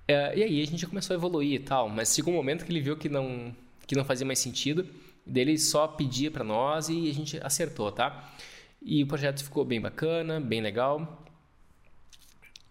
É, 0.06 0.36
e 0.36 0.42
aí 0.42 0.62
a 0.62 0.66
gente 0.66 0.86
começou 0.86 1.14
a 1.14 1.16
evoluir 1.16 1.54
e 1.54 1.58
tal, 1.60 1.88
mas 1.88 2.14
chegou 2.14 2.34
um 2.34 2.36
momento 2.36 2.64
que 2.66 2.70
ele 2.70 2.80
viu 2.80 2.96
que 2.96 3.08
não, 3.08 3.56
que 3.86 3.94
não 3.94 4.04
fazia 4.04 4.26
mais 4.26 4.38
sentido, 4.38 4.86
dele 5.24 5.56
só 5.56 5.86
pedia 5.88 6.30
para 6.30 6.44
nós 6.44 6.90
e 6.90 7.08
a 7.08 7.14
gente 7.14 7.38
acertou, 7.42 7.90
tá? 7.90 8.34
E 8.82 9.02
o 9.02 9.06
projeto 9.06 9.42
ficou 9.42 9.64
bem 9.64 9.80
bacana, 9.80 10.40
bem 10.40 10.60
legal. 10.60 11.24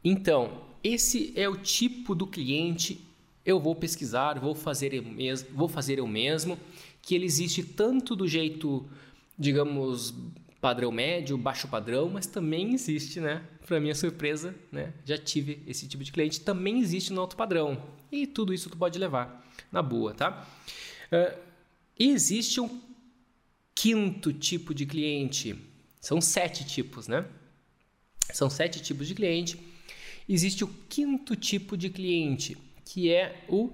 Então, 0.03 0.61
esse 0.83 1.33
é 1.35 1.49
o 1.49 1.55
tipo 1.57 2.13
do 2.13 2.27
cliente 2.27 3.01
eu 3.45 3.59
vou 3.59 3.75
pesquisar, 3.75 4.39
vou 4.39 4.55
fazer 4.55 4.93
eu 4.93 5.03
mesmo, 5.03 5.49
vou 5.53 5.67
fazer 5.67 5.99
eu 5.99 6.07
mesmo, 6.07 6.57
que 7.01 7.13
ele 7.13 7.25
existe 7.25 7.63
tanto 7.63 8.15
do 8.15 8.27
jeito, 8.27 8.87
digamos, 9.37 10.13
padrão 10.61 10.93
médio, 10.93 11.37
baixo 11.37 11.67
padrão, 11.67 12.09
mas 12.09 12.25
também 12.25 12.73
existe, 12.73 13.19
né? 13.19 13.43
Para 13.67 13.81
minha 13.81 13.93
surpresa, 13.93 14.55
né? 14.71 14.93
Já 15.03 15.17
tive 15.17 15.61
esse 15.67 15.87
tipo 15.87 16.03
de 16.03 16.11
cliente, 16.11 16.39
também 16.39 16.79
existe 16.79 17.11
no 17.11 17.19
alto 17.19 17.35
padrão. 17.35 17.83
E 18.09 18.25
tudo 18.25 18.53
isso 18.53 18.69
tu 18.69 18.77
pode 18.77 18.97
levar 18.97 19.45
na 19.69 19.81
boa, 19.81 20.13
tá? 20.13 20.47
Uh, 21.11 21.37
existe 21.99 22.61
um 22.61 22.81
quinto 23.75 24.31
tipo 24.31 24.73
de 24.73 24.85
cliente. 24.85 25.55
São 25.99 26.21
sete 26.21 26.65
tipos, 26.65 27.09
né? 27.09 27.25
São 28.31 28.49
sete 28.49 28.81
tipos 28.81 29.05
de 29.07 29.15
cliente. 29.15 29.59
Existe 30.29 30.63
o 30.63 30.67
quinto 30.87 31.35
tipo 31.35 31.75
de 31.75 31.89
cliente, 31.89 32.57
que 32.85 33.11
é 33.11 33.43
o 33.47 33.71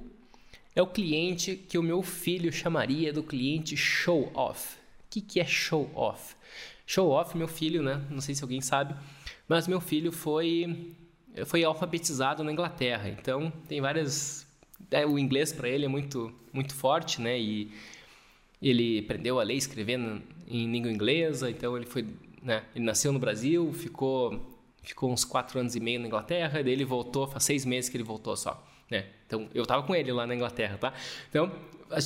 é 0.75 0.81
o 0.81 0.87
cliente 0.87 1.55
que 1.55 1.77
o 1.77 1.83
meu 1.83 2.01
filho 2.01 2.53
chamaria 2.53 3.11
do 3.11 3.23
cliente 3.23 3.75
show 3.75 4.31
off. 4.33 4.75
O 4.75 5.09
que, 5.09 5.19
que 5.19 5.39
é 5.39 5.45
show 5.45 5.91
off? 5.93 6.35
show 6.89 7.11
off, 7.11 7.37
meu 7.37 7.47
filho, 7.47 7.83
né? 7.83 8.01
Não 8.09 8.19
sei 8.19 8.33
se 8.33 8.41
alguém 8.41 8.61
sabe, 8.61 8.95
mas 9.47 9.67
meu 9.67 9.79
filho 9.79 10.11
foi 10.11 10.91
foi 11.45 11.63
alfabetizado 11.63 12.43
na 12.43 12.51
Inglaterra. 12.51 13.07
Então 13.07 13.53
tem 13.67 13.79
várias 13.79 14.47
é, 14.89 15.05
o 15.05 15.19
inglês 15.19 15.53
para 15.53 15.69
ele 15.69 15.85
é 15.85 15.87
muito 15.87 16.33
muito 16.51 16.73
forte, 16.73 17.21
né? 17.21 17.39
E 17.39 17.71
ele 18.59 18.99
aprendeu 18.99 19.39
a 19.39 19.43
ler 19.43 19.53
e 19.53 19.57
escrever 19.57 19.99
em 20.47 20.71
língua 20.71 20.91
inglesa. 20.91 21.51
Então 21.51 21.77
ele 21.77 21.85
foi, 21.85 22.07
né? 22.41 22.63
Ele 22.75 22.85
nasceu 22.85 23.13
no 23.13 23.19
Brasil, 23.19 23.71
ficou 23.71 24.57
ficou 24.81 25.11
uns 25.11 25.23
quatro 25.23 25.59
anos 25.59 25.75
e 25.75 25.79
meio 25.79 25.99
na 25.99 26.07
Inglaterra. 26.07 26.63
Daí 26.63 26.73
ele 26.73 26.85
voltou, 26.85 27.27
faz 27.27 27.43
seis 27.43 27.65
meses 27.65 27.87
que 27.87 27.97
ele 27.97 28.03
voltou 28.03 28.35
só, 28.35 28.67
né? 28.89 29.05
Então 29.25 29.47
eu 29.53 29.63
estava 29.63 29.83
com 29.83 29.95
ele 29.95 30.11
lá 30.11 30.25
na 30.25 30.35
Inglaterra, 30.35 30.77
tá? 30.77 30.93
Então 31.29 31.51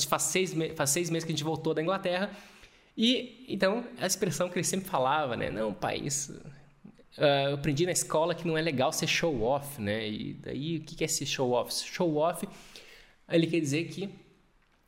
faz 0.08 0.22
seis 0.22 0.54
faz 0.74 0.90
seis 0.90 1.10
meses 1.10 1.24
que 1.24 1.32
a 1.32 1.34
gente 1.34 1.44
voltou 1.44 1.74
da 1.74 1.82
Inglaterra. 1.82 2.30
E 2.96 3.44
então 3.48 3.84
a 3.98 4.06
expressão 4.06 4.48
que 4.48 4.58
ele 4.58 4.64
sempre 4.64 4.88
falava, 4.88 5.36
né? 5.36 5.50
Não, 5.50 5.76
isso. 6.02 6.32
Uh, 7.16 7.50
eu 7.50 7.54
aprendi 7.54 7.86
na 7.86 7.92
escola 7.92 8.34
que 8.34 8.46
não 8.46 8.58
é 8.58 8.62
legal 8.62 8.92
ser 8.92 9.06
show 9.06 9.42
off, 9.42 9.80
né? 9.80 10.08
E 10.08 10.34
daí 10.34 10.78
o 10.78 10.80
que 10.82 11.02
é 11.04 11.08
ser 11.08 11.26
show 11.26 11.52
off? 11.52 11.72
Show 11.72 12.16
off, 12.16 12.46
ele 13.28 13.46
quer 13.46 13.60
dizer 13.60 13.84
que 13.84 14.10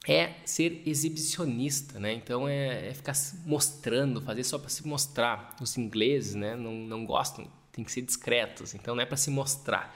é 0.08 0.34
ser 0.44 0.82
exibicionista, 0.86 1.98
né? 1.98 2.12
Então 2.12 2.48
é, 2.48 2.88
é 2.88 2.94
ficar 2.94 3.14
mostrando, 3.44 4.20
fazer 4.20 4.44
só 4.44 4.58
para 4.58 4.68
se 4.68 4.86
mostrar. 4.86 5.56
Os 5.60 5.76
ingleses, 5.76 6.34
né? 6.34 6.54
Não, 6.54 6.72
não 6.72 7.04
gostam, 7.04 7.48
tem 7.72 7.84
que 7.84 7.90
ser 7.90 8.02
discretos. 8.02 8.74
Então 8.74 8.94
não 8.94 9.02
é 9.02 9.06
para 9.06 9.16
se 9.16 9.30
mostrar. 9.30 9.94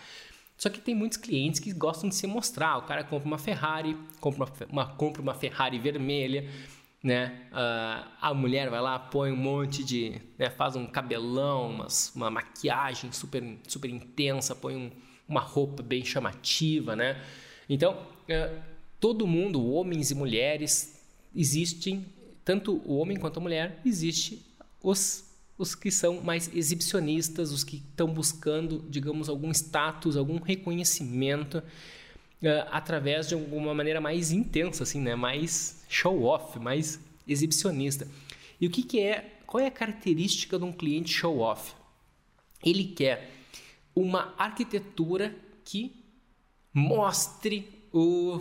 Só 0.61 0.69
que 0.69 0.81
tem 0.81 0.95
muitos 0.95 1.17
clientes 1.17 1.59
que 1.59 1.73
gostam 1.73 2.09
de 2.09 2.15
se 2.15 2.27
mostrar. 2.27 2.77
O 2.77 2.83
cara 2.83 3.03
compra 3.03 3.27
uma 3.27 3.39
Ferrari, 3.39 3.97
compra 4.21 4.47
uma, 4.71 4.87
compra 4.87 5.23
uma 5.23 5.35
Ferrari 5.35 5.79
vermelha 5.79 6.49
né? 7.03 7.49
Uh, 7.51 8.11
a 8.21 8.35
mulher 8.35 8.69
vai 8.69 8.81
lá, 8.81 8.99
põe 8.99 9.33
um 9.33 9.37
monte 9.37 9.83
de, 9.83 10.21
né? 10.39 10.51
faz 10.51 10.77
um 10.77 10.87
cabelão, 10.87 11.71
umas, 11.71 12.15
uma 12.15 12.31
maquiagem 12.31 13.11
super, 13.11 13.43
super 13.67 13.91
intensa, 13.91 14.55
põe 14.55 14.77
um, 14.77 14.91
uma 15.27 15.41
roupa 15.41 15.83
bem 15.83 16.05
chamativa, 16.05 16.95
né? 16.95 17.23
Então, 17.69 17.95
uh, 17.95 18.63
todo 18.99 19.27
mundo, 19.27 19.67
homens 19.73 20.11
e 20.11 20.15
mulheres, 20.15 21.01
existem, 21.35 22.05
tanto 22.45 22.83
o 22.85 22.99
homem 22.99 23.17
quanto 23.17 23.39
a 23.39 23.43
mulher, 23.43 23.81
existe 23.85 24.45
os 24.83 25.30
os 25.61 25.75
que 25.75 25.91
são 25.91 26.23
mais 26.23 26.51
exibicionistas, 26.55 27.53
os 27.53 27.63
que 27.63 27.77
estão 27.77 28.09
buscando, 28.09 28.83
digamos, 28.89 29.29
algum 29.29 29.51
status, 29.51 30.17
algum 30.17 30.41
reconhecimento 30.41 31.59
uh, 31.59 32.67
através 32.71 33.29
de 33.29 33.35
alguma 33.35 33.75
maneira 33.75 34.01
mais 34.01 34.33
intensa, 34.33 34.85
assim, 34.85 35.03
né? 35.03 35.15
Mais 35.15 35.85
show 35.87 36.23
off, 36.23 36.59
mais 36.59 36.99
exibicionista. 37.29 38.09
E 38.59 38.67
o 38.67 38.71
que, 38.71 38.83
que 38.83 39.01
é? 39.01 39.39
Qual 39.47 39.63
é 39.63 39.67
a 39.67 39.71
característica 39.71 40.59
de 40.59 40.65
um 40.65 40.73
cliente 40.73 41.13
show 41.13 41.41
off? 41.41 41.75
Ele 42.65 42.85
quer 42.85 43.31
uma 43.95 44.35
arquitetura 44.39 45.37
que 45.63 45.93
mostre 46.73 47.69
o 47.93 48.41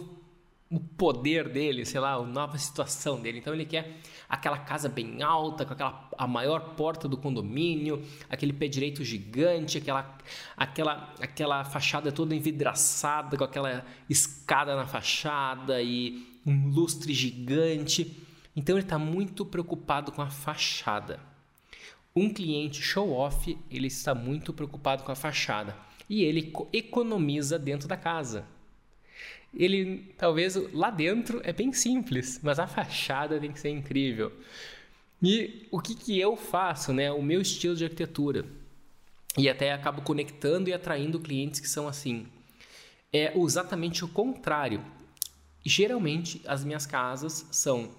o 0.72 0.80
poder 0.80 1.50
dele, 1.50 1.84
sei 1.84 2.00
lá, 2.00 2.14
a 2.14 2.22
nova 2.24 2.58
situação 2.58 3.20
dele. 3.20 3.40
Então 3.40 3.54
ele 3.54 3.66
quer 3.66 3.98
aquela 4.28 4.60
casa 4.60 4.88
bem 4.88 5.24
alta, 5.24 5.66
com 5.66 5.74
aquela 5.74 6.08
a 6.16 6.28
maior 6.28 6.76
porta 6.76 7.08
do 7.08 7.18
condomínio, 7.18 8.06
aquele 8.30 8.54
pé 8.54 8.68
direito 8.68 9.04
gigante, 9.04 9.80
aquela 9.80 10.18
aquela 10.56 11.14
aquela 11.20 11.66
fachada 11.66 12.12
toda 12.12 12.36
envidraçada, 12.36 13.36
com 13.36 13.44
aquela 13.44 13.84
escada 14.08 14.76
na 14.76 14.86
fachada 14.86 15.82
e 15.82 16.24
um 16.46 16.70
lustre 16.70 17.14
gigante. 17.14 18.16
Então 18.56 18.76
ele 18.76 18.86
está 18.86 19.00
muito 19.00 19.46
preocupado 19.46 20.12
com 20.12 20.22
a 20.22 20.30
fachada. 20.30 21.20
Um 22.16 22.32
cliente 22.32 22.82
show 22.82 23.12
off, 23.12 23.58
ele 23.72 23.88
está 23.88 24.14
muito 24.14 24.54
preocupado 24.54 25.04
com 25.04 25.12
a 25.12 25.16
fachada 25.16 25.76
e 26.08 26.24
ele 26.24 26.54
economiza 26.74 27.58
dentro 27.58 27.88
da 27.88 27.96
casa 27.98 28.46
ele 29.54 30.14
talvez 30.18 30.56
lá 30.74 30.90
dentro 30.90 31.42
é 31.44 31.52
bem 31.52 31.74
simples, 31.74 32.40
mas 32.44 32.60
a 32.60 32.68
fachada 32.68 33.40
tem 33.40 33.52
que 33.52 33.60
ser 33.60 33.70
incrível. 33.70 34.32
E 35.22 35.68
o 35.72 35.80
que, 35.80 35.96
que 35.96 36.20
eu 36.20 36.36
faço, 36.36 36.94
né? 36.94 37.12
O 37.12 37.22
meu 37.22 37.42
estilo 37.42 37.76
de 37.76 37.84
arquitetura. 37.84 38.46
E 39.38 39.50
até 39.50 39.74
acabo 39.74 40.02
conectando 40.02 40.70
e 40.70 40.74
atraindo 40.74 41.20
clientes 41.20 41.60
que 41.60 41.68
são 41.68 41.88
assim. 41.88 42.28
É 43.12 43.38
exatamente 43.38 44.06
o 44.06 44.08
contrário. 44.08 44.84
Geralmente 45.66 46.42
as 46.46 46.64
minhas 46.64 46.86
casas 46.86 47.46
são 47.52 47.92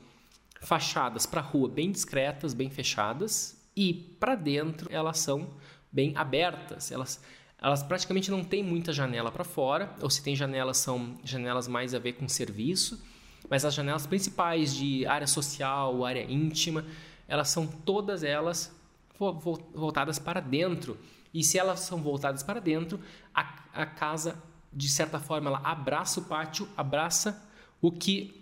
fachadas 0.60 1.26
para 1.26 1.40
rua 1.40 1.68
bem 1.68 1.90
discretas, 1.90 2.54
bem 2.54 2.70
fechadas, 2.70 3.56
e 3.76 3.94
para 4.18 4.34
dentro 4.34 4.88
elas 4.92 5.18
são 5.18 5.50
bem 5.90 6.12
abertas. 6.16 6.90
Elas, 6.90 7.22
elas 7.60 7.82
praticamente 7.82 8.30
não 8.30 8.42
têm 8.42 8.62
muita 8.62 8.92
janela 8.92 9.30
para 9.30 9.44
fora, 9.44 9.94
ou 10.00 10.08
se 10.08 10.22
tem 10.22 10.34
janelas, 10.34 10.78
são 10.78 11.14
janelas 11.22 11.68
mais 11.68 11.94
a 11.94 11.98
ver 11.98 12.14
com 12.14 12.26
serviço, 12.26 13.02
mas 13.48 13.64
as 13.64 13.74
janelas 13.74 14.06
principais 14.06 14.74
de 14.74 15.04
área 15.06 15.26
social, 15.26 16.04
área 16.04 16.22
íntima, 16.30 16.84
elas 17.28 17.48
são 17.48 17.66
todas 17.66 18.22
elas 18.22 18.74
voltadas 19.74 20.18
para 20.18 20.40
dentro. 20.40 20.98
E 21.34 21.44
se 21.44 21.58
elas 21.58 21.80
são 21.80 22.02
voltadas 22.02 22.42
para 22.42 22.60
dentro, 22.60 22.98
a, 23.34 23.62
a 23.74 23.86
casa, 23.86 24.42
de 24.72 24.88
certa 24.88 25.20
forma, 25.20 25.50
ela 25.50 25.60
abraça 25.62 26.20
o 26.20 26.24
pátio, 26.24 26.68
abraça 26.76 27.46
o 27.80 27.92
que 27.92 28.36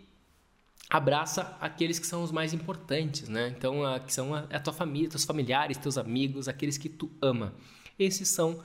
abraça 0.89 1.57
aqueles 1.61 1.99
que 1.99 2.07
são 2.07 2.23
os 2.23 2.33
mais 2.33 2.55
importantes, 2.55 3.29
né? 3.29 3.53
Então, 3.57 3.85
a, 3.85 4.01
que 4.01 4.13
são 4.13 4.35
a, 4.35 4.41
a, 4.51 4.61
tua 4.61 4.73
família, 4.73 5.11
teus 5.11 5.25
familiares, 5.25 5.77
teus 5.77 5.99
amigos, 5.99 6.49
aqueles 6.49 6.79
que 6.79 6.89
tu 6.89 7.11
ama. 7.21 7.53
Esses 7.99 8.29
são 8.29 8.63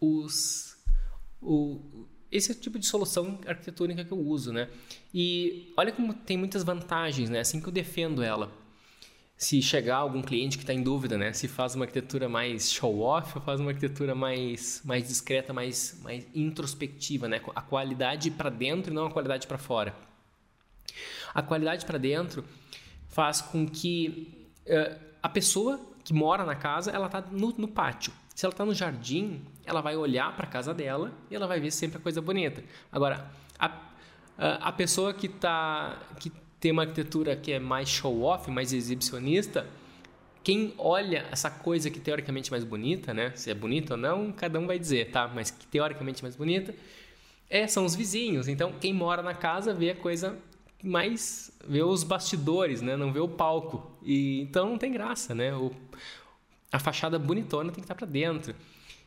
os 0.00 0.76
o, 1.40 2.06
esse 2.30 2.50
é 2.50 2.54
o 2.54 2.58
tipo 2.58 2.78
de 2.78 2.86
solução 2.86 3.38
arquitetônica 3.46 4.04
que 4.04 4.12
eu 4.12 4.18
uso, 4.18 4.52
né? 4.52 4.68
E 5.14 5.72
olha 5.76 5.92
como 5.92 6.12
tem 6.12 6.36
muitas 6.36 6.64
vantagens, 6.64 7.30
né? 7.30 7.40
Assim 7.40 7.60
que 7.60 7.68
eu 7.68 7.72
defendo 7.72 8.22
ela. 8.22 8.50
Se 9.36 9.60
chegar 9.60 9.96
algum 9.96 10.22
cliente 10.22 10.56
que 10.56 10.64
está 10.64 10.72
em 10.72 10.82
dúvida, 10.82 11.16
né? 11.16 11.32
Se 11.32 11.46
faz 11.46 11.74
uma 11.74 11.84
arquitetura 11.84 12.28
mais 12.28 12.72
show-off 12.72 13.36
ou 13.36 13.42
faz 13.42 13.60
uma 13.60 13.70
arquitetura 13.70 14.14
mais, 14.14 14.80
mais 14.84 15.06
discreta, 15.06 15.52
mais, 15.52 16.00
mais 16.02 16.26
introspectiva, 16.34 17.28
né? 17.28 17.40
A 17.54 17.62
qualidade 17.62 18.30
para 18.30 18.50
dentro 18.50 18.92
e 18.92 18.94
não 18.94 19.06
a 19.06 19.10
qualidade 19.10 19.46
para 19.46 19.58
fora. 19.58 19.94
A 21.34 21.42
qualidade 21.42 21.84
para 21.84 21.98
dentro 21.98 22.44
faz 23.08 23.40
com 23.40 23.68
que 23.68 24.48
uh, 24.66 24.98
a 25.22 25.28
pessoa 25.28 25.80
que 26.02 26.14
mora 26.14 26.44
na 26.44 26.54
casa, 26.54 26.90
ela 26.90 27.06
está 27.06 27.20
no, 27.20 27.52
no 27.58 27.68
pátio. 27.68 28.12
Se 28.34 28.44
ela 28.44 28.52
está 28.52 28.64
no 28.64 28.74
jardim, 28.74 29.42
ela 29.66 29.80
vai 29.80 29.96
olhar 29.96 30.34
para 30.36 30.46
a 30.46 30.48
casa 30.48 30.72
dela 30.72 31.12
e 31.30 31.34
ela 31.34 31.46
vai 31.46 31.60
ver 31.60 31.70
sempre 31.70 31.98
a 31.98 32.00
coisa 32.00 32.22
bonita. 32.22 32.62
Agora, 32.90 33.30
a, 33.58 33.70
a, 34.38 34.72
pessoa 34.72 35.12
que, 35.12 35.28
tá, 35.28 35.98
que 36.20 36.30
tem 36.60 36.70
uma 36.70 36.82
arquitetura 36.82 37.36
que 37.36 37.52
é 37.52 37.58
mais 37.58 37.88
show-off, 37.88 38.50
mais 38.50 38.72
exibicionista, 38.72 39.66
quem 40.44 40.74
olha 40.78 41.26
essa 41.32 41.50
coisa 41.50 41.90
que 41.90 41.98
teoricamente 41.98 42.50
é 42.50 42.52
mais 42.52 42.62
bonita, 42.62 43.12
né? 43.12 43.32
Se 43.34 43.50
é 43.50 43.54
bonita 43.54 43.94
ou 43.94 43.98
não, 43.98 44.30
cada 44.30 44.60
um 44.60 44.66
vai 44.66 44.78
dizer, 44.78 45.10
tá? 45.10 45.26
Mas 45.26 45.50
que 45.50 45.66
teoricamente 45.66 46.20
é 46.20 46.22
mais 46.22 46.36
bonita, 46.36 46.72
é, 47.50 47.66
são 47.66 47.84
os 47.84 47.96
vizinhos. 47.96 48.46
Então, 48.46 48.72
quem 48.80 48.94
mora 48.94 49.22
na 49.22 49.34
casa 49.34 49.74
vê 49.74 49.90
a 49.90 49.96
coisa 49.96 50.38
mais 50.82 51.50
vê 51.66 51.82
os 51.82 52.04
bastidores, 52.04 52.80
né? 52.80 52.96
Não 52.96 53.12
vê 53.12 53.18
o 53.18 53.28
palco. 53.28 53.98
E 54.04 54.40
então 54.42 54.70
não 54.70 54.78
tem 54.78 54.92
graça, 54.92 55.34
né? 55.34 55.52
O, 55.54 55.72
a 56.70 56.78
fachada 56.78 57.18
bonitona 57.18 57.72
tem 57.72 57.76
que 57.76 57.80
estar 57.80 57.94
para 57.94 58.06
dentro. 58.06 58.54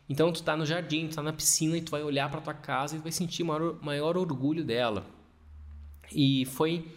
Então 0.09 0.31
tu 0.31 0.37
está 0.37 0.57
no 0.57 0.65
jardim, 0.65 1.07
tu 1.07 1.15
tá 1.15 1.21
na 1.21 1.31
piscina 1.31 1.77
e 1.77 1.81
tu 1.81 1.91
vai 1.91 2.01
olhar 2.01 2.29
para 2.31 2.41
tua 2.41 2.53
casa 2.53 2.95
e 2.95 2.99
vai 2.99 3.11
sentir 3.11 3.43
maior, 3.43 3.77
maior 3.81 4.17
orgulho 4.17 4.63
dela. 4.63 5.05
E 6.11 6.45
foi 6.47 6.91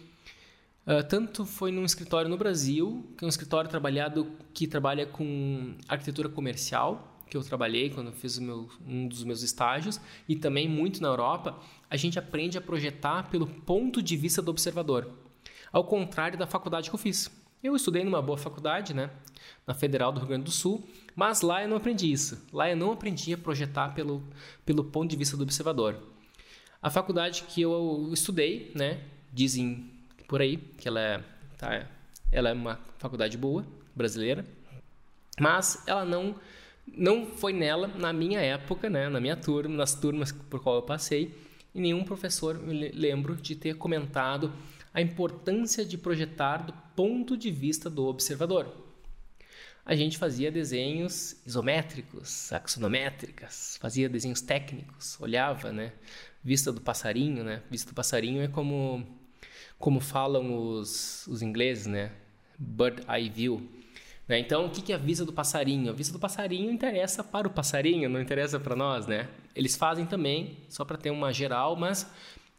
uh, 0.87 1.07
tanto 1.07 1.45
foi 1.45 1.71
num 1.71 1.85
escritório 1.85 2.27
no 2.27 2.37
Brasil, 2.37 3.13
que 3.15 3.23
é 3.23 3.27
um 3.27 3.29
escritório 3.29 3.69
trabalhado 3.69 4.31
que 4.51 4.65
trabalha 4.65 5.05
com 5.05 5.75
arquitetura 5.87 6.27
comercial, 6.27 7.21
que 7.29 7.37
eu 7.37 7.43
trabalhei 7.43 7.91
quando 7.91 8.07
eu 8.07 8.13
fiz 8.13 8.39
meu, 8.39 8.67
um 8.87 9.07
dos 9.07 9.23
meus 9.23 9.43
estágios, 9.43 10.01
e 10.27 10.35
também 10.35 10.67
muito 10.67 10.99
na 10.99 11.09
Europa, 11.09 11.59
a 11.89 11.95
gente 11.95 12.17
aprende 12.17 12.57
a 12.57 12.61
projetar 12.61 13.29
pelo 13.29 13.45
ponto 13.45 14.01
de 14.01 14.17
vista 14.17 14.41
do 14.41 14.49
observador. 14.49 15.11
Ao 15.71 15.83
contrário 15.83 16.37
da 16.37 16.47
faculdade 16.47 16.89
que 16.89 16.95
eu 16.95 16.99
fiz. 16.99 17.31
Eu 17.63 17.77
estudei 17.77 18.03
numa 18.03 18.21
boa 18.21 18.37
faculdade, 18.37 18.93
né, 18.93 19.09
na 19.65 19.73
Federal 19.73 20.11
do 20.11 20.19
Rio 20.19 20.27
Grande 20.27 20.43
do 20.43 20.51
Sul, 20.51 20.85
mas 21.15 21.39
lá 21.39 21.63
eu 21.63 21.69
não 21.69 21.77
aprendi 21.77 22.11
isso. 22.11 22.45
Lá 22.51 22.69
eu 22.69 22.75
não 22.75 22.91
aprendi 22.91 23.33
a 23.33 23.37
projetar 23.37 23.95
pelo, 23.95 24.21
pelo 24.65 24.83
ponto 24.83 25.09
de 25.09 25.15
vista 25.15 25.37
do 25.37 25.43
observador. 25.43 25.97
A 26.81 26.89
faculdade 26.89 27.43
que 27.43 27.61
eu 27.61 28.09
estudei, 28.11 28.69
né, 28.75 28.99
dizem 29.31 29.89
por 30.27 30.41
aí 30.41 30.57
que 30.57 30.89
ela 30.89 30.99
é, 30.99 31.23
tá, 31.57 31.87
ela 32.29 32.49
é 32.49 32.53
uma 32.53 32.77
faculdade 32.97 33.37
boa, 33.37 33.65
brasileira, 33.95 34.45
mas 35.39 35.81
ela 35.87 36.03
não 36.03 36.35
não 36.85 37.25
foi 37.25 37.53
nela, 37.53 37.87
na 37.87 38.11
minha 38.11 38.41
época, 38.41 38.89
né, 38.89 39.07
na 39.07 39.21
minha 39.21 39.37
turma, 39.37 39.73
nas 39.73 39.95
turmas 39.95 40.33
por 40.33 40.61
qual 40.61 40.75
eu 40.75 40.81
passei, 40.81 41.33
e 41.73 41.79
nenhum 41.79 42.03
professor 42.03 42.59
me 42.59 42.89
lembro 42.89 43.37
de 43.37 43.55
ter 43.55 43.75
comentado 43.75 44.51
a 44.93 45.01
importância 45.01 45.85
de 45.85 45.97
projetar 45.97 46.57
do 46.57 46.82
ponto 46.95 47.35
de 47.37 47.51
vista 47.51 47.89
do 47.89 48.05
observador. 48.05 48.71
A 49.85 49.95
gente 49.95 50.17
fazia 50.17 50.51
desenhos 50.51 51.35
isométricos, 51.45 52.51
axonométricas, 52.53 53.77
fazia 53.81 54.07
desenhos 54.07 54.41
técnicos, 54.41 55.19
olhava, 55.19 55.71
né, 55.71 55.91
vista 56.43 56.71
do 56.71 56.79
passarinho, 56.79 57.43
né? 57.43 57.61
Vista 57.69 57.91
do 57.91 57.95
passarinho 57.95 58.41
é 58.41 58.47
como 58.47 59.05
como 59.77 59.99
falam 59.99 60.55
os, 60.55 61.27
os 61.27 61.41
ingleses, 61.41 61.87
né? 61.87 62.11
Bird 62.57 63.03
eye 63.09 63.29
view 63.29 63.69
né? 64.27 64.39
Então, 64.39 64.65
o 64.65 64.69
que 64.69 64.91
é 64.91 64.95
a 64.95 64.97
vista 64.97 65.25
do 65.25 65.33
passarinho? 65.33 65.89
A 65.89 65.93
vista 65.93 66.13
do 66.13 66.19
passarinho 66.19 66.71
interessa 66.71 67.23
para 67.23 67.47
o 67.47 67.51
passarinho, 67.51 68.09
não 68.09 68.21
interessa 68.21 68.59
para 68.59 68.75
nós, 68.75 69.05
né? 69.05 69.29
Eles 69.55 69.75
fazem 69.75 70.05
também, 70.05 70.57
só 70.69 70.85
para 70.85 70.97
ter 70.97 71.11
uma 71.11 71.31
geral, 71.33 71.75
mas 71.75 72.09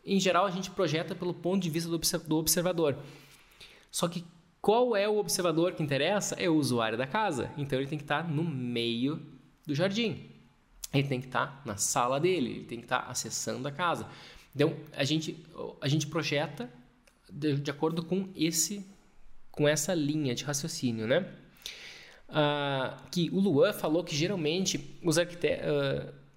em 0.05 0.21
geral 0.21 0.45
a 0.45 0.51
gente 0.51 0.71
projeta 0.71 1.15
pelo 1.15 1.33
ponto 1.33 1.63
de 1.63 1.71
vista 1.71 1.89
do 2.19 2.37
observador. 2.37 2.99
Só 3.95 4.09
que 4.09 4.25
qual 4.61 4.97
é 4.97 5.09
o 5.09 5.19
observador 5.19 5.75
que 5.75 5.83
interessa? 5.83 6.35
É 6.35 6.49
o 6.49 6.57
usuário 6.57 6.99
da 6.99 7.07
casa. 7.07 7.53
Então 7.57 7.79
ele 7.79 7.87
tem 7.87 7.99
que 7.99 8.05
estar 8.05 8.29
no 8.29 8.43
meio 8.43 9.21
do 9.67 9.75
jardim. 9.75 10.31
Ele 10.93 11.07
tem 11.07 11.21
que 11.21 11.27
estar 11.27 11.63
na 11.65 11.77
sala 11.77 12.19
dele, 12.19 12.51
ele 12.51 12.65
tem 12.65 12.79
que 12.79 12.87
estar 12.87 13.01
acessando 13.11 13.69
a 13.69 13.71
casa. 13.71 14.09
Então 14.55 14.75
a 14.97 15.05
gente, 15.05 15.45
a 15.81 15.87
gente 15.87 16.07
projeta 16.09 16.69
de, 17.31 17.55
de 17.57 17.71
acordo 17.71 18.03
com 18.03 18.29
esse 18.35 18.85
com 19.51 19.69
essa 19.69 19.95
linha 19.95 20.35
de 20.35 20.43
raciocínio, 20.43 21.07
né? 21.07 21.33
uh, 22.29 22.97
que 23.11 23.31
o 23.33 23.41
Luan 23.41 23.73
falou 23.73 24.03
que 24.03 24.15
geralmente 24.15 24.99
os 25.03 25.17
uh, 25.17 25.23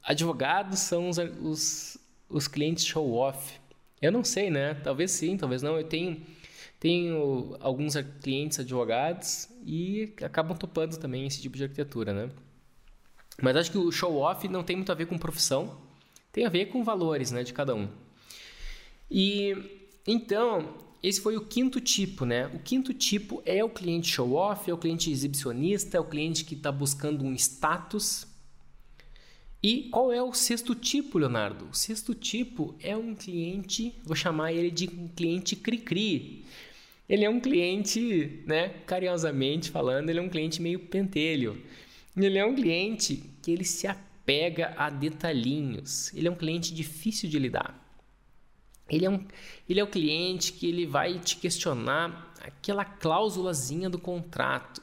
advogados 0.03 0.79
são 0.79 1.09
os, 1.09 1.17
os, 1.17 1.97
os 2.29 2.47
clientes 2.47 2.85
show-off. 2.85 3.59
Eu 4.01 4.11
não 4.11 4.23
sei, 4.23 4.49
né? 4.49 4.75
Talvez 4.75 5.11
sim, 5.11 5.37
talvez 5.37 5.61
não. 5.61 5.77
Eu 5.77 5.83
tenho, 5.83 6.21
tenho 6.79 7.55
alguns 7.59 7.95
clientes 8.21 8.59
advogados 8.59 9.49
e 9.65 10.13
acabam 10.21 10.55
topando 10.55 10.97
também 10.97 11.25
esse 11.25 11.41
tipo 11.41 11.57
de 11.57 11.63
arquitetura, 11.63 12.13
né? 12.13 12.29
Mas 13.41 13.55
acho 13.55 13.71
que 13.71 13.77
o 13.77 13.91
show-off 13.91 14.47
não 14.47 14.63
tem 14.63 14.75
muito 14.75 14.91
a 14.91 14.95
ver 14.95 15.07
com 15.07 15.17
profissão, 15.17 15.77
tem 16.31 16.45
a 16.45 16.49
ver 16.49 16.67
com 16.67 16.83
valores 16.83 17.31
né, 17.31 17.43
de 17.43 17.53
cada 17.53 17.73
um. 17.75 17.87
E 19.09 19.55
então, 20.05 20.75
esse 21.01 21.21
foi 21.21 21.35
o 21.35 21.41
quinto 21.41 21.79
tipo, 21.81 22.25
né? 22.25 22.47
O 22.47 22.59
quinto 22.59 22.93
tipo 22.93 23.41
é 23.45 23.63
o 23.63 23.69
cliente 23.69 24.09
show-off, 24.09 24.69
é 24.69 24.73
o 24.73 24.77
cliente 24.77 25.11
exibicionista, 25.11 25.97
é 25.97 25.99
o 25.99 26.05
cliente 26.05 26.45
que 26.45 26.55
está 26.55 26.71
buscando 26.71 27.23
um 27.23 27.33
status. 27.33 28.26
E 29.61 29.89
qual 29.89 30.11
é 30.11 30.21
o 30.21 30.33
sexto 30.33 30.75
tipo, 30.75 31.17
Leonardo? 31.17 31.67
O 31.71 31.73
sexto 31.73 32.13
tipo 32.13 32.75
é 32.79 32.95
um 32.95 33.15
cliente, 33.15 33.95
vou 34.03 34.15
chamar 34.15 34.53
ele 34.53 34.69
de 34.69 34.87
cliente 34.87 35.55
cri-cri. 35.55 36.45
Ele 37.09 37.25
é 37.25 37.29
um 37.29 37.39
cliente, 37.39 38.43
né, 38.45 38.69
carinhosamente 38.85 39.71
falando, 39.71 40.09
ele 40.09 40.19
é 40.19 40.21
um 40.21 40.29
cliente 40.29 40.61
meio 40.61 40.79
pentelho. 40.79 41.61
Ele 42.15 42.37
é 42.37 42.45
um 42.45 42.53
cliente 42.53 43.23
que 43.41 43.51
ele 43.51 43.63
se 43.63 43.87
apega 43.87 44.73
a 44.77 44.89
detalhinhos. 44.89 46.13
Ele 46.13 46.27
é 46.27 46.31
um 46.31 46.35
cliente 46.35 46.73
difícil 46.73 47.29
de 47.29 47.39
lidar. 47.39 47.83
Ele 48.89 49.05
é, 49.05 49.09
um, 49.09 49.25
ele 49.69 49.79
é 49.79 49.83
o 49.83 49.87
cliente 49.87 50.53
que 50.53 50.67
ele 50.67 50.85
vai 50.85 51.19
te 51.19 51.37
questionar 51.37 52.33
aquela 52.41 52.85
cláusulazinha 52.85 53.89
do 53.89 53.99
contrato. 53.99 54.81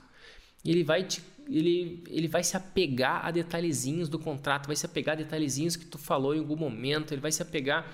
Ele 0.65 0.85
vai, 0.85 1.05
te, 1.05 1.23
ele, 1.49 2.03
ele 2.09 2.29
vai 2.29 2.43
se 2.43 2.57
apegar 2.57 3.25
a 3.25 3.31
detalhezinhos 3.31 4.09
do 4.09 4.19
contrato, 4.19 4.67
vai 4.67 4.77
se 4.77 4.87
apegar 4.87 5.15
a 5.15 5.19
detalhezinhos 5.19 5.77
que 5.77 5.85
tu 5.85 5.99
falou 5.99 6.35
em 6.35 6.39
algum 6.39 6.57
momento, 6.57 7.13
ele 7.13 7.21
vai 7.21 7.33
se 7.33 7.43
apegar 7.43 7.87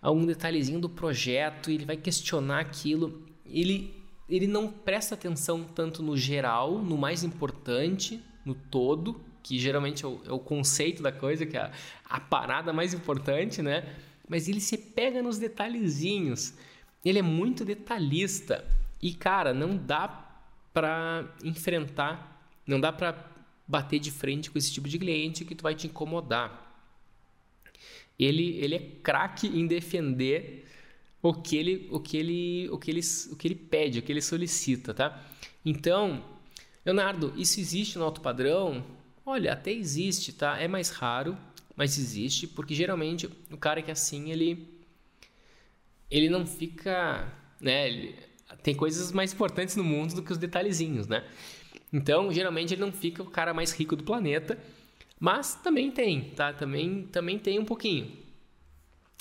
a 0.00 0.10
um 0.10 0.24
detalhezinho 0.24 0.80
do 0.80 0.88
projeto, 0.88 1.70
ele 1.70 1.84
vai 1.84 1.96
questionar 1.96 2.60
aquilo. 2.60 3.26
Ele, 3.44 3.94
ele 4.28 4.46
não 4.46 4.70
presta 4.70 5.14
atenção 5.14 5.64
tanto 5.64 6.02
no 6.02 6.16
geral, 6.16 6.78
no 6.78 6.96
mais 6.96 7.24
importante, 7.24 8.22
no 8.44 8.54
todo, 8.54 9.20
que 9.42 9.58
geralmente 9.58 10.04
é 10.04 10.08
o, 10.08 10.20
é 10.26 10.32
o 10.32 10.38
conceito 10.38 11.02
da 11.02 11.10
coisa, 11.10 11.44
que 11.44 11.56
é 11.56 11.62
a, 11.62 11.72
a 12.08 12.20
parada 12.20 12.72
mais 12.72 12.94
importante, 12.94 13.60
né? 13.60 13.84
mas 14.28 14.46
ele 14.48 14.60
se 14.60 14.76
pega 14.76 15.22
nos 15.22 15.38
detalhezinhos. 15.38 16.54
Ele 17.04 17.18
é 17.18 17.22
muito 17.22 17.64
detalhista. 17.64 18.64
E, 19.00 19.14
cara, 19.14 19.54
não 19.54 19.76
dá 19.76 20.26
para 20.72 21.24
enfrentar, 21.42 22.37
não 22.68 22.80
dá 22.80 22.92
para 22.92 23.16
bater 23.66 23.98
de 23.98 24.10
frente 24.10 24.50
com 24.50 24.58
esse 24.58 24.72
tipo 24.72 24.88
de 24.88 24.98
cliente 24.98 25.44
que 25.44 25.54
tu 25.54 25.62
vai 25.62 25.74
te 25.74 25.86
incomodar. 25.86 26.66
Ele, 28.18 28.56
ele 28.56 28.74
é 28.74 28.78
craque 29.02 29.46
em 29.46 29.66
defender 29.66 30.66
o 31.22 31.32
que 31.32 31.56
ele, 31.56 31.88
o 31.90 32.00
que 32.00 32.16
ele, 32.16 32.68
o 32.70 32.78
que 32.78 32.90
ele, 32.90 33.00
o 33.30 33.36
que 33.36 33.48
ele 33.48 33.54
pede, 33.54 33.98
o 33.98 34.02
que 34.02 34.12
ele 34.12 34.22
solicita, 34.22 34.94
tá? 34.94 35.24
Então, 35.64 36.24
Leonardo, 36.84 37.32
isso 37.36 37.60
existe 37.60 37.98
no 37.98 38.04
alto 38.04 38.20
padrão? 38.20 38.84
Olha, 39.24 39.52
até 39.52 39.72
existe, 39.72 40.32
tá? 40.32 40.58
É 40.58 40.66
mais 40.66 40.90
raro, 40.90 41.36
mas 41.76 41.98
existe, 41.98 42.46
porque 42.46 42.74
geralmente 42.74 43.28
o 43.50 43.56
cara 43.56 43.82
que 43.82 43.90
é 43.90 43.92
assim, 43.92 44.30
ele 44.30 44.78
ele 46.10 46.30
não 46.30 46.46
fica, 46.46 47.30
né, 47.60 47.86
ele, 47.86 48.14
tem 48.62 48.74
coisas 48.74 49.12
mais 49.12 49.32
importantes 49.32 49.76
no 49.76 49.84
mundo 49.84 50.14
do 50.14 50.22
que 50.22 50.32
os 50.32 50.38
detalhezinhos, 50.38 51.06
né? 51.06 51.22
Então, 51.92 52.32
geralmente 52.32 52.74
ele 52.74 52.80
não 52.80 52.92
fica 52.92 53.22
o 53.22 53.30
cara 53.30 53.54
mais 53.54 53.72
rico 53.72 53.96
do 53.96 54.04
planeta, 54.04 54.58
mas 55.18 55.54
também 55.54 55.90
tem, 55.90 56.30
tá? 56.30 56.52
Também 56.52 57.04
também 57.10 57.38
tem 57.38 57.58
um 57.58 57.64
pouquinho. 57.64 58.12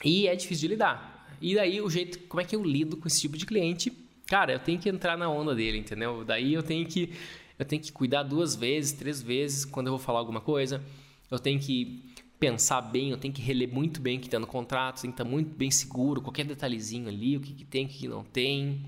E 0.03 0.27
é 0.27 0.35
difícil 0.35 0.67
de 0.67 0.75
lidar. 0.75 1.37
E 1.41 1.55
daí 1.55 1.81
o 1.81 1.89
jeito, 1.89 2.19
como 2.27 2.41
é 2.41 2.43
que 2.43 2.55
eu 2.55 2.63
lido 2.63 2.97
com 2.97 3.07
esse 3.07 3.21
tipo 3.21 3.37
de 3.37 3.45
cliente? 3.45 3.91
Cara, 4.27 4.53
eu 4.53 4.59
tenho 4.59 4.79
que 4.79 4.89
entrar 4.89 5.17
na 5.17 5.29
onda 5.29 5.55
dele, 5.55 5.77
entendeu? 5.77 6.23
Daí 6.23 6.53
eu 6.53 6.63
tenho 6.63 6.85
que 6.85 7.13
eu 7.57 7.65
tenho 7.65 7.81
que 7.81 7.91
cuidar 7.91 8.23
duas 8.23 8.55
vezes, 8.55 8.91
três 8.91 9.21
vezes 9.21 9.65
quando 9.65 9.87
eu 9.87 9.93
vou 9.93 9.99
falar 9.99 10.19
alguma 10.19 10.41
coisa. 10.41 10.83
Eu 11.31 11.39
tenho 11.39 11.59
que 11.59 12.03
pensar 12.39 12.81
bem, 12.81 13.09
eu 13.09 13.17
tenho 13.17 13.33
que 13.33 13.41
reler 13.41 13.67
muito 13.67 13.99
bem 13.99 14.17
o 14.17 14.21
que 14.21 14.27
está 14.27 14.39
no 14.39 14.45
contrato, 14.45 15.01
tem 15.01 15.09
que 15.09 15.15
estar 15.15 15.25
muito 15.25 15.55
bem 15.55 15.71
seguro, 15.71 16.21
qualquer 16.21 16.45
detalhezinho 16.45 17.07
ali, 17.07 17.35
o 17.35 17.39
que, 17.39 17.53
que 17.53 17.65
tem, 17.65 17.85
o 17.85 17.89
que, 17.89 17.97
que 17.97 18.07
não 18.07 18.23
tem. 18.23 18.85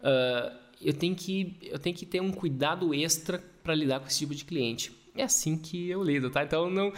Uh, 0.00 0.61
eu, 0.82 0.92
tenho 0.92 1.14
que, 1.14 1.56
eu 1.62 1.78
tenho 1.78 1.96
que 1.96 2.06
ter 2.06 2.20
um 2.20 2.30
cuidado 2.30 2.94
extra 2.94 3.42
para 3.62 3.74
lidar 3.74 4.00
com 4.00 4.06
esse 4.06 4.18
tipo 4.18 4.34
de 4.34 4.44
cliente. 4.44 4.92
É 5.14 5.22
assim 5.24 5.56
que 5.56 5.88
eu 5.90 6.02
lido, 6.02 6.30
tá? 6.30 6.42
Então 6.42 6.70
não. 6.70 6.92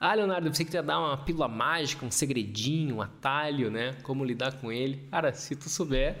Ah, 0.00 0.14
Leonardo, 0.14 0.54
você 0.54 0.64
queria 0.64 0.82
dar 0.82 1.00
uma 1.00 1.16
pílula 1.16 1.48
mágica, 1.48 2.06
um 2.06 2.10
segredinho, 2.10 2.96
um 2.96 3.02
atalho, 3.02 3.70
né? 3.70 3.96
Como 4.02 4.24
lidar 4.24 4.52
com 4.60 4.70
ele. 4.70 5.08
Cara, 5.10 5.32
se 5.32 5.56
tu 5.56 5.68
souber, 5.68 6.16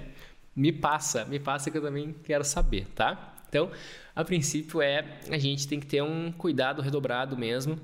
me 0.54 0.72
passa, 0.72 1.24
me 1.24 1.38
passa 1.38 1.70
que 1.70 1.78
eu 1.78 1.82
também 1.82 2.12
quero 2.24 2.42
saber, 2.44 2.86
tá? 2.88 3.36
Então, 3.48 3.70
a 4.14 4.24
princípio 4.24 4.82
é 4.82 5.20
a 5.30 5.38
gente 5.38 5.68
tem 5.68 5.78
que 5.78 5.86
ter 5.86 6.02
um 6.02 6.32
cuidado 6.32 6.82
redobrado 6.82 7.36
mesmo. 7.36 7.78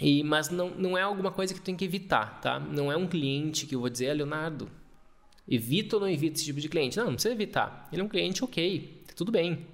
E, 0.00 0.22
mas 0.22 0.48
não, 0.48 0.70
não 0.70 0.96
é 0.96 1.02
alguma 1.02 1.30
coisa 1.30 1.52
que 1.52 1.60
tem 1.60 1.76
que 1.76 1.84
evitar, 1.84 2.40
tá? 2.40 2.58
Não 2.58 2.90
é 2.90 2.96
um 2.96 3.06
cliente 3.06 3.66
que 3.66 3.74
eu 3.74 3.80
vou 3.80 3.90
dizer, 3.90 4.10
ah, 4.10 4.14
Leonardo, 4.14 4.70
evita 5.48 5.96
ou 5.96 6.00
não 6.00 6.08
evita 6.08 6.36
esse 6.36 6.44
tipo 6.44 6.60
de 6.60 6.68
cliente? 6.68 6.96
Não, 6.96 7.06
não 7.06 7.14
precisa 7.14 7.34
evitar. 7.34 7.88
Ele 7.92 8.02
é 8.02 8.04
um 8.04 8.08
cliente 8.08 8.44
ok, 8.44 9.02
tá 9.06 9.14
tudo 9.16 9.32
bem. 9.32 9.66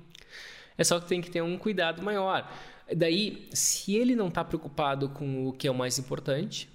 É 0.76 0.84
só 0.84 0.98
que 1.00 1.06
tem 1.06 1.20
que 1.20 1.30
ter 1.30 1.42
um 1.42 1.56
cuidado 1.56 2.02
maior. 2.02 2.50
Daí, 2.94 3.48
se 3.52 3.94
ele 3.94 4.14
não 4.14 4.28
está 4.28 4.44
preocupado 4.44 5.08
com 5.08 5.48
o 5.48 5.52
que 5.52 5.66
é 5.66 5.70
o 5.70 5.74
mais 5.74 5.98
importante, 5.98 6.68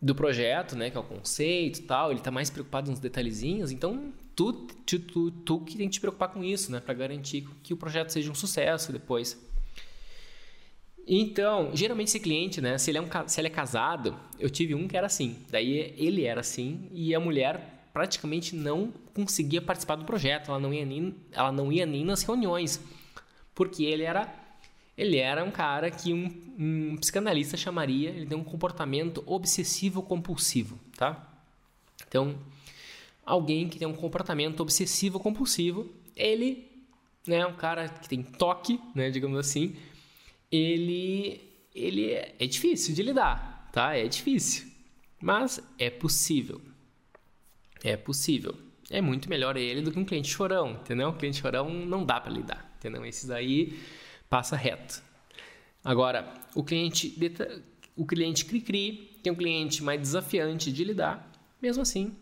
do 0.00 0.14
projeto, 0.14 0.76
né, 0.76 0.90
que 0.90 0.96
é 0.96 1.00
o 1.00 1.04
conceito 1.04 1.82
tal, 1.82 2.10
ele 2.10 2.20
está 2.20 2.30
mais 2.30 2.50
preocupado 2.50 2.90
nos 2.90 3.00
detalhezinhos, 3.00 3.72
então 3.72 4.12
tu, 4.34 4.52
tu, 4.52 4.98
tu, 5.00 5.30
tu 5.30 5.60
que 5.60 5.76
tem 5.76 5.88
que 5.88 5.94
te 5.94 6.00
preocupar 6.00 6.28
com 6.28 6.44
isso, 6.44 6.70
né, 6.70 6.80
para 6.80 6.94
garantir 6.94 7.46
que 7.62 7.74
o 7.74 7.76
projeto 7.76 8.10
seja 8.10 8.30
um 8.30 8.34
sucesso 8.34 8.92
depois. 8.92 9.36
Então, 11.06 11.70
geralmente 11.74 12.08
esse 12.08 12.20
cliente, 12.20 12.60
né, 12.60 12.78
se 12.78 12.90
ele, 12.90 12.98
é 12.98 13.00
um, 13.00 13.08
se 13.26 13.40
ele 13.40 13.48
é 13.48 13.50
casado, 13.50 14.16
eu 14.38 14.48
tive 14.48 14.74
um 14.74 14.86
que 14.86 14.96
era 14.96 15.06
assim, 15.06 15.36
daí 15.50 15.94
ele 15.96 16.24
era 16.24 16.40
assim 16.40 16.88
e 16.92 17.14
a 17.14 17.18
mulher 17.18 17.77
praticamente 17.98 18.54
não 18.54 18.92
conseguia 19.12 19.60
participar 19.60 19.96
do 19.96 20.04
projeto, 20.04 20.52
ela 20.52 20.60
não 20.60 20.72
ia 20.72 20.86
nem, 20.86 21.16
ela 21.32 21.50
não 21.50 21.72
ia 21.72 21.84
nem 21.84 22.04
nas 22.04 22.22
reuniões, 22.22 22.80
porque 23.52 23.82
ele 23.82 24.04
era 24.04 24.32
ele 24.96 25.16
era 25.16 25.42
um 25.42 25.50
cara 25.50 25.90
que 25.90 26.14
um, 26.14 26.26
um 26.56 26.96
psicanalista 26.96 27.56
chamaria, 27.56 28.10
ele 28.10 28.24
tem 28.24 28.38
um 28.38 28.44
comportamento 28.44 29.20
obsessivo 29.26 30.00
compulsivo, 30.00 30.78
tá? 30.96 31.28
Então, 32.06 32.38
alguém 33.26 33.68
que 33.68 33.80
tem 33.80 33.88
um 33.88 33.94
comportamento 33.94 34.60
obsessivo 34.60 35.18
compulsivo, 35.18 35.90
ele, 36.14 36.70
né, 37.26 37.44
um 37.46 37.54
cara 37.54 37.88
que 37.88 38.08
tem 38.08 38.22
toque, 38.22 38.80
né, 38.94 39.10
digamos 39.10 39.40
assim, 39.40 39.74
ele 40.52 41.40
ele 41.74 42.12
é, 42.12 42.36
é 42.38 42.46
difícil 42.46 42.94
de 42.94 43.02
lidar, 43.02 43.68
tá? 43.72 43.96
É 43.96 44.06
difícil, 44.06 44.68
mas 45.20 45.60
é 45.76 45.90
possível. 45.90 46.67
É 47.82 47.96
possível. 47.96 48.54
É 48.90 49.00
muito 49.00 49.28
melhor 49.28 49.56
ele 49.56 49.82
do 49.82 49.92
que 49.92 49.98
um 49.98 50.04
cliente 50.04 50.28
chorão, 50.28 50.72
entendeu? 50.72 51.08
Um 51.08 51.16
cliente 51.16 51.40
chorão 51.40 51.68
não 51.68 52.04
dá 52.04 52.18
para 52.18 52.32
lidar, 52.32 52.72
entendeu? 52.78 53.04
Esses 53.04 53.30
aí 53.30 53.78
passa 54.28 54.56
reto. 54.56 55.02
Agora, 55.84 56.32
o 56.54 56.64
cliente, 56.64 57.16
o 57.96 58.06
cliente 58.06 58.44
cri-cri, 58.44 59.18
que 59.22 59.28
é 59.28 59.32
um 59.32 59.34
cliente 59.34 59.82
mais 59.82 60.00
desafiante 60.00 60.72
de 60.72 60.84
lidar, 60.84 61.30
mesmo 61.60 61.82
assim, 61.82 62.16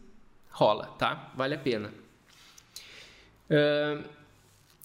rola, 0.51 0.87
tá? 0.99 1.33
Vale 1.37 1.55
a 1.55 1.59
pena. 1.59 1.92
Uh, 3.51 4.09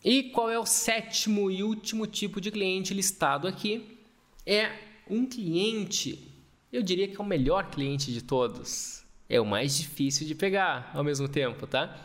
e 0.03 0.23
qual 0.23 0.49
é 0.49 0.57
o 0.57 0.65
sétimo 0.65 1.49
e 1.51 1.63
último 1.63 2.07
tipo 2.07 2.41
de 2.41 2.51
cliente 2.51 2.93
listado 2.93 3.47
aqui? 3.47 3.97
É 4.45 4.71
um 5.09 5.25
cliente, 5.25 6.27
eu 6.71 6.81
diria 6.81 7.07
que 7.07 7.15
é 7.15 7.19
o 7.19 7.25
melhor 7.25 7.69
cliente 7.69 8.11
de 8.11 8.21
todos. 8.21 9.00
É 9.31 9.39
o 9.39 9.45
mais 9.45 9.77
difícil 9.77 10.27
de 10.27 10.35
pegar 10.35 10.91
ao 10.93 11.05
mesmo 11.05 11.25
tempo, 11.25 11.65
tá? 11.65 11.97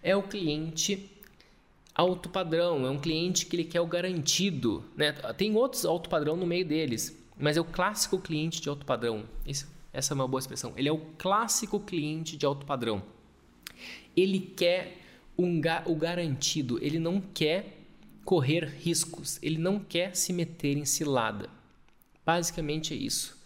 É 0.00 0.14
o 0.14 0.22
cliente 0.22 1.10
alto 1.92 2.28
padrão, 2.28 2.86
é 2.86 2.90
um 2.90 3.00
cliente 3.00 3.46
que 3.46 3.56
ele 3.56 3.64
quer 3.64 3.80
o 3.80 3.86
garantido. 3.86 4.84
Né? 4.96 5.10
Tem 5.36 5.56
outros 5.56 5.84
alto 5.84 6.08
padrão 6.08 6.36
no 6.36 6.46
meio 6.46 6.64
deles, 6.64 7.20
mas 7.36 7.56
é 7.56 7.60
o 7.60 7.64
clássico 7.64 8.16
cliente 8.16 8.60
de 8.60 8.68
alto 8.68 8.86
padrão. 8.86 9.24
Esse, 9.44 9.66
essa 9.92 10.12
é 10.12 10.14
uma 10.14 10.28
boa 10.28 10.38
expressão. 10.38 10.72
Ele 10.76 10.88
é 10.88 10.92
o 10.92 11.00
clássico 11.18 11.80
cliente 11.80 12.36
de 12.36 12.46
alto 12.46 12.64
padrão. 12.64 13.02
Ele 14.16 14.38
quer 14.38 14.98
um, 15.36 15.60
o 15.86 15.96
garantido, 15.96 16.78
ele 16.80 17.00
não 17.00 17.20
quer 17.20 17.76
correr 18.24 18.66
riscos, 18.66 19.40
ele 19.42 19.58
não 19.58 19.80
quer 19.80 20.14
se 20.14 20.32
meter 20.32 20.76
em 20.76 20.84
cilada. 20.84 21.50
Basicamente 22.24 22.94
é 22.94 22.96
isso 22.96 23.41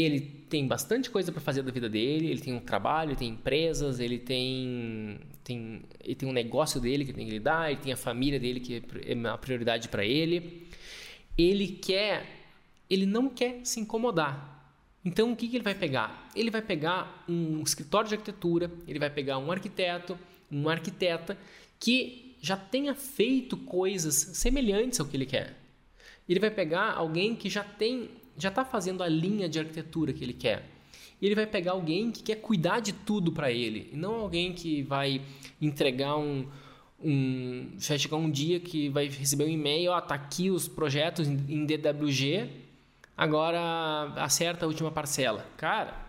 ele 0.00 0.20
tem 0.48 0.66
bastante 0.66 1.10
coisa 1.10 1.32
para 1.32 1.40
fazer 1.40 1.62
da 1.62 1.70
vida 1.70 1.88
dele, 1.88 2.30
ele 2.30 2.40
tem 2.40 2.54
um 2.54 2.60
trabalho, 2.60 3.10
ele 3.10 3.16
tem 3.16 3.28
empresas, 3.28 4.00
ele 4.00 4.18
tem, 4.18 5.18
tem, 5.44 5.82
ele 6.04 6.14
tem 6.14 6.28
um 6.28 6.32
negócio 6.32 6.80
dele 6.80 7.04
que 7.04 7.12
tem 7.12 7.26
que 7.26 7.32
lidar, 7.32 7.70
ele 7.70 7.80
tem 7.80 7.92
a 7.92 7.96
família 7.96 8.38
dele 8.38 8.60
que 8.60 8.82
é 9.06 9.14
uma 9.14 9.38
prioridade 9.38 9.88
para 9.88 10.04
ele. 10.04 10.66
Ele 11.36 11.68
quer, 11.68 12.26
ele 12.90 13.06
não 13.06 13.28
quer 13.28 13.60
se 13.64 13.80
incomodar. 13.80 14.56
Então 15.04 15.32
o 15.32 15.36
que, 15.36 15.48
que 15.48 15.56
ele 15.56 15.64
vai 15.64 15.74
pegar? 15.74 16.28
Ele 16.34 16.50
vai 16.50 16.60
pegar 16.60 17.24
um 17.28 17.62
escritório 17.62 18.08
de 18.08 18.14
arquitetura, 18.14 18.70
ele 18.86 18.98
vai 18.98 19.10
pegar 19.10 19.38
um 19.38 19.50
arquiteto, 19.50 20.18
uma 20.50 20.72
arquiteta 20.72 21.38
que 21.78 22.36
já 22.40 22.56
tenha 22.56 22.94
feito 22.94 23.56
coisas 23.56 24.14
semelhantes 24.14 25.00
ao 25.00 25.06
que 25.06 25.16
ele 25.16 25.26
quer. 25.26 25.56
Ele 26.28 26.40
vai 26.40 26.50
pegar 26.50 26.92
alguém 26.92 27.34
que 27.34 27.48
já 27.48 27.64
tem 27.64 28.10
já 28.38 28.48
está 28.48 28.64
fazendo 28.64 29.02
a 29.02 29.08
linha 29.08 29.48
de 29.48 29.58
arquitetura 29.58 30.12
que 30.12 30.24
ele 30.24 30.32
quer. 30.32 30.64
E 31.20 31.26
ele 31.26 31.34
vai 31.34 31.46
pegar 31.46 31.72
alguém 31.72 32.10
que 32.10 32.22
quer 32.22 32.36
cuidar 32.36 32.80
de 32.80 32.92
tudo 32.92 33.32
para 33.32 33.50
ele, 33.50 33.90
e 33.92 33.96
não 33.96 34.14
alguém 34.14 34.52
que 34.52 34.82
vai 34.82 35.20
entregar 35.60 36.16
um, 36.16 36.46
um 37.02 37.70
vai 37.76 37.98
chegar 37.98 38.16
um 38.16 38.30
dia 38.30 38.60
que 38.60 38.88
vai 38.88 39.08
receber 39.08 39.44
um 39.44 39.48
e-mail, 39.48 39.90
ó, 39.90 40.00
tá 40.00 40.14
aqui 40.14 40.50
os 40.50 40.68
projetos 40.68 41.26
em 41.26 41.66
DWG, 41.66 42.48
agora 43.16 44.12
acerta 44.16 44.64
a 44.64 44.68
última 44.68 44.92
parcela. 44.92 45.44
Cara, 45.56 46.08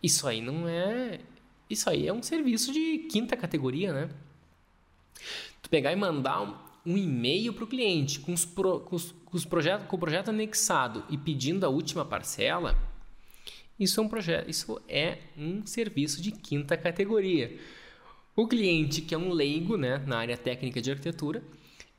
isso 0.00 0.28
aí 0.28 0.40
não 0.40 0.68
é, 0.68 1.20
isso 1.68 1.90
aí 1.90 2.06
é 2.06 2.12
um 2.12 2.22
serviço 2.22 2.72
de 2.72 2.98
quinta 3.10 3.36
categoria, 3.36 3.92
né? 3.92 4.10
Tu 5.60 5.68
pegar 5.68 5.92
e 5.92 5.96
mandar 5.96 6.69
um 6.84 6.96
e-mail 6.96 7.52
para 7.52 7.64
o 7.64 7.66
cliente 7.66 8.20
com, 8.20 8.32
os 8.32 8.44
pro, 8.44 8.80
com, 8.80 8.96
os, 8.96 9.12
com, 9.24 9.36
os 9.36 9.44
projetos, 9.44 9.86
com 9.86 9.96
o 9.96 9.98
projeto 9.98 10.30
anexado 10.30 11.04
e 11.08 11.16
pedindo 11.18 11.64
a 11.64 11.68
última 11.68 12.04
parcela, 12.04 12.76
isso 13.78 14.00
é 14.00 14.02
um 14.02 14.08
projeto, 14.08 14.50
isso 14.50 14.80
é 14.88 15.18
um 15.36 15.64
serviço 15.66 16.20
de 16.20 16.32
quinta 16.32 16.76
categoria. 16.76 17.58
O 18.36 18.46
cliente 18.46 19.02
que 19.02 19.14
é 19.14 19.18
um 19.18 19.32
leigo, 19.32 19.76
né, 19.76 20.02
na 20.06 20.18
área 20.18 20.36
técnica 20.36 20.80
de 20.80 20.90
arquitetura, 20.90 21.42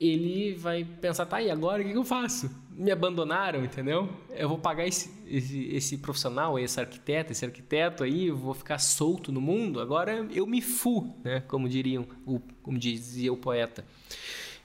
ele 0.01 0.55
vai 0.55 0.83
pensar, 0.83 1.27
tá, 1.27 1.39
e 1.41 1.51
agora 1.51 1.83
o 1.83 1.85
que 1.85 1.91
eu 1.93 2.03
faço? 2.03 2.49
Me 2.71 2.89
abandonaram, 2.89 3.63
entendeu? 3.63 4.09
Eu 4.31 4.49
vou 4.49 4.57
pagar 4.57 4.87
esse, 4.87 5.11
esse, 5.27 5.65
esse 5.65 5.97
profissional, 5.99 6.57
esse 6.57 6.79
arquiteto, 6.79 7.31
esse 7.31 7.45
arquiteto 7.45 8.03
aí, 8.03 8.31
vou 8.31 8.55
ficar 8.55 8.79
solto 8.79 9.31
no 9.31 9.39
mundo, 9.39 9.79
agora 9.79 10.27
eu 10.31 10.47
me 10.47 10.59
fu, 10.59 11.15
né? 11.23 11.41
Como 11.41 11.69
diriam, 11.69 12.07
o, 12.25 12.39
como 12.63 12.79
dizia 12.79 13.31
o 13.31 13.37
poeta. 13.37 13.85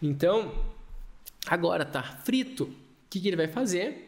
Então, 0.03 0.53
agora 1.47 1.85
tá 1.85 2.03
frito. 2.03 2.65
O 2.65 3.09
que, 3.11 3.21
que 3.21 3.29
ele 3.29 3.37
vai 3.37 3.49
fazer? 3.49 4.07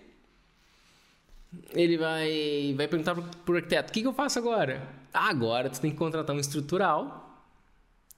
Ele 1.73 1.97
vai, 1.97 2.75
vai 2.77 2.89
perguntar 2.89 3.15
pro, 3.15 3.55
o 3.55 3.57
arquiteto: 3.57 3.91
o 3.91 3.93
que, 3.93 4.03
que 4.03 4.07
eu 4.07 4.13
faço 4.13 4.39
agora? 4.39 4.87
Ah, 5.13 5.29
agora 5.29 5.71
tu 5.71 5.81
tem 5.81 5.91
que 5.91 5.97
contratar 5.97 6.37
um 6.37 6.39
estrutural, 6.39 7.43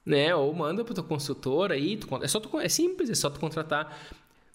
né? 0.05 0.35
Ou 0.35 0.53
manda 0.53 0.85
pro 0.85 0.95
teu 0.95 1.05
consultor 1.05 1.71
aí. 1.71 1.97
Tu, 1.97 2.09
é, 2.23 2.29
só 2.29 2.41
tu, 2.41 2.59
é 2.59 2.69
simples, 2.69 3.09
é 3.09 3.15
só 3.15 3.31
tu 3.31 3.39
contratar 3.39 3.97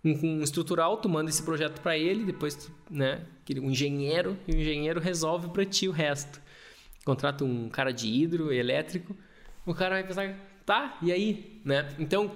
um, 0.04 0.12
um 0.12 0.42
estrutural, 0.44 0.98
tu 0.98 1.08
manda 1.08 1.30
esse 1.30 1.42
projeto 1.42 1.80
para 1.82 1.98
ele, 1.98 2.26
depois 2.26 2.56
tu, 2.56 2.72
né? 2.90 3.26
Um 3.62 3.72
engenheiro, 3.72 4.38
e 4.48 4.52
o 4.54 4.60
engenheiro 4.60 5.00
resolve 5.00 5.50
para 5.50 5.66
ti 5.66 5.88
o 5.88 5.92
resto. 5.92 6.42
Contrata 7.06 7.46
um 7.46 7.70
cara 7.70 7.92
de 7.92 8.08
hidro, 8.08 8.52
elétrico, 8.52 9.16
o 9.66 9.74
cara 9.74 9.96
vai 9.96 10.04
pensar, 10.04 10.36
tá, 10.66 10.98
e 11.02 11.12
aí? 11.12 11.62
Né? 11.64 11.88
Então, 12.00 12.32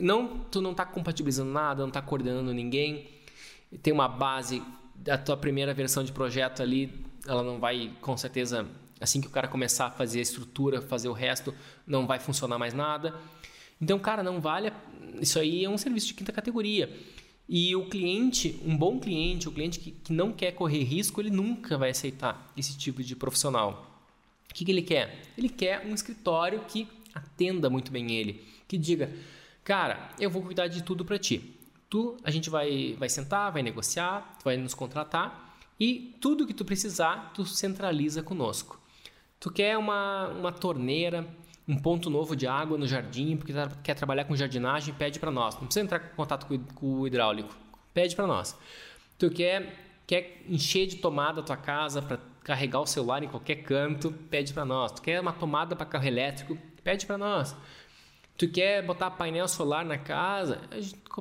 não, 0.00 0.38
tu 0.50 0.60
não 0.60 0.72
está 0.72 0.84
compatibilizando 0.84 1.50
nada, 1.50 1.80
não 1.80 1.88
está 1.88 2.02
coordenando 2.02 2.52
ninguém, 2.52 3.08
tem 3.82 3.92
uma 3.92 4.08
base 4.08 4.62
da 4.94 5.16
tua 5.16 5.36
primeira 5.36 5.72
versão 5.72 6.04
de 6.04 6.12
projeto 6.12 6.62
ali, 6.62 6.92
ela 7.26 7.42
não 7.42 7.58
vai, 7.58 7.90
com 8.00 8.16
certeza, 8.16 8.66
assim 9.00 9.20
que 9.20 9.26
o 9.26 9.30
cara 9.30 9.48
começar 9.48 9.86
a 9.86 9.90
fazer 9.90 10.18
a 10.18 10.22
estrutura, 10.22 10.80
fazer 10.80 11.08
o 11.08 11.12
resto, 11.12 11.54
não 11.86 12.06
vai 12.06 12.18
funcionar 12.18 12.58
mais 12.58 12.74
nada. 12.74 13.14
Então, 13.80 13.98
cara, 13.98 14.22
não 14.22 14.40
vale. 14.40 14.72
Isso 15.20 15.38
aí 15.38 15.64
é 15.64 15.70
um 15.70 15.78
serviço 15.78 16.08
de 16.08 16.14
quinta 16.14 16.32
categoria. 16.32 16.94
E 17.48 17.74
o 17.74 17.88
cliente, 17.88 18.60
um 18.64 18.76
bom 18.76 19.00
cliente, 19.00 19.48
o 19.48 19.52
cliente 19.52 19.80
que, 19.80 19.90
que 19.90 20.12
não 20.12 20.32
quer 20.32 20.52
correr 20.52 20.84
risco, 20.84 21.20
ele 21.20 21.30
nunca 21.30 21.76
vai 21.76 21.90
aceitar 21.90 22.52
esse 22.56 22.76
tipo 22.76 23.02
de 23.02 23.16
profissional. 23.16 23.90
O 24.50 24.54
que, 24.54 24.64
que 24.64 24.70
ele 24.70 24.82
quer? 24.82 25.22
Ele 25.36 25.48
quer 25.48 25.84
um 25.84 25.94
escritório 25.94 26.60
que 26.68 26.86
atenda 27.14 27.68
muito 27.68 27.90
bem 27.90 28.12
ele, 28.12 28.44
que 28.68 28.78
diga, 28.78 29.10
cara, 29.64 30.10
eu 30.18 30.30
vou 30.30 30.42
cuidar 30.42 30.68
de 30.68 30.82
tudo 30.82 31.04
para 31.04 31.18
ti. 31.18 31.56
Tu, 31.88 32.16
a 32.22 32.30
gente 32.30 32.48
vai, 32.48 32.94
vai 32.98 33.08
sentar, 33.08 33.50
vai 33.50 33.62
negociar, 33.62 34.36
tu 34.38 34.44
vai 34.44 34.56
nos 34.56 34.74
contratar 34.74 35.56
e 35.80 36.14
tudo 36.20 36.46
que 36.46 36.52
tu 36.52 36.64
precisar, 36.64 37.32
tu 37.34 37.46
centraliza 37.46 38.22
conosco. 38.22 38.78
Tu 39.40 39.50
quer 39.50 39.78
uma, 39.78 40.28
uma 40.28 40.52
torneira, 40.52 41.26
um 41.66 41.76
ponto 41.76 42.10
novo 42.10 42.36
de 42.36 42.46
água 42.46 42.76
no 42.76 42.86
jardim, 42.86 43.36
porque 43.36 43.52
tá, 43.52 43.70
quer 43.82 43.94
trabalhar 43.94 44.24
com 44.24 44.36
jardinagem, 44.36 44.92
pede 44.92 45.18
para 45.18 45.30
nós. 45.30 45.54
Não 45.54 45.64
precisa 45.64 45.82
entrar 45.82 46.04
em 46.12 46.14
contato 46.14 46.46
com, 46.46 46.86
o 46.86 47.06
hidráulico, 47.06 47.56
pede 47.94 48.14
para 48.14 48.26
nós. 48.26 48.54
Tu 49.18 49.30
quer, 49.30 50.02
quer 50.06 50.42
encher 50.46 50.86
de 50.86 50.96
tomada 50.96 51.40
a 51.40 51.42
tua 51.42 51.56
casa 51.56 52.02
para 52.02 52.18
carregar 52.44 52.80
o 52.80 52.86
celular 52.86 53.22
em 53.22 53.28
qualquer 53.28 53.56
canto, 53.62 54.12
pede 54.28 54.52
para 54.52 54.66
nós. 54.66 54.92
Tu 54.92 55.00
quer 55.00 55.18
uma 55.18 55.32
tomada 55.32 55.74
para 55.74 55.86
carro 55.86 56.06
elétrico, 56.06 56.58
pede 56.84 57.06
para 57.06 57.16
nós. 57.16 57.56
Tu 58.40 58.48
quer 58.48 58.82
botar 58.82 59.10
painel 59.10 59.46
solar 59.46 59.84
na 59.84 59.98
casa, 59.98 60.62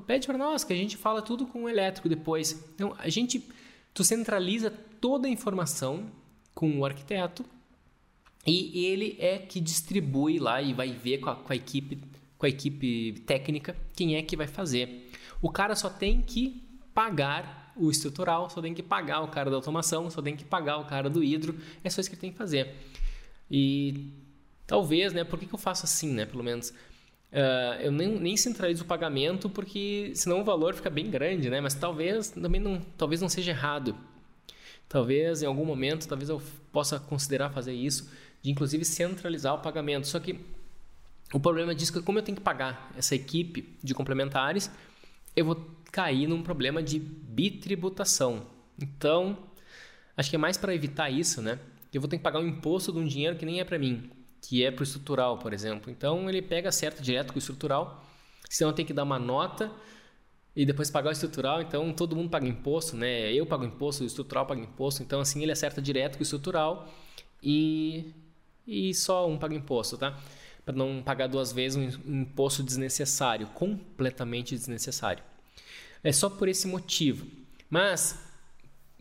pede 0.07 0.26
para 0.26 0.38
nós, 0.38 0.63
que 0.63 0.72
a 0.72 0.76
gente 0.76 0.95
fala 0.95 1.22
tudo 1.22 1.45
com 1.45 1.63
o 1.63 1.70
elétrico 1.70 2.07
depois. 2.07 2.53
Então, 2.74 2.95
a 2.97 3.09
gente, 3.09 3.45
tu 3.93 4.05
centraliza 4.05 4.72
toda 5.01 5.28
a 5.28 5.30
informação 5.30 6.09
com 6.55 6.80
o 6.80 6.86
arquiteto 6.86 7.43
e 8.47 8.86
ele 8.86 9.17
é 9.20 9.38
que 9.38 9.59
distribui 9.59 10.39
lá 10.39 10.61
e 10.61 10.74
vai 10.74 10.93
ver 10.93 11.17
com 11.17 11.30
a, 11.30 11.36
com 11.36 11.51
a, 11.51 11.55
equipe, 11.57 12.01
com 12.38 12.45
a 12.45 12.49
equipe 12.49 13.22
técnica 13.28 13.76
quem 13.93 14.15
é 14.15 14.22
que 14.22 14.38
vai 14.38 14.47
fazer. 14.47 15.11
O 15.41 15.51
cara 15.51 15.76
só 15.76 15.89
tem 15.89 16.22
que 16.22 16.63
pagar 16.93 17.74
o 17.76 17.91
estrutural, 17.91 18.49
só 18.49 18.61
tem 18.61 18.74
que 18.74 18.82
pagar 18.82 19.20
o 19.20 19.28
cara 19.28 19.49
da 19.49 19.57
automação, 19.57 20.09
só 20.09 20.22
tem 20.22 20.38
que 20.38 20.45
pagar 20.45 20.78
o 20.78 20.86
cara 20.86 21.09
do 21.09 21.22
hidro. 21.22 21.59
É 21.84 21.89
só 21.89 21.99
isso 21.99 22.09
que 22.09 22.15
ele 22.15 22.22
tem 22.22 22.32
que 22.32 22.38
fazer. 22.38 22.78
E 23.51 24.13
talvez, 24.65 25.11
né? 25.11 25.26
Por 25.26 25.38
que, 25.38 25.45
que 25.45 25.53
eu 25.53 25.59
faço 25.59 25.84
assim, 25.84 26.13
né? 26.13 26.26
Pelo 26.26 26.45
menos. 26.45 26.74
Uh, 27.32 27.82
eu 27.82 27.91
nem, 27.91 28.19
nem 28.19 28.36
centralizo 28.36 28.84
o 28.84 28.88
pagamento 28.88 29.47
porque 29.49 30.11
senão 30.15 30.41
o 30.41 30.43
valor 30.43 30.73
fica 30.73 30.89
bem 30.89 31.09
grande, 31.11 31.49
né? 31.49 31.61
Mas 31.61 31.75
talvez 31.75 32.30
também 32.32 32.59
não, 32.59 32.82
talvez 32.97 33.21
não 33.21 33.30
seja 33.30 33.51
errado. 33.51 33.95
Talvez 34.88 35.43
em 35.43 35.45
algum 35.45 35.63
momento, 35.63 36.07
talvez 36.07 36.30
eu 36.30 36.41
possa 36.71 36.99
considerar 36.99 37.51
fazer 37.51 37.73
isso 37.73 38.09
de 38.41 38.49
inclusive 38.49 38.84
centralizar 38.84 39.53
o 39.53 39.59
pagamento. 39.59 40.07
Só 40.07 40.19
que 40.19 40.39
o 41.32 41.39
problema 41.39 41.75
disso 41.75 41.91
é 41.91 41.99
que 41.99 42.05
como 42.05 42.17
eu 42.17 42.23
tenho 42.23 42.38
que 42.38 42.43
pagar 42.43 42.91
essa 42.97 43.13
equipe 43.13 43.77
de 43.84 43.93
complementares, 43.93 44.71
eu 45.36 45.45
vou 45.45 45.69
cair 45.91 46.27
num 46.27 46.41
problema 46.41 46.82
de 46.82 46.97
bitributação. 46.97 48.47
Então, 48.82 49.38
acho 50.17 50.30
que 50.30 50.36
é 50.36 50.39
mais 50.39 50.57
para 50.57 50.73
evitar 50.73 51.11
isso, 51.11 51.41
né? 51.41 51.59
Eu 51.93 52.01
vou 52.01 52.09
ter 52.09 52.17
que 52.17 52.23
pagar 52.23 52.39
um 52.39 52.47
imposto 52.47 52.91
de 52.91 52.97
um 52.97 53.05
dinheiro 53.05 53.36
que 53.36 53.45
nem 53.45 53.59
é 53.59 53.63
para 53.63 53.77
mim, 53.77 54.09
que 54.41 54.63
é 54.63 54.71
para 54.71 54.81
o 54.81 54.83
estrutural, 54.83 55.37
por 55.37 55.53
exemplo. 55.53 55.91
Então, 55.91 56.29
ele 56.29 56.41
pega 56.41 56.71
certo 56.71 57.01
direto 57.01 57.33
com 57.33 57.35
o 57.35 57.39
estrutural, 57.39 58.05
senão 58.49 58.73
tem 58.73 58.85
que 58.85 58.93
dar 58.93 59.03
uma 59.03 59.19
nota 59.19 59.71
e 60.55 60.65
depois 60.65 60.89
pagar 60.89 61.09
o 61.09 61.11
estrutural, 61.11 61.61
então 61.61 61.93
todo 61.93 62.15
mundo 62.15 62.29
paga 62.29 62.47
imposto, 62.47 62.97
né? 62.97 63.31
Eu 63.31 63.45
pago 63.45 63.63
imposto, 63.63 64.03
o 64.03 64.07
estrutural 64.07 64.45
paga 64.45 64.61
imposto, 64.61 65.01
então 65.03 65.19
assim 65.21 65.41
ele 65.41 65.51
acerta 65.51 65.81
direto 65.81 66.17
com 66.17 66.19
o 66.19 66.23
estrutural 66.23 66.91
e 67.41 68.13
e 68.67 68.93
só 68.93 69.27
um 69.27 69.37
paga 69.37 69.55
imposto, 69.55 69.97
tá? 69.97 70.19
Para 70.63 70.75
não 70.75 71.01
pagar 71.01 71.27
duas 71.27 71.51
vezes 71.51 71.97
um 72.05 72.21
imposto 72.21 72.61
desnecessário, 72.61 73.47
completamente 73.47 74.55
desnecessário. 74.55 75.23
É 76.03 76.11
só 76.11 76.29
por 76.29 76.47
esse 76.47 76.67
motivo. 76.67 77.25
Mas 77.67 78.19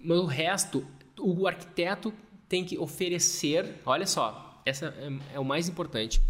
o 0.02 0.24
resto, 0.24 0.86
o 1.18 1.46
arquiteto 1.46 2.14
tem 2.48 2.64
que 2.64 2.78
oferecer, 2.78 3.80
olha 3.84 4.06
só, 4.06 4.47
essa 4.68 4.86
é, 4.98 5.36
é 5.36 5.40
o 5.40 5.44
mais 5.44 5.68
importante. 5.68 6.20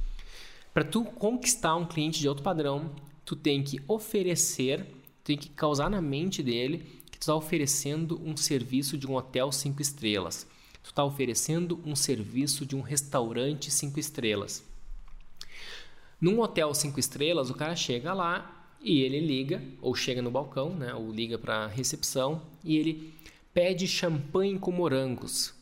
Para 0.72 0.84
tu 0.84 1.04
conquistar 1.04 1.76
um 1.76 1.86
cliente 1.86 2.20
de 2.20 2.28
alto 2.28 2.42
padrão, 2.42 2.90
tu 3.24 3.34
tem 3.34 3.62
que 3.62 3.80
oferecer, 3.88 4.86
tem 5.24 5.36
que 5.36 5.48
causar 5.48 5.90
na 5.90 6.00
mente 6.00 6.42
dele 6.42 6.78
que 7.10 7.18
tu 7.18 7.22
está 7.22 7.34
oferecendo 7.34 8.20
um 8.24 8.36
serviço 8.36 8.96
de 8.96 9.06
um 9.06 9.14
hotel 9.14 9.50
cinco 9.50 9.82
estrelas 9.82 10.46
tu 10.88 10.92
está 10.92 11.04
oferecendo 11.04 11.80
um 11.84 11.94
serviço 11.94 12.64
de 12.64 12.74
um 12.74 12.80
restaurante 12.80 13.70
cinco 13.70 14.00
estrelas. 14.00 14.64
Num 16.18 16.40
hotel 16.40 16.72
cinco 16.74 16.98
estrelas, 16.98 17.50
o 17.50 17.54
cara 17.54 17.76
chega 17.76 18.14
lá 18.14 18.66
e 18.80 19.02
ele 19.02 19.20
liga, 19.20 19.62
ou 19.82 19.94
chega 19.94 20.22
no 20.22 20.30
balcão, 20.30 20.74
né, 20.74 20.94
ou 20.94 21.12
liga 21.12 21.36
para 21.38 21.64
a 21.64 21.66
recepção 21.66 22.42
e 22.64 22.78
ele 22.78 23.12
pede 23.52 23.86
champanhe 23.86 24.58
com 24.58 24.72
morangos. 24.72 25.54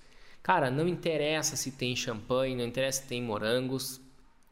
Cara, 0.47 0.71
não 0.71 0.87
interessa 0.87 1.57
se 1.57 1.73
tem 1.73 1.97
champanhe, 1.97 2.55
não 2.55 2.65
interessa 2.65 3.03
se 3.03 3.09
tem 3.09 3.21
morangos. 3.21 4.01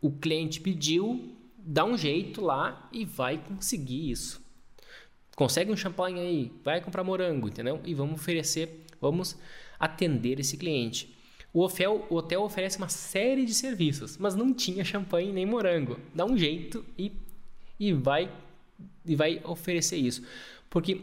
O 0.01 0.11
cliente 0.11 0.61
pediu, 0.61 1.37
dá 1.57 1.85
um 1.85 1.97
jeito 1.97 2.41
lá 2.41 2.89
e 2.93 3.05
vai 3.05 3.39
conseguir 3.39 4.11
isso. 4.11 4.45
Consegue 5.37 5.71
um 5.71 5.77
champanhe 5.77 6.19
aí, 6.19 6.53
vai 6.65 6.81
comprar 6.81 7.05
morango, 7.05 7.47
entendeu? 7.47 7.81
E 7.85 7.95
vamos 7.95 8.21
oferecer, 8.21 8.85
vamos 9.01 9.39
atender 9.79 10.41
esse 10.41 10.57
cliente. 10.57 11.15
O 11.53 11.61
hotel, 11.61 12.05
o 12.11 12.17
hotel 12.17 12.43
oferece 12.43 12.77
uma 12.77 12.89
série 12.89 13.47
de 13.47 13.55
serviços, 13.55 14.19
mas 14.19 14.35
não 14.35 14.53
tinha 14.53 14.85
champanhe 14.85 15.33
nem 15.33 15.47
morango. 15.47 16.01
Dá 16.13 16.25
um 16.25 16.37
jeito 16.37 16.85
e, 16.99 17.13
e, 17.79 17.93
vai, 17.93 18.29
e 19.07 19.15
vai 19.15 19.41
oferecer 19.45 19.99
isso. 19.99 20.27
Porque 20.69 21.03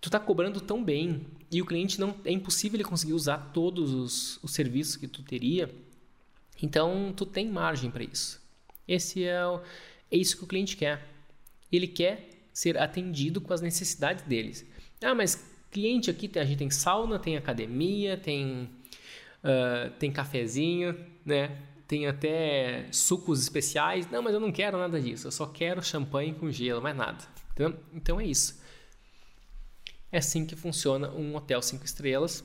tu 0.00 0.08
está 0.08 0.18
cobrando 0.18 0.60
tão 0.60 0.82
bem 0.82 1.24
e 1.50 1.62
o 1.62 1.66
cliente 1.66 2.00
não 2.00 2.14
é 2.24 2.32
impossível 2.32 2.76
ele 2.76 2.84
conseguir 2.84 3.12
usar 3.12 3.50
todos 3.52 3.92
os, 3.92 4.42
os 4.42 4.52
serviços 4.52 4.96
que 4.96 5.06
tu 5.06 5.22
teria. 5.22 5.70
Então 6.62 7.12
tu 7.16 7.26
tem 7.26 7.48
margem 7.48 7.90
para 7.90 8.04
isso. 8.04 8.40
Esse 8.86 9.24
é, 9.24 9.44
o, 9.46 9.60
é 10.10 10.16
isso 10.16 10.36
que 10.36 10.44
o 10.44 10.46
cliente 10.46 10.76
quer. 10.76 11.06
Ele 11.70 11.86
quer 11.86 12.28
ser 12.52 12.78
atendido 12.78 13.40
com 13.40 13.52
as 13.52 13.60
necessidades 13.60 14.24
deles. 14.24 14.64
Ah, 15.02 15.14
mas 15.14 15.44
cliente 15.70 16.10
aqui, 16.10 16.30
a 16.38 16.44
gente 16.44 16.58
tem 16.58 16.70
sauna, 16.70 17.18
tem 17.18 17.36
academia, 17.36 18.16
tem, 18.16 18.70
uh, 19.42 19.90
tem 19.98 20.12
cafezinho, 20.12 20.96
né? 21.26 21.58
Tem 21.88 22.06
até 22.06 22.86
sucos 22.92 23.42
especiais. 23.42 24.08
Não, 24.10 24.22
mas 24.22 24.32
eu 24.32 24.40
não 24.40 24.52
quero 24.52 24.78
nada 24.78 25.00
disso. 25.00 25.26
Eu 25.26 25.32
só 25.32 25.46
quero 25.46 25.82
champanhe 25.82 26.32
com 26.32 26.50
gelo, 26.50 26.80
mais 26.80 26.96
nada. 26.96 27.18
Então, 27.52 27.76
então 27.92 28.20
é 28.20 28.26
isso. 28.26 28.62
É 30.14 30.18
assim 30.18 30.46
que 30.46 30.54
funciona 30.54 31.10
um 31.10 31.34
hotel 31.34 31.60
5 31.60 31.84
estrelas. 31.84 32.44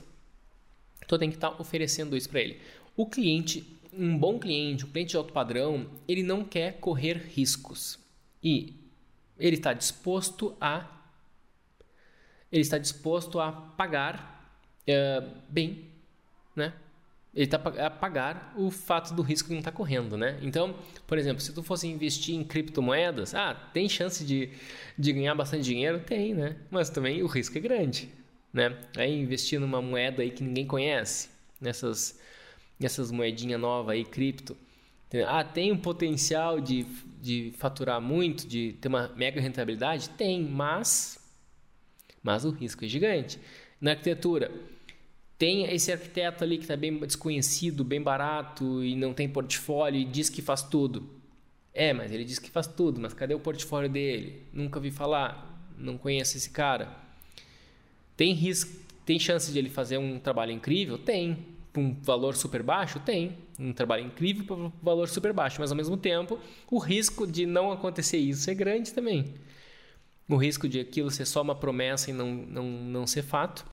Então 1.04 1.16
tem 1.16 1.30
que 1.30 1.36
estar 1.36 1.50
tá 1.52 1.60
oferecendo 1.60 2.16
isso 2.16 2.28
para 2.28 2.40
ele. 2.40 2.60
O 2.96 3.06
cliente, 3.06 3.64
um 3.92 4.18
bom 4.18 4.40
cliente, 4.40 4.84
um 4.84 4.90
cliente 4.90 5.10
de 5.10 5.16
alto 5.16 5.32
padrão, 5.32 5.88
ele 6.08 6.24
não 6.24 6.44
quer 6.44 6.80
correr 6.80 7.16
riscos. 7.32 7.96
E 8.42 8.74
ele 9.38 9.54
está 9.54 9.72
disposto 9.72 10.56
a 10.60 10.96
ele 12.50 12.62
está 12.62 12.76
disposto 12.76 13.38
a 13.38 13.52
pagar 13.52 14.58
é, 14.84 15.20
bem, 15.48 15.92
né? 16.56 16.74
Ele 17.34 17.44
está 17.44 17.56
a 17.58 17.90
pagar 17.90 18.52
o 18.56 18.70
fato 18.70 19.14
do 19.14 19.22
risco 19.22 19.48
que 19.48 19.54
não 19.54 19.60
está 19.60 19.70
correndo, 19.70 20.16
né? 20.16 20.38
Então, 20.42 20.74
por 21.06 21.16
exemplo, 21.16 21.40
se 21.40 21.52
tu 21.52 21.62
fosse 21.62 21.86
investir 21.86 22.34
em 22.34 22.42
criptomoedas, 22.42 23.34
ah, 23.34 23.54
tem 23.72 23.88
chance 23.88 24.24
de, 24.24 24.50
de 24.98 25.12
ganhar 25.12 25.34
bastante 25.34 25.62
dinheiro? 25.62 26.00
Tem, 26.00 26.34
né? 26.34 26.56
Mas 26.70 26.90
também 26.90 27.22
o 27.22 27.26
risco 27.26 27.56
é 27.56 27.60
grande, 27.60 28.08
né? 28.52 28.76
Aí 28.96 29.20
investir 29.20 29.60
numa 29.60 29.80
moeda 29.80 30.22
aí 30.22 30.30
que 30.30 30.42
ninguém 30.42 30.66
conhece, 30.66 31.28
nessas, 31.60 32.20
nessas 32.78 33.12
moedinhas 33.12 33.60
novas 33.60 33.94
aí, 33.94 34.04
cripto, 34.04 34.56
ah, 35.26 35.44
tem 35.44 35.70
um 35.72 35.78
potencial 35.78 36.60
de, 36.60 36.84
de 37.20 37.52
faturar 37.58 38.00
muito, 38.00 38.46
de 38.46 38.72
ter 38.80 38.88
uma 38.88 39.08
mega 39.16 39.40
rentabilidade? 39.40 40.08
Tem, 40.10 40.42
mas 40.42 41.20
mas 42.22 42.44
o 42.44 42.50
risco 42.50 42.84
é 42.84 42.88
gigante. 42.88 43.38
Na 43.80 43.92
arquitetura, 43.92 44.50
tem 45.40 45.64
esse 45.72 45.90
arquiteto 45.90 46.44
ali 46.44 46.58
que 46.58 46.64
está 46.64 46.76
bem 46.76 46.98
desconhecido, 46.98 47.82
bem 47.82 48.02
barato 48.02 48.84
e 48.84 48.94
não 48.94 49.14
tem 49.14 49.26
portfólio 49.26 49.98
e 49.98 50.04
diz 50.04 50.28
que 50.28 50.42
faz 50.42 50.62
tudo. 50.62 51.08
É, 51.72 51.94
mas 51.94 52.12
ele 52.12 52.26
diz 52.26 52.38
que 52.38 52.50
faz 52.50 52.66
tudo, 52.66 53.00
mas 53.00 53.14
cadê 53.14 53.32
o 53.32 53.40
portfólio 53.40 53.88
dele? 53.88 54.42
Nunca 54.52 54.78
vi 54.78 54.90
falar, 54.90 55.66
não 55.78 55.96
conheço 55.96 56.36
esse 56.36 56.50
cara. 56.50 56.94
Tem 58.18 58.34
risco, 58.34 58.70
tem 59.06 59.18
chance 59.18 59.50
de 59.50 59.58
ele 59.58 59.70
fazer 59.70 59.96
um 59.96 60.18
trabalho 60.18 60.52
incrível? 60.52 60.98
Tem, 60.98 61.38
um 61.74 61.94
valor 62.02 62.36
super 62.36 62.62
baixo? 62.62 63.00
Tem. 63.00 63.38
Um 63.58 63.72
trabalho 63.72 64.04
incrível 64.04 64.44
para 64.44 64.56
um 64.56 64.70
valor 64.82 65.08
super 65.08 65.32
baixo, 65.32 65.56
mas 65.58 65.70
ao 65.70 65.76
mesmo 65.76 65.96
tempo, 65.96 66.38
o 66.70 66.78
risco 66.78 67.26
de 67.26 67.46
não 67.46 67.72
acontecer 67.72 68.18
isso 68.18 68.50
é 68.50 68.54
grande 68.54 68.92
também. 68.92 69.32
O 70.28 70.36
risco 70.36 70.68
de 70.68 70.80
aquilo 70.80 71.10
ser 71.10 71.24
só 71.24 71.40
uma 71.40 71.54
promessa 71.54 72.10
e 72.10 72.12
não, 72.12 72.30
não, 72.30 72.64
não 72.64 73.06
ser 73.06 73.22
fato 73.22 73.64